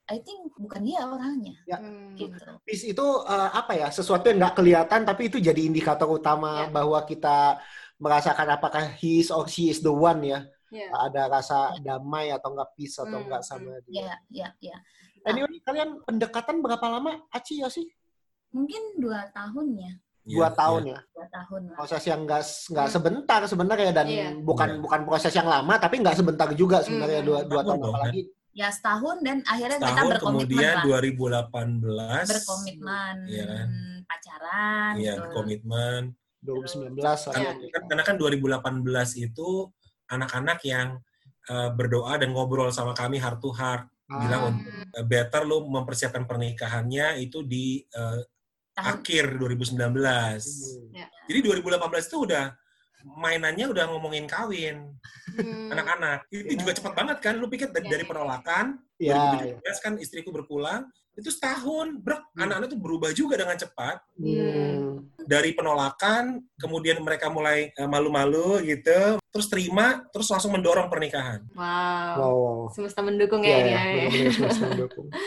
I 0.08 0.18
think 0.24 0.52
bukan 0.58 0.82
dia 0.88 1.04
orangnya, 1.06 1.56
Hmm. 1.68 2.16
gitu. 2.16 2.38
Peace 2.66 2.86
itu 2.88 3.06
uh, 3.28 3.50
apa 3.54 3.76
ya? 3.78 3.88
Sesuatu 3.92 4.30
yang 4.32 4.40
nggak 4.42 4.56
kelihatan 4.58 5.02
tapi 5.06 5.30
itu 5.30 5.38
jadi 5.38 5.58
indikator 5.64 6.08
utama 6.10 6.66
Ya. 6.66 6.72
bahwa 6.72 7.00
kita 7.06 7.60
merasakan 7.98 8.58
apakah 8.58 8.86
he 9.02 9.22
is 9.26 9.30
or 9.34 9.46
she 9.50 9.70
is 9.74 9.82
the 9.82 9.92
one 9.92 10.22
ya. 10.26 10.46
Ya. 10.68 10.92
Ada 10.92 11.32
rasa 11.32 11.58
damai 11.80 12.28
atau 12.30 12.52
enggak 12.52 12.76
peace 12.76 13.00
atau 13.00 13.20
Hmm, 13.20 13.26
enggak 13.30 13.44
sama 13.44 13.80
dia. 13.88 14.04
Ya, 14.04 14.14
ya, 14.30 14.48
ya. 14.60 14.78
Anyway, 15.28 15.60
kalian 15.62 15.90
pendekatan 16.02 16.60
berapa 16.60 16.86
lama? 16.88 17.20
Aci 17.30 17.60
ya 17.60 17.68
sih? 17.68 17.86
Mungkin 18.50 18.98
dua 18.98 19.28
tahunnya, 19.30 20.00
Dua 20.24 20.52
Iya, 20.52 20.60
tahun 20.60 20.82
iya. 20.84 20.92
ya. 20.92 21.00
dua 21.08 21.28
tahun 21.32 21.62
lah. 21.64 21.78
Proses 21.80 22.04
yang 22.04 22.20
enggak 22.24 22.44
nggak 22.44 22.84
Hmm. 22.84 22.96
sebentar 23.00 23.42
sebenarnya 23.46 23.92
dan 23.94 24.06
Iya. 24.06 24.28
bukan 24.38 24.70
Iya. 24.70 24.80
bukan 24.84 25.00
proses 25.04 25.32
yang 25.32 25.48
lama 25.48 25.74
tapi 25.78 25.96
nggak 25.98 26.16
sebentar 26.16 26.48
juga 26.52 26.84
sebenarnya 26.84 27.24
Hmm, 27.24 27.28
dua 27.28 27.40
dua 27.44 27.62
tahun 27.62 27.68
tahun 27.70 27.80
dong, 27.80 27.96
apalagi 27.96 28.22
Ya 28.52 28.68
setahun 28.68 29.22
dan 29.22 29.38
akhirnya 29.46 29.78
kita 29.78 29.88
Setahun 29.88 30.10
berkomitmen 30.12 30.50
kemudian 30.50 30.74
lah. 30.74 30.84
2018 30.84 32.26
Berkomitmen 32.28 33.16
Iya 33.30 33.44
kan? 33.46 33.68
pacaran. 34.04 34.92
Iya, 34.98 35.12
gitu. 35.14 35.22
berkomitmen. 35.24 36.02
2019 36.42 37.20
Kan- 37.22 37.38
Iya. 37.38 37.50
akhirnya. 37.54 37.70
kan- 37.72 37.86
karena 37.88 38.04
kan 38.04 38.16
2018 38.18 39.10
itu 39.16 39.50
anak-anak 40.08 40.60
yang 40.64 40.88
eh, 41.46 41.70
berdoa 41.72 42.20
dan 42.20 42.36
ngobrol 42.36 42.68
sama 42.70 42.92
kami 42.92 43.16
heart 43.16 43.40
to 43.40 43.56
heart 43.56 43.88
bilang 44.10 44.56
Hmm. 44.56 44.88
eh, 44.90 45.04
better 45.04 45.44
lu 45.44 45.68
mempersiapkan 45.68 46.24
pernikahannya 46.24 47.20
itu 47.20 47.44
di 47.44 47.84
Tahun 47.92 48.24
akhir 49.04 49.36
2019. 49.36 50.48
hmm. 50.94 51.28
Jadi 51.28 51.40
2018 51.44 52.08
itu 52.08 52.24
udah 52.24 52.56
mainannya 53.18 53.68
udah 53.68 53.84
ngomongin 53.90 54.26
kawin 54.26 54.96
Hmm. 55.28 55.70
anak-anak. 55.70 56.24
Itu 56.30 56.56
Ya. 56.56 56.60
juga 56.62 56.72
cepat 56.74 56.94
banget 56.96 57.18
kan? 57.20 57.36
Lu 57.36 57.46
pikir 57.46 57.68
dari, 57.70 57.84
Ya, 57.86 57.92
dari 57.92 58.04
ya. 58.06 58.10
penolakan 58.10 58.66
Ya, 58.98 59.14
2017 59.36 59.78
kan 59.78 59.94
istriku 60.00 60.32
berpulang 60.32 60.88
itu 61.18 61.34
setahun, 61.34 61.98
brek 61.98 62.22
Hmm. 62.38 62.46
anak-anak 62.46 62.68
tuh 62.70 62.80
berubah 62.80 63.10
juga 63.10 63.42
dengan 63.42 63.58
cepat. 63.58 63.98
Hmm. 64.14 65.10
Dari 65.18 65.58
penolakan, 65.58 66.46
kemudian 66.56 67.02
mereka 67.02 67.34
mulai 67.34 67.74
eh, 67.74 67.90
malu-malu 67.90 68.62
gitu, 68.62 69.18
terus 69.34 69.50
terima, 69.50 70.06
terus 70.14 70.30
langsung 70.30 70.54
mendorong 70.54 70.88
pernikahan. 70.88 71.42
Wow. 71.58 72.16
Wow. 72.22 72.58
Semesta 72.70 73.02
mendukung 73.02 73.42
ya, 73.42 73.58
Iya, 73.58 73.58
ini 73.58 73.68
iya, 73.68 73.74
ya. 73.74 73.84
benar-benar 73.90 74.34
semesta 74.38 74.66
mendukung. 74.70 75.08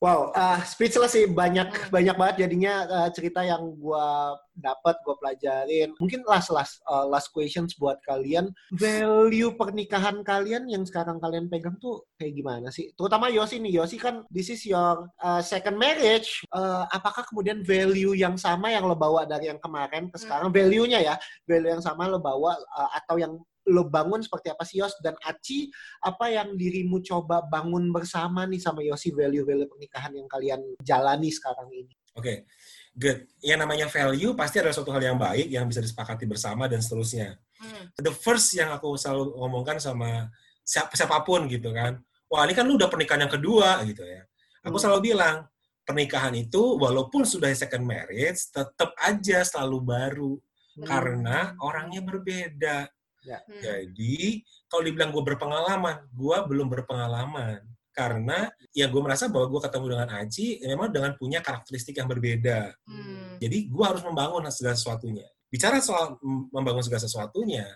Wow, 0.00 0.32
ah, 0.32 0.64
speechless 0.64 1.12
sih 1.12 1.28
banyak 1.28 1.68
Hmm. 1.68 1.92
banyak 1.92 2.16
banget 2.16 2.36
jadinya 2.48 2.88
ah, 2.88 3.08
cerita 3.12 3.44
yang 3.44 3.76
gua 3.76 4.32
dapat, 4.56 4.96
gua 5.04 5.12
pelajarin. 5.20 5.92
Mungkin 6.00 6.24
last 6.24 6.48
last 6.48 6.80
ah, 6.88 7.04
last 7.04 7.28
questions 7.36 7.76
buat 7.76 8.00
kalian. 8.08 8.48
Value 8.72 9.52
pernikahan 9.60 10.24
kalian 10.24 10.72
yang 10.72 10.88
sekarang 10.88 11.20
kalian 11.20 11.52
pegang 11.52 11.76
tuh 11.84 12.00
kayak 12.16 12.32
gimana 12.32 12.72
sih? 12.72 12.88
Terutama 12.96 13.28
Yosi 13.28 13.60
nih, 13.60 13.76
Yosi 13.76 14.00
kan 14.00 14.24
this 14.32 14.48
is 14.48 14.64
your 14.64 15.04
ah, 15.20 15.44
second 15.44 15.76
marriage. 15.76 16.48
Ah, 16.48 16.88
apakah 16.88 17.28
kemudian 17.28 17.60
value 17.60 18.16
yang 18.16 18.40
sama 18.40 18.72
yang 18.72 18.88
lo 18.88 18.96
bawa 18.96 19.28
dari 19.28 19.52
yang 19.52 19.60
kemarin 19.60 20.08
ke 20.08 20.16
sekarang, 20.16 20.48
value-nya 20.48 21.04
ya, 21.04 21.14
value 21.44 21.76
yang 21.76 21.84
sama 21.84 22.08
lo 22.08 22.16
bawa 22.16 22.56
ah, 22.72 22.88
atau 22.96 23.20
yang 23.20 23.36
lo 23.68 23.92
bangun 23.92 24.24
seperti 24.24 24.48
apa 24.48 24.64
sih 24.64 24.80
Yos 24.80 24.96
dan 25.04 25.18
Aci 25.20 25.68
apa 26.00 26.32
yang 26.32 26.56
dirimu 26.56 27.04
coba 27.04 27.44
bangun 27.44 27.92
bersama 27.92 28.48
nih 28.48 28.62
sama 28.62 28.80
Yosi 28.80 29.12
value-value 29.12 29.68
pernikahan 29.68 30.16
yang 30.16 30.28
kalian 30.30 30.60
jalani 30.80 31.28
sekarang 31.28 31.68
ini? 31.68 31.92
Oke, 32.16 32.48
good. 32.96 33.28
Yang 33.44 33.58
namanya 33.60 33.86
value 33.86 34.32
pasti 34.34 34.58
ada 34.58 34.72
suatu 34.72 34.90
hal 34.90 35.04
yang 35.04 35.18
baik 35.20 35.52
yang 35.52 35.68
bisa 35.68 35.84
disepakati 35.84 36.24
bersama 36.24 36.66
dan 36.66 36.80
seterusnya. 36.80 37.36
Hmm. 37.60 37.92
The 38.00 38.10
first 38.10 38.50
yang 38.56 38.72
aku 38.72 38.96
selalu 38.96 39.36
ngomongkan 39.36 39.76
sama 39.76 40.32
siap, 40.64 40.90
siapa 40.96 41.20
pun 41.22 41.44
gitu 41.46 41.70
kan, 41.70 42.00
wah 42.32 42.42
ini 42.48 42.56
kan 42.56 42.64
lu 42.64 42.80
udah 42.80 42.88
pernikahan 42.88 43.28
yang 43.28 43.32
kedua 43.32 43.84
gitu 43.86 44.02
ya. 44.02 44.24
Aku 44.64 44.76
Hmm. 44.76 44.82
selalu 44.88 45.14
bilang, 45.14 45.46
pernikahan 45.86 46.34
itu 46.38 46.78
walaupun 46.78 47.26
sudah 47.26 47.50
second 47.52 47.82
marriage, 47.84 48.48
tetap 48.50 48.94
aja 48.98 49.44
selalu 49.44 49.78
baru. 49.82 50.32
Karena 50.80 51.52
orangnya 51.60 52.00
berbeda. 52.00 52.88
Hmm. 53.24 53.60
Jadi, 53.60 54.44
kalau 54.70 54.82
dibilang 54.86 55.10
gue 55.12 55.24
berpengalaman, 55.24 56.08
gue 56.08 56.36
belum 56.48 56.68
berpengalaman. 56.72 57.60
Karena 57.90 58.48
ya 58.70 58.86
gue 58.86 59.02
merasa 59.02 59.26
bahwa 59.26 59.50
gue 59.50 59.60
ketemu 59.66 59.86
dengan 59.92 60.08
Aji, 60.22 60.46
ya 60.62 60.66
memang 60.72 60.88
dengan 60.94 61.12
punya 61.18 61.42
karakteristik 61.42 61.98
yang 61.98 62.08
berbeda. 62.08 62.72
Hmm. 62.86 63.36
Jadi 63.42 63.68
gue 63.68 63.84
harus 63.84 64.00
membangun 64.06 64.46
segala 64.54 64.78
sesuatunya. 64.78 65.26
Bicara 65.50 65.82
soal 65.82 66.16
membangun 66.54 66.86
segala 66.86 67.02
sesuatunya, 67.02 67.66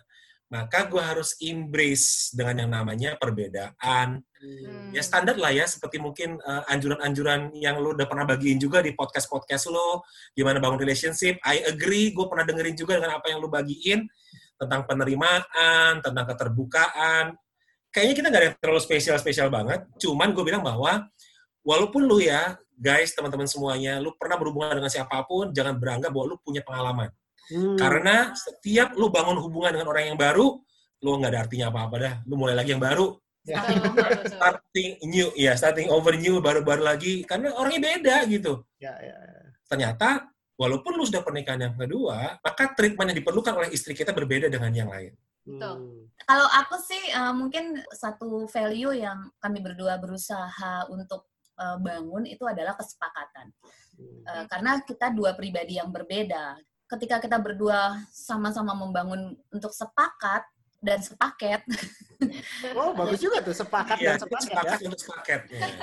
maka 0.54 0.86
gue 0.86 1.02
harus 1.02 1.34
embrace 1.42 2.30
dengan 2.30 2.62
yang 2.62 2.70
namanya 2.70 3.10
perbedaan. 3.18 4.22
Hmm. 4.38 4.94
Ya 4.94 5.02
standar 5.02 5.34
lah 5.34 5.50
ya, 5.50 5.66
seperti 5.66 5.98
mungkin 5.98 6.38
eh, 6.38 6.62
anjuran-anjuran 6.70 7.50
yang 7.58 7.82
lo 7.82 7.98
udah 7.98 8.06
pernah 8.06 8.22
bagiin 8.22 8.62
juga 8.62 8.78
di 8.78 8.94
podcast-podcast 8.94 9.66
lo, 9.74 10.06
gimana 10.32 10.62
bangun 10.62 10.78
relationship. 10.78 11.42
I 11.42 11.66
agree, 11.66 12.14
gue 12.14 12.26
pernah 12.30 12.46
dengerin 12.46 12.78
juga 12.78 13.02
dengan 13.02 13.18
apa 13.18 13.34
yang 13.34 13.42
lo 13.42 13.50
bagiin 13.50 14.06
tentang 14.58 14.86
penerimaan, 14.86 16.00
tentang 16.00 16.24
keterbukaan. 16.30 17.34
Kayaknya 17.94 18.14
kita 18.14 18.26
nggak 18.26 18.42
ada 18.42 18.48
yang 18.50 18.58
terlalu 18.58 18.82
spesial-spesial 18.82 19.48
banget. 19.50 19.86
Cuman 20.02 20.34
gue 20.34 20.42
bilang 20.42 20.66
bahwa 20.66 21.06
walaupun 21.62 22.06
lu 22.06 22.18
ya, 22.18 22.58
guys, 22.74 23.14
teman-teman 23.14 23.46
semuanya, 23.46 24.02
lu 24.02 24.10
pernah 24.18 24.34
berhubungan 24.34 24.74
dengan 24.74 24.90
siapa 24.90 25.22
pun, 25.24 25.54
jangan 25.54 25.78
beranggap 25.78 26.10
bahwa 26.10 26.34
lu 26.34 26.36
punya 26.42 26.60
pengalaman. 26.66 27.10
Hmm. 27.54 27.78
Karena 27.78 28.32
setiap 28.34 28.98
lu 28.98 29.12
bangun 29.12 29.38
hubungan 29.38 29.78
dengan 29.78 29.88
orang 29.94 30.10
yang 30.10 30.18
baru, 30.18 30.58
lu 31.04 31.08
nggak 31.20 31.30
ada 31.30 31.40
artinya 31.46 31.66
apa-apa 31.70 31.96
dah. 32.00 32.14
Lu 32.26 32.34
mulai 32.34 32.56
lagi 32.56 32.74
yang 32.74 32.82
baru. 32.82 33.14
Ya. 33.44 33.60
Betul, 33.60 33.92
betul. 33.92 34.40
Starting 34.40 34.90
new, 35.04 35.28
ya 35.36 35.52
starting 35.54 35.92
over 35.92 36.16
new, 36.16 36.40
baru-baru 36.40 36.82
lagi. 36.82 37.22
Karena 37.28 37.52
orangnya 37.54 37.80
beda 37.94 38.16
gitu. 38.26 38.64
Ya, 38.80 38.96
ya, 38.98 39.12
ya. 39.12 39.42
Ternyata, 39.68 40.33
walaupun 40.54 40.94
lu 40.94 41.04
sudah 41.06 41.22
pernikahan 41.22 41.70
yang 41.70 41.76
kedua, 41.76 42.38
maka 42.38 42.72
treatment 42.74 43.10
yang 43.14 43.18
diperlukan 43.22 43.54
oleh 43.54 43.70
istri 43.74 43.92
kita 43.94 44.14
berbeda 44.14 44.46
dengan 44.50 44.72
yang 44.74 44.90
lain. 44.90 45.14
Betul. 45.44 45.76
Hmm. 45.76 46.02
Kalau 46.24 46.46
aku 46.48 46.76
sih 46.80 47.02
eh, 47.12 47.34
mungkin 47.36 47.76
satu 47.92 48.48
value 48.48 48.96
yang 48.96 49.28
kami 49.38 49.60
berdua 49.60 50.00
berusaha 50.00 50.88
untuk 50.88 51.28
eh, 51.60 51.76
bangun 51.78 52.24
itu 52.24 52.44
adalah 52.48 52.72
kesepakatan. 52.78 53.52
Hmm. 54.00 54.22
Eh, 54.24 54.44
karena 54.48 54.80
kita 54.80 55.12
dua 55.12 55.36
pribadi 55.36 55.76
yang 55.76 55.92
berbeda. 55.92 56.56
Ketika 56.88 57.20
kita 57.20 57.36
berdua 57.40 58.00
sama-sama 58.12 58.72
membangun 58.72 59.36
untuk 59.52 59.72
sepakat 59.72 60.44
dan 60.84 61.00
sepaket, 61.00 61.64
Oh, 62.78 62.92
bagus 62.96 63.20
juga 63.20 63.42
tuh 63.44 63.52
sepakat 63.52 63.96
Iya, 64.00 64.16
dan 64.16 64.18
sepakat 64.22 64.44
ya. 64.44 64.54
sepakat 64.54 64.78
untuk 64.86 65.00
sepaket. 65.00 65.40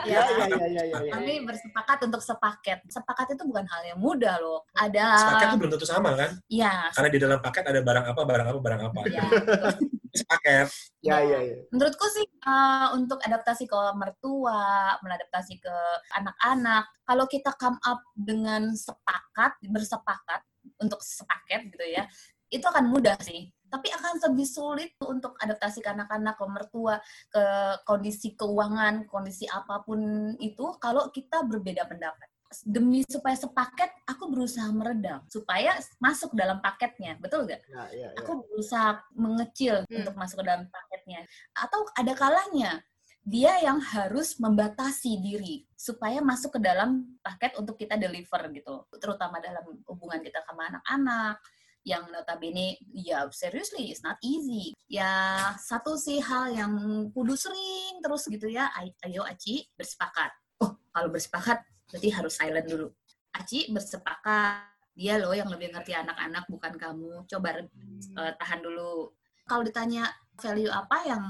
Ya, 0.07 0.21
ya, 0.25 0.45
ya, 0.47 0.65
ya, 0.65 0.83
ya, 0.89 0.97
ya. 1.05 1.11
kami 1.13 1.33
bersepakat 1.45 1.99
untuk 2.07 2.21
sepaket. 2.23 2.79
Sepakat 2.89 3.27
itu 3.35 3.43
bukan 3.45 3.65
hal 3.67 3.81
yang 3.93 3.99
mudah 4.01 4.41
loh. 4.41 4.65
Ada, 4.73 5.21
Sepaket 5.21 5.45
itu 5.53 5.57
belum 5.61 5.71
tentu 5.77 5.87
sama 5.87 6.11
kan? 6.17 6.31
ya, 6.49 6.89
Karena 6.95 7.09
di 7.11 7.19
dalam 7.21 7.39
paket 7.43 7.63
ada 7.67 7.79
barang 7.83 8.05
apa, 8.15 8.21
barang 8.25 8.47
apa, 8.47 8.59
barang 8.59 8.81
apa. 8.89 9.01
ya, 9.11 9.23
betul. 9.27 9.75
Sepaket. 10.21 10.67
Ya, 11.01 11.23
ya, 11.23 11.39
ya. 11.39 11.57
menurutku 11.71 12.03
sih 12.11 12.25
eh, 12.27 12.87
untuk 12.99 13.23
adaptasi 13.23 13.63
ke 13.63 13.79
mertua, 13.95 14.97
menadaptasi 14.99 15.55
ke 15.61 15.75
anak-anak, 16.19 16.83
kalau 17.07 17.25
kita 17.31 17.55
come 17.55 17.79
up 17.87 18.03
dengan 18.13 18.75
sepakat, 18.75 19.55
bersepakat 19.71 20.41
untuk 20.83 20.99
sepaket 20.99 21.71
gitu 21.71 21.85
ya, 21.85 22.03
itu 22.51 22.65
akan 22.67 22.91
mudah 22.91 23.15
sih. 23.23 23.49
Tapi 23.71 23.87
akan 23.87 24.19
lebih 24.27 24.43
sulit 24.43 24.91
untuk 24.99 25.39
adaptasi 25.39 25.79
ke 25.79 25.87
anak-anak, 25.95 26.35
ke 26.35 26.45
mertua, 26.45 26.95
ke 27.31 27.43
kondisi 27.87 28.35
keuangan, 28.35 29.07
kondisi 29.07 29.47
apa 29.47 29.79
pun 29.79 30.35
itu 30.43 30.75
kalau 30.83 31.07
kita 31.07 31.47
berbeda 31.47 31.87
pendapat. 31.87 32.27
Demi 32.67 33.07
supaya 33.07 33.31
sepaket, 33.39 33.87
aku 34.03 34.27
berusaha 34.27 34.67
meredam 34.75 35.23
supaya 35.31 35.71
masuk 36.03 36.35
dalam 36.35 36.59
paketnya, 36.59 37.15
betul 37.15 37.47
nggak? 37.47 37.63
Ya, 37.71 37.83
ya, 37.95 38.07
ya. 38.11 38.19
aku 38.19 38.43
berusaha 38.43 38.99
mengecil 39.15 39.87
Hmm. 39.87 40.03
untuk 40.03 40.19
masuk 40.19 40.43
ke 40.43 40.45
dalam 40.51 40.67
paketnya. 40.67 41.23
Atau 41.55 41.87
ada 41.95 42.11
kalanya 42.11 42.83
dia 43.23 43.55
yang 43.63 43.79
harus 43.79 44.35
membatasi 44.41 45.21
diri 45.23 45.63
supaya 45.77 46.19
masuk 46.19 46.57
ke 46.57 46.59
dalam 46.59 47.15
paket 47.23 47.55
untuk 47.55 47.79
kita 47.79 47.95
deliver 47.95 48.49
gitu. 48.51 48.83
Terutama 48.99 49.39
dalam 49.39 49.63
hubungan 49.87 50.19
kita 50.19 50.43
sama 50.43 50.67
anak-anak 50.73 51.39
yang 51.81 52.05
notabene 52.13 52.77
ya 52.93 53.25
seriously 53.33 53.89
it's 53.89 54.05
not 54.05 54.17
easy. 54.21 54.73
Ya 54.85 55.09
satu 55.57 55.97
sih 55.97 56.21
hal 56.21 56.53
yang 56.53 56.73
kudu 57.09 57.33
sering 57.33 57.99
terus 58.05 58.29
gitu 58.29 58.47
ya. 58.51 58.69
Ay- 58.77 58.93
Ayo 59.05 59.25
Aci 59.25 59.65
bersepakat. 59.73 60.31
Oh, 60.61 60.77
kalau 60.93 61.09
bersepakat 61.09 61.65
berarti 61.89 62.09
harus 62.13 62.33
silent 62.37 62.67
dulu. 62.69 62.87
Aci 63.33 63.71
bersepakat 63.73 64.69
dia 64.93 65.15
loh 65.17 65.33
yang 65.33 65.47
lebih 65.49 65.71
ngerti 65.73 65.95
anak-anak 65.97 66.45
bukan 66.51 66.73
kamu. 66.77 67.25
Coba 67.25 67.65
eh, 67.65 68.33
tahan 68.37 68.59
dulu. 68.61 69.09
Kalau 69.49 69.65
ditanya 69.65 70.05
value 70.37 70.69
apa 70.71 70.97
yang 71.05 71.23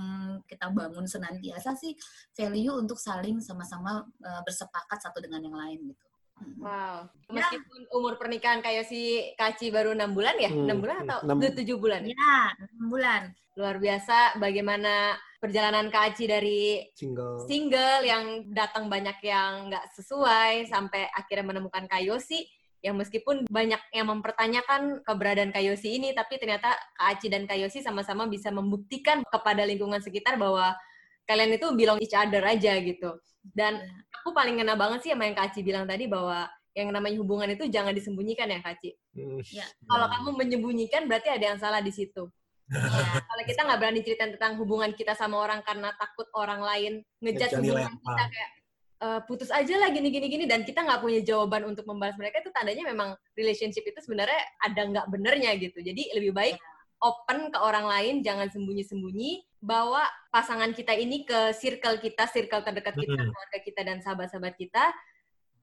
kita 0.45 0.67
bangun 0.71 1.07
senantiasa 1.07 1.73
sih 1.79 1.95
value 2.35 2.75
untuk 2.75 2.99
saling 2.99 3.39
sama-sama 3.39 4.03
eh, 4.19 4.41
bersepakat 4.43 4.99
satu 4.99 5.23
dengan 5.23 5.41
yang 5.47 5.55
lain 5.55 5.95
gitu. 5.95 6.10
Wow. 6.57 7.07
Ya. 7.07 7.33
Meskipun 7.33 7.81
umur 7.89 8.19
pernikahan 8.21 8.61
kayak 8.61 8.85
si 8.85 9.33
Kaci 9.33 9.71
baru 9.71 9.93
enam 9.93 10.13
bulan 10.13 10.37
ya, 10.37 10.49
Hmm, 10.49 10.67
enam 10.69 10.77
bulan 10.79 10.95
hmm, 11.01 11.05
atau 11.07 11.17
enam. 11.25 11.37
udah 11.41 11.51
tujuh 11.57 11.77
bulan? 11.79 12.01
Ya, 12.05 12.35
enam 12.59 12.85
bulan. 12.87 13.21
Luar 13.57 13.75
biasa 13.77 14.37
bagaimana 14.37 14.93
perjalanan 15.41 15.89
Kaci 15.89 16.29
dari 16.29 16.85
Single. 16.93 17.43
single 17.49 18.05
yang 18.05 18.23
datang 18.53 18.87
banyak 18.87 19.17
yang 19.25 19.73
nggak 19.73 19.89
sesuai 19.97 20.69
sampai 20.69 21.09
akhirnya 21.11 21.49
menemukan 21.49 21.89
Kayosi 21.89 22.45
yang 22.81 22.97
meskipun 22.97 23.45
banyak 23.49 23.81
yang 23.93 24.09
mempertanyakan 24.09 25.01
keberadaan 25.01 25.49
Kayosi 25.49 25.97
ini 25.97 26.13
tapi 26.13 26.37
ternyata 26.37 26.73
Kak 26.93 27.17
Aci 27.17 27.27
dan 27.29 27.49
Kayosi 27.49 27.81
sama-sama 27.81 28.25
bisa 28.25 28.49
membuktikan 28.49 29.21
kepada 29.25 29.65
lingkungan 29.65 30.01
sekitar 30.01 30.37
bahwa 30.37 30.77
kalian 31.25 31.57
itu 31.57 31.67
belong 31.73 32.01
each 32.01 32.17
other 32.17 32.41
aja 32.41 32.77
gitu. 32.81 33.17
Dan 33.41 33.81
aku 34.21 34.31
paling 34.31 34.61
ngena 34.61 34.77
banget 34.77 35.05
sih 35.05 35.11
sama 35.11 35.25
yang 35.25 35.35
Kak 35.35 35.51
Aci 35.51 35.65
bilang 35.65 35.89
tadi 35.89 36.05
bahwa 36.05 36.45
yang 36.71 36.93
namanya 36.93 37.19
hubungan 37.19 37.51
itu 37.51 37.67
jangan 37.67 37.91
disembunyikan 37.91 38.47
ya 38.47 38.61
Kak 38.61 38.79
Aci. 38.79 38.93
Hmm. 39.17 39.41
Ya. 39.49 39.65
Kalau 39.89 40.07
kamu 40.07 40.29
menyembunyikan 40.37 41.09
berarti 41.09 41.29
ada 41.33 41.55
yang 41.55 41.59
salah 41.59 41.81
di 41.81 41.91
situ. 41.93 42.29
Iya. 42.71 43.19
Kalau 43.27 43.43
kita 43.43 43.61
nggak 43.67 43.79
berani 43.83 43.99
cerita 43.99 44.23
tentang 44.31 44.55
hubungan 44.55 44.95
kita 44.95 45.11
sama 45.11 45.43
orang 45.43 45.59
karena 45.59 45.91
takut 45.99 46.23
orang 46.31 46.63
lain 46.63 47.03
Ngejudge 47.19 47.59
hubungan 47.59 47.91
kita 47.99 48.23
kayak 48.31 48.51
"Eh, 49.03 49.21
putus 49.27 49.51
aja 49.51 49.75
lah 49.75 49.91
gini 49.91 50.07
gini 50.07 50.31
gini 50.31 50.45
dan 50.47 50.63
kita 50.63 50.87
nggak 50.87 51.03
punya 51.03 51.19
jawaban 51.19 51.67
untuk 51.67 51.83
membalas 51.83 52.15
mereka 52.15 52.39
itu 52.39 52.47
tandanya 52.55 52.87
memang 52.87 53.11
relationship 53.35 53.83
itu 53.83 53.99
sebenarnya 53.99 54.39
ada 54.63 54.87
nggak 54.87 55.05
benernya 55.11 55.51
gitu. 55.59 55.83
Jadi 55.83 56.15
lebih 56.15 56.31
baik 56.31 56.55
open 57.01 57.49
ke 57.49 57.57
orang 57.59 57.85
lain, 57.89 58.15
jangan 58.21 58.47
sembunyi-sembunyi, 58.53 59.41
bawa 59.61 60.09
pasangan 60.33 60.73
kita 60.73 60.97
ini 60.97 61.21
ke 61.23 61.53
circle 61.53 62.01
kita, 62.01 62.25
circle 62.25 62.65
terdekat 62.65 62.97
kita, 62.97 63.13
Mm-mm. 63.13 63.29
keluarga 63.29 63.59
kita 63.61 63.81
dan 63.85 63.97
sahabat-sahabat 64.01 64.57
kita, 64.57 64.89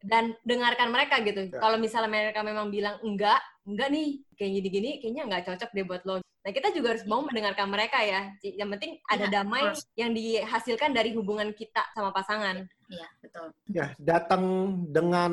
dan 0.07 0.38
dengarkan 0.46 0.94
mereka 0.94 1.18
gitu. 1.26 1.51
Ya. 1.51 1.59
Kalau 1.59 1.76
misalnya 1.82 2.07
mereka 2.07 2.46
memang 2.46 2.70
bilang 2.70 3.03
enggak, 3.03 3.42
enggak 3.66 3.90
nih, 3.90 4.22
kayak 4.38 4.51
gini-gini, 4.62 4.90
kayaknya 5.03 5.22
nggak 5.26 5.44
cocok 5.51 5.70
deh 5.74 5.84
buat 5.84 6.03
lo. 6.07 6.22
Nah 6.22 6.51
kita 6.55 6.70
juga 6.70 6.94
harus 6.94 7.05
mau 7.11 7.26
mendengarkan 7.26 7.66
mereka 7.66 7.99
ya. 8.07 8.30
Yang 8.40 8.78
penting 8.78 8.92
ada 9.11 9.26
Iya, 9.26 9.34
damai 9.42 9.64
yang 9.99 10.14
dihasilkan 10.14 10.94
dari 10.94 11.11
hubungan 11.18 11.51
kita 11.51 11.82
sama 11.90 12.14
pasangan. 12.14 12.62
Iya, 12.86 13.09
betul. 13.18 13.46
Ya, 13.74 13.86
datang 13.99 14.44
dengan 14.88 15.32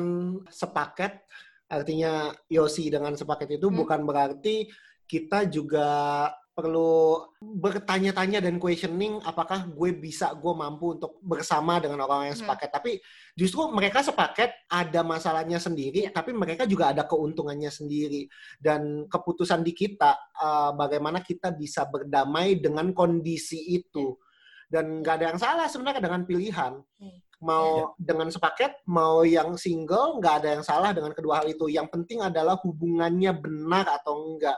sepaket, 0.50 1.22
artinya 1.70 2.34
Yosi 2.50 2.90
dengan 2.90 3.14
sepaket 3.14 3.62
itu 3.62 3.70
Hmm. 3.70 3.78
bukan 3.78 4.02
berarti 4.02 4.66
kita 5.06 5.46
juga 5.46 5.86
perlu 6.56 7.20
bertanya-tanya 7.36 8.40
dan 8.40 8.56
questioning 8.56 9.20
apakah 9.20 9.68
gue 9.68 9.92
bisa, 9.92 10.32
gue 10.32 10.52
mampu 10.56 10.96
untuk 10.96 11.20
bersama 11.20 11.76
dengan 11.76 12.00
orang 12.08 12.32
yang 12.32 12.36
Hmm. 12.40 12.48
sepaket. 12.48 12.70
Tapi 12.72 12.90
justru 13.36 13.60
mereka 13.68 14.00
sepaket 14.00 14.64
ada 14.64 15.04
masalahnya 15.04 15.60
sendiri, 15.60 16.08
Iya. 16.08 16.16
tapi 16.16 16.32
mereka 16.32 16.64
juga 16.64 16.96
ada 16.96 17.04
keuntungannya 17.04 17.68
sendiri. 17.68 18.24
Dan 18.56 19.04
keputusan 19.04 19.60
di 19.60 19.76
kita, 19.76 20.16
uh, 20.40 20.72
bagaimana 20.72 21.20
kita 21.20 21.52
bisa 21.52 21.84
berdamai 21.84 22.56
dengan 22.56 22.88
kondisi 22.96 23.76
itu. 23.76 24.16
Dan 24.66 25.04
nggak 25.04 25.14
ada 25.20 25.26
yang 25.36 25.38
salah 25.38 25.68
sebenarnya 25.68 26.00
dengan 26.00 26.24
pilihan 26.24 26.72
Hmm. 26.80 27.20
mau 27.36 27.92
dengan 28.00 28.32
sepaket, 28.32 28.80
mau 28.88 29.20
yang 29.28 29.60
single, 29.60 30.16
nggak 30.24 30.34
ada 30.40 30.48
yang 30.56 30.64
salah 30.64 30.96
dengan 30.96 31.12
kedua 31.12 31.44
hal 31.44 31.52
itu. 31.52 31.68
Yang 31.68 31.92
penting 31.92 32.24
adalah 32.24 32.56
hubungannya 32.64 33.36
benar 33.36 33.84
atau 34.00 34.24
enggak. 34.24 34.56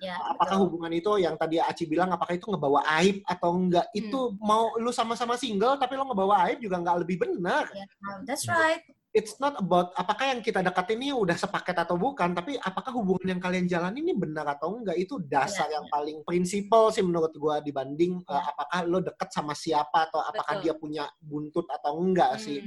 Ya, 0.00 0.16
Apakah 0.32 0.56
betul. 0.56 0.64
hubungan 0.66 0.92
itu 0.96 1.12
yang 1.20 1.36
tadi 1.36 1.60
Aci 1.60 1.84
bilang, 1.84 2.08
apakah 2.08 2.32
itu 2.32 2.48
ngebawa 2.48 2.80
aib 3.00 3.20
atau 3.28 3.52
enggak? 3.52 3.86
Itu 3.92 4.34
mau 4.40 4.72
lu 4.80 4.88
sama-sama 4.90 5.36
single, 5.36 5.76
tapi 5.76 5.94
lo 6.00 6.08
ngebawa 6.08 6.48
aib 6.48 6.64
juga 6.64 6.80
nggak 6.80 6.98
lebih 7.04 7.16
benar. 7.20 7.68
Ya, 7.76 7.84
that's 8.24 8.48
right. 8.48 8.80
It's 9.10 9.34
not 9.42 9.58
about 9.58 9.90
apakah 9.98 10.30
yang 10.30 10.38
kita 10.38 10.62
deketin 10.62 11.02
ini 11.02 11.10
udah 11.10 11.34
sepaket 11.34 11.82
atau 11.82 11.98
bukan, 11.98 12.30
tapi 12.30 12.54
apakah 12.62 12.94
hubungan 12.94 13.34
yang 13.34 13.42
kalian 13.42 13.66
jalan 13.66 13.90
ini 13.98 14.14
benar 14.14 14.46
atau 14.54 14.78
enggak? 14.78 14.94
Itu 14.94 15.18
dasar 15.18 15.66
Iya, 15.66 15.82
yang 15.82 15.86
paling 15.90 16.16
prinsipal 16.22 16.94
sih 16.94 17.02
menurut 17.02 17.34
gua 17.34 17.58
dibanding 17.58 18.22
Iya. 18.22 18.30
uh, 18.38 18.44
apakah 18.54 18.78
lo 18.86 19.02
deket 19.02 19.28
sama 19.34 19.52
siapa 19.58 20.06
atau 20.06 20.22
apakah 20.22 20.62
Betul. 20.62 20.64
dia 20.64 20.74
punya 20.78 21.04
buntut 21.18 21.66
atau 21.66 21.98
enggak 21.98 22.38
sih 22.38 22.62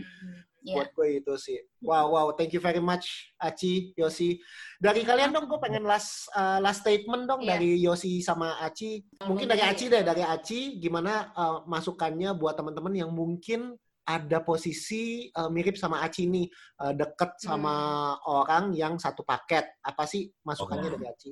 Hmm. 0.64 0.70
Ya. 0.72 0.76
buat 0.80 0.90
gue 0.96 1.08
itu 1.20 1.34
sih. 1.36 1.60
Wow, 1.84 2.16
wow, 2.16 2.28
thank 2.32 2.56
you 2.56 2.64
very 2.64 2.80
much, 2.80 3.36
Aci, 3.36 3.92
Yosi. 4.00 4.40
Dari 4.80 5.04
kalian 5.04 5.36
dong, 5.36 5.52
gue 5.52 5.60
pengen 5.60 5.84
last 5.84 6.32
uh, 6.32 6.64
last 6.64 6.88
statement 6.88 7.28
dong 7.28 7.44
Iya. 7.44 7.60
dari 7.60 7.84
Yosi 7.84 8.24
sama 8.24 8.56
Aci. 8.64 9.04
Mungkin 9.28 9.52
dari 9.52 9.60
Aci 9.60 9.92
deh, 9.92 10.00
dari 10.08 10.24
Aci, 10.24 10.80
gimana 10.80 11.36
uh, 11.36 11.68
masukannya 11.68 12.32
buat 12.40 12.56
teman-teman 12.56 12.96
yang 12.96 13.12
mungkin 13.12 13.76
ada 14.08 14.40
posisi 14.44 15.28
uh, 15.36 15.52
mirip 15.52 15.76
sama 15.76 16.00
Aci 16.00 16.32
nih, 16.32 16.48
uh, 16.80 16.96
deket 16.96 17.40
sama 17.44 17.76
orang 18.24 18.72
yang 18.72 18.96
satu 18.96 19.28
paket. 19.28 19.68
Apa 19.84 20.08
sih 20.08 20.32
masukannya 20.48 20.88
Oh. 20.88 20.94
dari 20.96 21.06
Aci? 21.12 21.32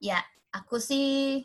Ya, 0.00 0.24
aku 0.56 0.80
sih 0.80 1.44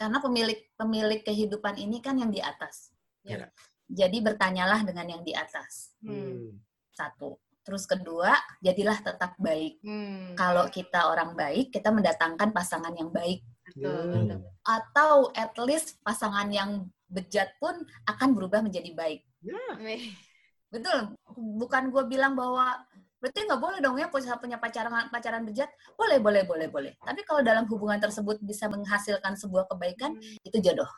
karena 0.00 0.24
pemilik 0.24 0.56
pemilik 0.80 1.20
kehidupan 1.20 1.76
ini 1.76 2.00
kan 2.00 2.16
yang 2.16 2.32
di 2.32 2.40
atas. 2.40 2.96
Ya. 3.20 3.52
Jadi 3.90 4.22
bertanyalah 4.22 4.86
dengan 4.86 5.06
yang 5.10 5.22
di 5.26 5.34
atas. 5.34 5.98
Hmm. 5.98 6.62
Satu. 6.94 7.42
Terus 7.66 7.84
kedua, 7.84 8.32
jadilah 8.62 8.98
tetap 9.02 9.34
baik. 9.36 9.82
Hmm. 9.82 10.38
Kalau 10.38 10.70
kita 10.70 11.10
orang 11.10 11.34
baik, 11.34 11.74
kita 11.74 11.90
mendatangkan 11.90 12.54
pasangan 12.54 12.94
yang 12.94 13.10
baik. 13.10 13.42
Betul, 13.70 14.10
Hmm. 14.10 14.42
Atau 14.66 15.30
at 15.34 15.54
least 15.62 15.98
pasangan 16.02 16.50
yang 16.50 16.90
bejat 17.10 17.54
pun 17.58 17.74
akan 18.06 18.28
berubah 18.34 18.62
menjadi 18.62 18.90
baik. 18.94 19.20
Betul. 20.70 21.18
Bukan 21.34 21.90
gue 21.90 22.04
bilang 22.06 22.38
bahwa 22.38 22.78
berarti 23.20 23.44
nggak 23.44 23.60
boleh 23.60 23.78
dong 23.84 24.00
ya 24.00 24.08
punya 24.08 24.38
punya 24.40 24.56
pacaran 24.56 25.10
pacaran 25.12 25.42
bejat. 25.44 25.68
Boleh, 25.98 26.22
boleh, 26.22 26.42
boleh, 26.46 26.66
boleh. 26.70 26.92
Tapi 27.02 27.20
kalau 27.26 27.42
dalam 27.44 27.66
hubungan 27.68 27.98
tersebut 28.00 28.40
bisa 28.40 28.70
menghasilkan 28.70 29.36
sebuah 29.36 29.68
kebaikan, 29.68 30.16
itu 30.46 30.56
jodoh. 30.62 30.88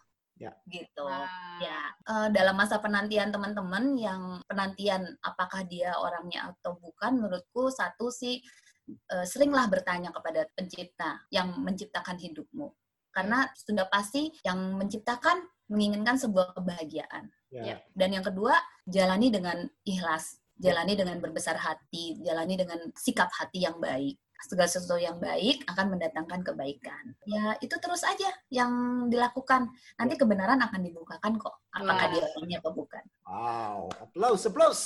Ya. 0.43 0.53
Gitu. 0.67 1.07
Wah. 1.07 1.31
Ya, 1.63 1.81
eh, 2.11 2.29
dalam 2.35 2.59
masa 2.59 2.83
penantian 2.83 3.31
teman-teman 3.31 3.95
yang 3.95 4.43
penantian 4.51 5.07
apakah 5.23 5.63
dia 5.63 5.95
orangnya 5.95 6.51
atau 6.51 6.75
bukan, 6.83 7.23
menurutku 7.23 7.71
satu 7.71 8.11
sih 8.11 8.43
eh, 8.91 9.27
seringlah 9.27 9.71
bertanya 9.71 10.11
kepada 10.11 10.51
pencipta 10.59 11.23
yang 11.31 11.63
menciptakan 11.63 12.19
hidupmu. 12.19 12.75
Karena 13.13 13.47
sudah 13.55 13.87
pasti 13.87 14.33
yang 14.43 14.75
menciptakan 14.81 15.45
menginginkan 15.71 16.19
sebuah 16.19 16.57
kebahagiaan. 16.59 17.31
Ya. 17.53 17.81
Dan 17.93 18.17
yang 18.17 18.25
kedua, 18.25 18.57
jalani 18.89 19.29
dengan 19.29 19.69
ikhlas, 19.85 20.41
jalani 20.57 20.97
dengan 20.97 21.21
berbesar 21.21 21.61
hati, 21.61 22.17
jalani 22.25 22.57
dengan 22.57 22.81
sikap 22.97 23.29
hati 23.33 23.69
yang 23.69 23.77
baik. 23.77 24.17
Segala 24.43 24.69
sesuatu 24.69 24.99
yang 24.99 25.23
baik 25.23 25.63
akan 25.71 25.97
mendatangkan 25.97 26.43
kebaikan. 26.43 27.15
Ya, 27.25 27.55
itu 27.63 27.75
terus 27.79 28.03
aja 28.03 28.31
yang 28.51 29.07
dilakukan. 29.07 29.71
Nanti 29.97 30.15
kebenaran 30.19 30.59
akan 30.59 30.81
dibukakan 30.83 31.39
kok. 31.39 31.63
Apakah 31.71 32.07
dia 32.11 32.27
orangnya 32.37 32.59
atau 32.59 32.73
bukan. 32.75 33.05
Wow, 33.25 33.89
applause, 34.03 34.43
applause. 34.45 34.83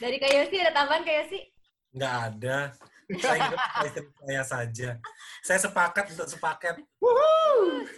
Dari 0.00 0.16
Kak 0.18 0.32
Yosi 0.32 0.56
ada 0.64 0.72
tambahan 0.72 1.04
Kak 1.04 1.14
Yosi? 1.24 1.40
Nggak 1.94 2.14
ada. 2.32 2.58
Saya 3.20 3.52
saya 4.24 4.42
saja. 4.42 4.88
Saya 5.44 5.58
sepakat 5.60 6.04
untuk 6.16 6.28
sepaket. 6.28 6.74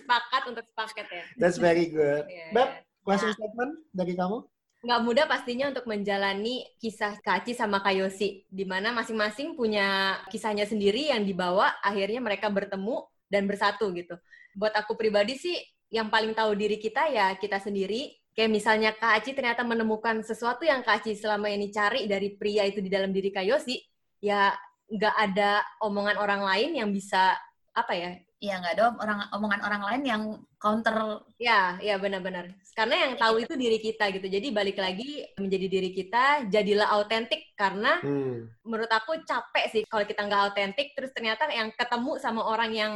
Sepakat 0.03 0.43
untuk 0.51 0.65
sepaket 0.67 1.07
ya. 1.07 1.25
That's 1.39 1.63
very 1.63 1.89
good. 1.89 2.27
Iya. 2.27 2.51
Beb, 2.53 2.71
closing 3.07 3.33
statement 3.33 3.73
dari 3.95 4.19
kamu? 4.19 4.43
Nggak 4.85 5.01
mudah 5.03 5.25
pastinya 5.27 5.73
untuk 5.73 5.89
menjalani 5.89 6.65
kisah 6.79 7.19
Kak 7.25 7.43
Aci 7.43 7.53
sama 7.57 7.81
Kak 7.81 7.97
Yosi, 7.97 8.45
di 8.47 8.65
mana 8.69 8.93
masing-masing 8.93 9.57
punya 9.57 10.19
kisahnya 10.29 10.69
sendiri 10.69 11.11
yang 11.11 11.25
dibawa, 11.25 11.75
akhirnya 11.81 12.21
mereka 12.21 12.53
bertemu 12.53 13.05
dan 13.27 13.49
bersatu 13.51 13.91
gitu. 13.97 14.15
Buat 14.55 14.77
aku 14.79 14.95
pribadi 14.95 15.35
sih, 15.37 15.57
yang 15.91 16.11
paling 16.13 16.37
tahu 16.37 16.55
diri 16.55 16.77
kita 16.79 17.09
ya 17.11 17.35
kita 17.39 17.59
sendiri. 17.59 18.15
Kayak 18.37 18.51
misalnya 18.53 18.91
Kak 18.93 19.25
Aci 19.25 19.33
ternyata 19.33 19.65
menemukan 19.65 20.21
sesuatu 20.21 20.63
yang 20.69 20.85
Kak 20.85 21.03
Aci 21.03 21.17
selama 21.17 21.49
ini 21.49 21.73
cari 21.73 22.05
dari 22.05 22.37
pria 22.37 22.69
itu 22.69 22.85
di 22.85 22.93
dalam 22.93 23.11
diri 23.11 23.33
Kak 23.33 23.45
Yosi, 23.49 23.81
ya 24.21 24.53
nggak 24.87 25.17
ada 25.19 25.65
omongan 25.83 26.17
orang 26.21 26.43
lain 26.47 26.71
yang 26.79 26.91
bisa 26.95 27.35
apa 27.75 27.93
ya 27.97 28.13
Iya, 28.37 28.61
nggak 28.61 28.75
ada 28.77 28.85
orang 29.01 29.21
omongan 29.33 29.61
orang 29.65 29.83
lain 29.89 30.03
yang 30.05 30.23
counter 30.61 31.25
Ya, 31.41 31.81
ya 31.81 31.97
benar-benar. 31.97 32.53
Karena 32.77 33.09
yang 33.09 33.17
tahu 33.17 33.41
itu 33.41 33.57
diri 33.57 33.81
kita 33.81 34.13
gitu. 34.13 34.29
Jadi 34.29 34.53
balik 34.53 34.77
lagi 34.77 35.25
menjadi 35.41 35.67
diri 35.67 35.91
kita, 35.97 36.45
jadilah 36.53 36.93
autentik 36.93 37.57
karena 37.57 37.97
Hmm. 38.05 38.53
menurut 38.69 38.93
aku 38.93 39.17
capek 39.25 39.65
sih 39.73 39.83
kalau 39.89 40.05
kita 40.05 40.29
nggak 40.29 40.43
autentik 40.53 40.93
terus 40.93 41.09
ternyata 41.17 41.49
yang 41.49 41.73
ketemu 41.73 42.21
sama 42.21 42.45
orang 42.45 42.77
yang 42.77 42.93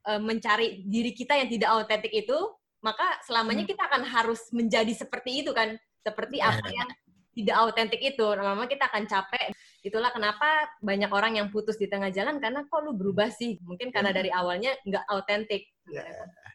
eh, 0.00 0.16
mencari 0.16 0.82
diri 0.82 1.12
kita 1.12 1.36
yang 1.36 1.46
tidak 1.52 1.70
autentik 1.76 2.08
itu, 2.10 2.34
maka 2.80 3.20
selamanya 3.22 3.68
Hmm. 3.68 3.70
kita 3.70 3.82
akan 3.86 4.02
harus 4.02 4.40
menjadi 4.50 4.96
seperti 4.96 5.44
itu 5.44 5.52
kan, 5.52 5.76
seperti 6.00 6.40
Ya. 6.40 6.50
apa 6.50 6.66
yang 6.72 6.88
tidak 7.36 7.56
autentik 7.60 8.00
itu. 8.02 8.24
Lama-lama 8.24 8.64
kita 8.66 8.88
akan 8.90 9.04
capek. 9.06 9.52
Itulah 9.84 10.10
kenapa 10.10 10.72
banyak 10.80 11.12
orang 11.12 11.36
yang 11.36 11.52
putus 11.52 11.76
di 11.78 11.86
tengah 11.86 12.10
jalan 12.10 12.40
karena 12.42 12.64
kok 12.66 12.80
lu 12.82 12.96
berubah 12.96 13.28
sih. 13.30 13.60
Mungkin 13.62 13.92
karena 13.94 14.10
dari 14.10 14.32
awalnya 14.32 14.74
nggak 14.82 15.04
autentik. 15.06 15.68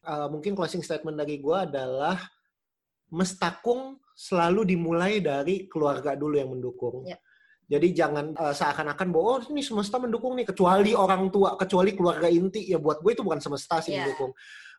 Uh, 0.04 0.28
mungkin 0.30 0.58
closing 0.58 0.82
statement 0.82 1.16
dari 1.16 1.38
gue 1.40 1.58
adalah 1.58 2.18
mestakung 3.16 3.96
selalu 4.12 4.76
dimulai 4.76 5.24
dari 5.24 5.68
keluarga 5.72 6.16
dulu 6.20 6.36
yang 6.36 6.52
mendukung. 6.52 7.08
Ya. 7.08 7.16
Jadi 7.66 7.98
jangan 7.98 8.36
uh, 8.38 8.54
seakan-akan 8.54 9.08
bahwa 9.10 9.28
oh 9.36 9.42
ini 9.50 9.66
semesta 9.66 9.98
mendukung 9.98 10.38
nih 10.38 10.46
kecuali 10.46 10.94
orang 10.94 11.34
tua, 11.34 11.58
kecuali 11.58 11.98
keluarga 11.98 12.30
inti 12.30 12.70
ya 12.70 12.78
buat 12.78 13.02
gue 13.02 13.18
itu 13.18 13.24
bukan 13.26 13.42
semesta 13.42 13.82
sih 13.82 13.96
Ya. 13.98 14.06
mendukung. 14.06 14.36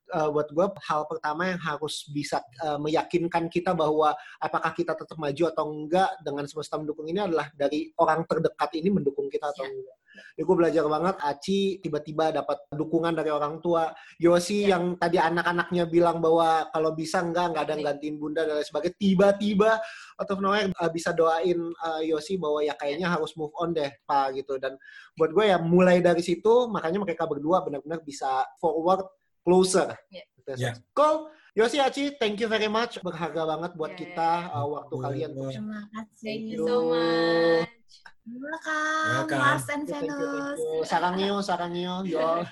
Uh, 0.06 0.30
buat 0.30 0.46
gue 0.54 0.66
hal 0.86 1.02
pertama 1.10 1.50
yang 1.50 1.58
harus 1.58 2.06
bisa 2.14 2.38
uh, 2.62 2.78
meyakinkan 2.78 3.50
kita 3.50 3.74
bahwa 3.74 4.14
apakah 4.38 4.70
kita 4.70 4.94
tetap 4.94 5.18
maju 5.18 5.44
atau 5.50 5.64
enggak 5.66 6.10
dengan 6.22 6.46
semesta 6.46 6.78
mendukung 6.78 7.10
ini 7.10 7.18
adalah 7.26 7.50
dari 7.58 7.90
orang 7.98 8.22
terdekat 8.22 8.70
ini 8.78 8.88
mendukung 8.94 9.26
kita 9.26 9.50
atau 9.50 9.66
Ya. 9.66 9.74
enggak. 9.74 9.95
Ya, 10.36 10.42
gue 10.42 10.56
belajar 10.56 10.84
banget 10.88 11.16
Aci 11.20 11.78
tiba-tiba 11.84 12.32
dapat 12.32 12.58
dukungan 12.72 13.12
dari 13.12 13.30
orang 13.30 13.60
tua. 13.60 13.92
Yosi 14.16 14.66
Ya. 14.66 14.76
yang 14.76 14.96
tadi 14.96 15.20
anak-anaknya 15.20 15.84
bilang 15.86 16.18
bahwa 16.18 16.66
kalau 16.72 16.96
bisa 16.96 17.20
enggak 17.20 17.52
enggak 17.52 17.62
ada 17.68 17.72
yang 17.76 17.84
gantiin 17.92 18.16
bunda 18.16 18.42
dan 18.48 18.58
lain 18.60 18.66
sebagainya. 18.66 18.96
Tiba-tiba 18.96 19.70
out 20.16 20.30
of 20.32 20.38
nowhere 20.40 20.72
uh, 20.80 20.90
bisa 20.90 21.12
doain 21.12 21.60
uh, 21.84 22.00
Yosi 22.00 22.40
bahwa 22.40 22.64
ya 22.64 22.72
kayaknya 22.74 23.12
harus 23.12 23.36
move 23.36 23.52
on 23.60 23.76
deh 23.76 23.92
Pak 24.08 24.36
gitu. 24.40 24.56
Dan 24.56 24.80
buat 25.16 25.30
gue 25.32 25.44
ya 25.52 25.60
mulai 25.60 26.00
dari 26.00 26.24
situ 26.24 26.68
makanya 26.68 27.04
mereka 27.04 27.28
berdua 27.28 27.60
benar-benar 27.64 28.00
bisa 28.04 28.44
forward 28.58 29.04
closer. 29.46 29.94
Iya. 30.10 30.24
Gitu. 30.36 30.50
Iya. 30.58 30.72
Cool. 30.94 31.30
Yosi 31.56 31.80
Aci, 31.80 32.12
thank 32.20 32.36
you 32.36 32.52
very 32.52 32.68
much. 32.68 33.00
Berharga 33.00 33.48
banget 33.48 33.72
buat 33.80 33.96
Iya, 33.96 34.00
kita 34.04 34.30
uh, 34.52 34.68
waktu 34.76 34.92
Betul. 34.92 35.04
kalian 35.08 35.30
Terima 35.32 35.80
kasih. 35.88 36.20
Thank 36.20 36.44
you 36.52 36.58
Yo. 36.60 36.66
so 36.68 36.76
much. 36.92 37.85
Welcome, 38.26 39.06
Welcome. 39.14 39.38
Mars 39.38 39.66
and 39.70 39.84
Venus. 39.86 40.58
you. 40.58 40.82
Sarangyo, 40.82 41.34
sarangyo, 41.38 42.02
yo. 42.10 42.42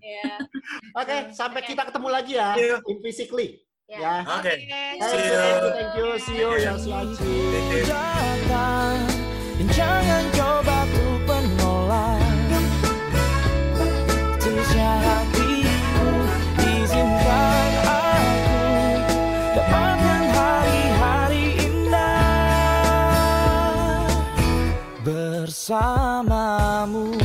Ya. 0.00 0.34
Oke, 0.96 1.30
sampai 1.30 1.60
kita 1.62 1.86
ketemu 1.86 2.08
lagi 2.08 2.32
ya, 2.40 2.56
in 2.58 2.98
physically. 3.04 3.62
Ya. 3.86 3.98
Ya. 4.00 4.14
Oke. 4.26 4.54
Thank 4.66 4.98
See 5.06 5.22
you, 5.22 5.36
thank 5.36 5.60
you, 5.60 5.70
thank 5.70 5.92
you. 5.94 6.08
See 6.18 6.36
you, 6.40 6.50
datang 7.84 8.98
Dan 9.60 9.68
jangan 9.76 10.24
coba 10.32 10.79
Bersamamu 25.70 27.19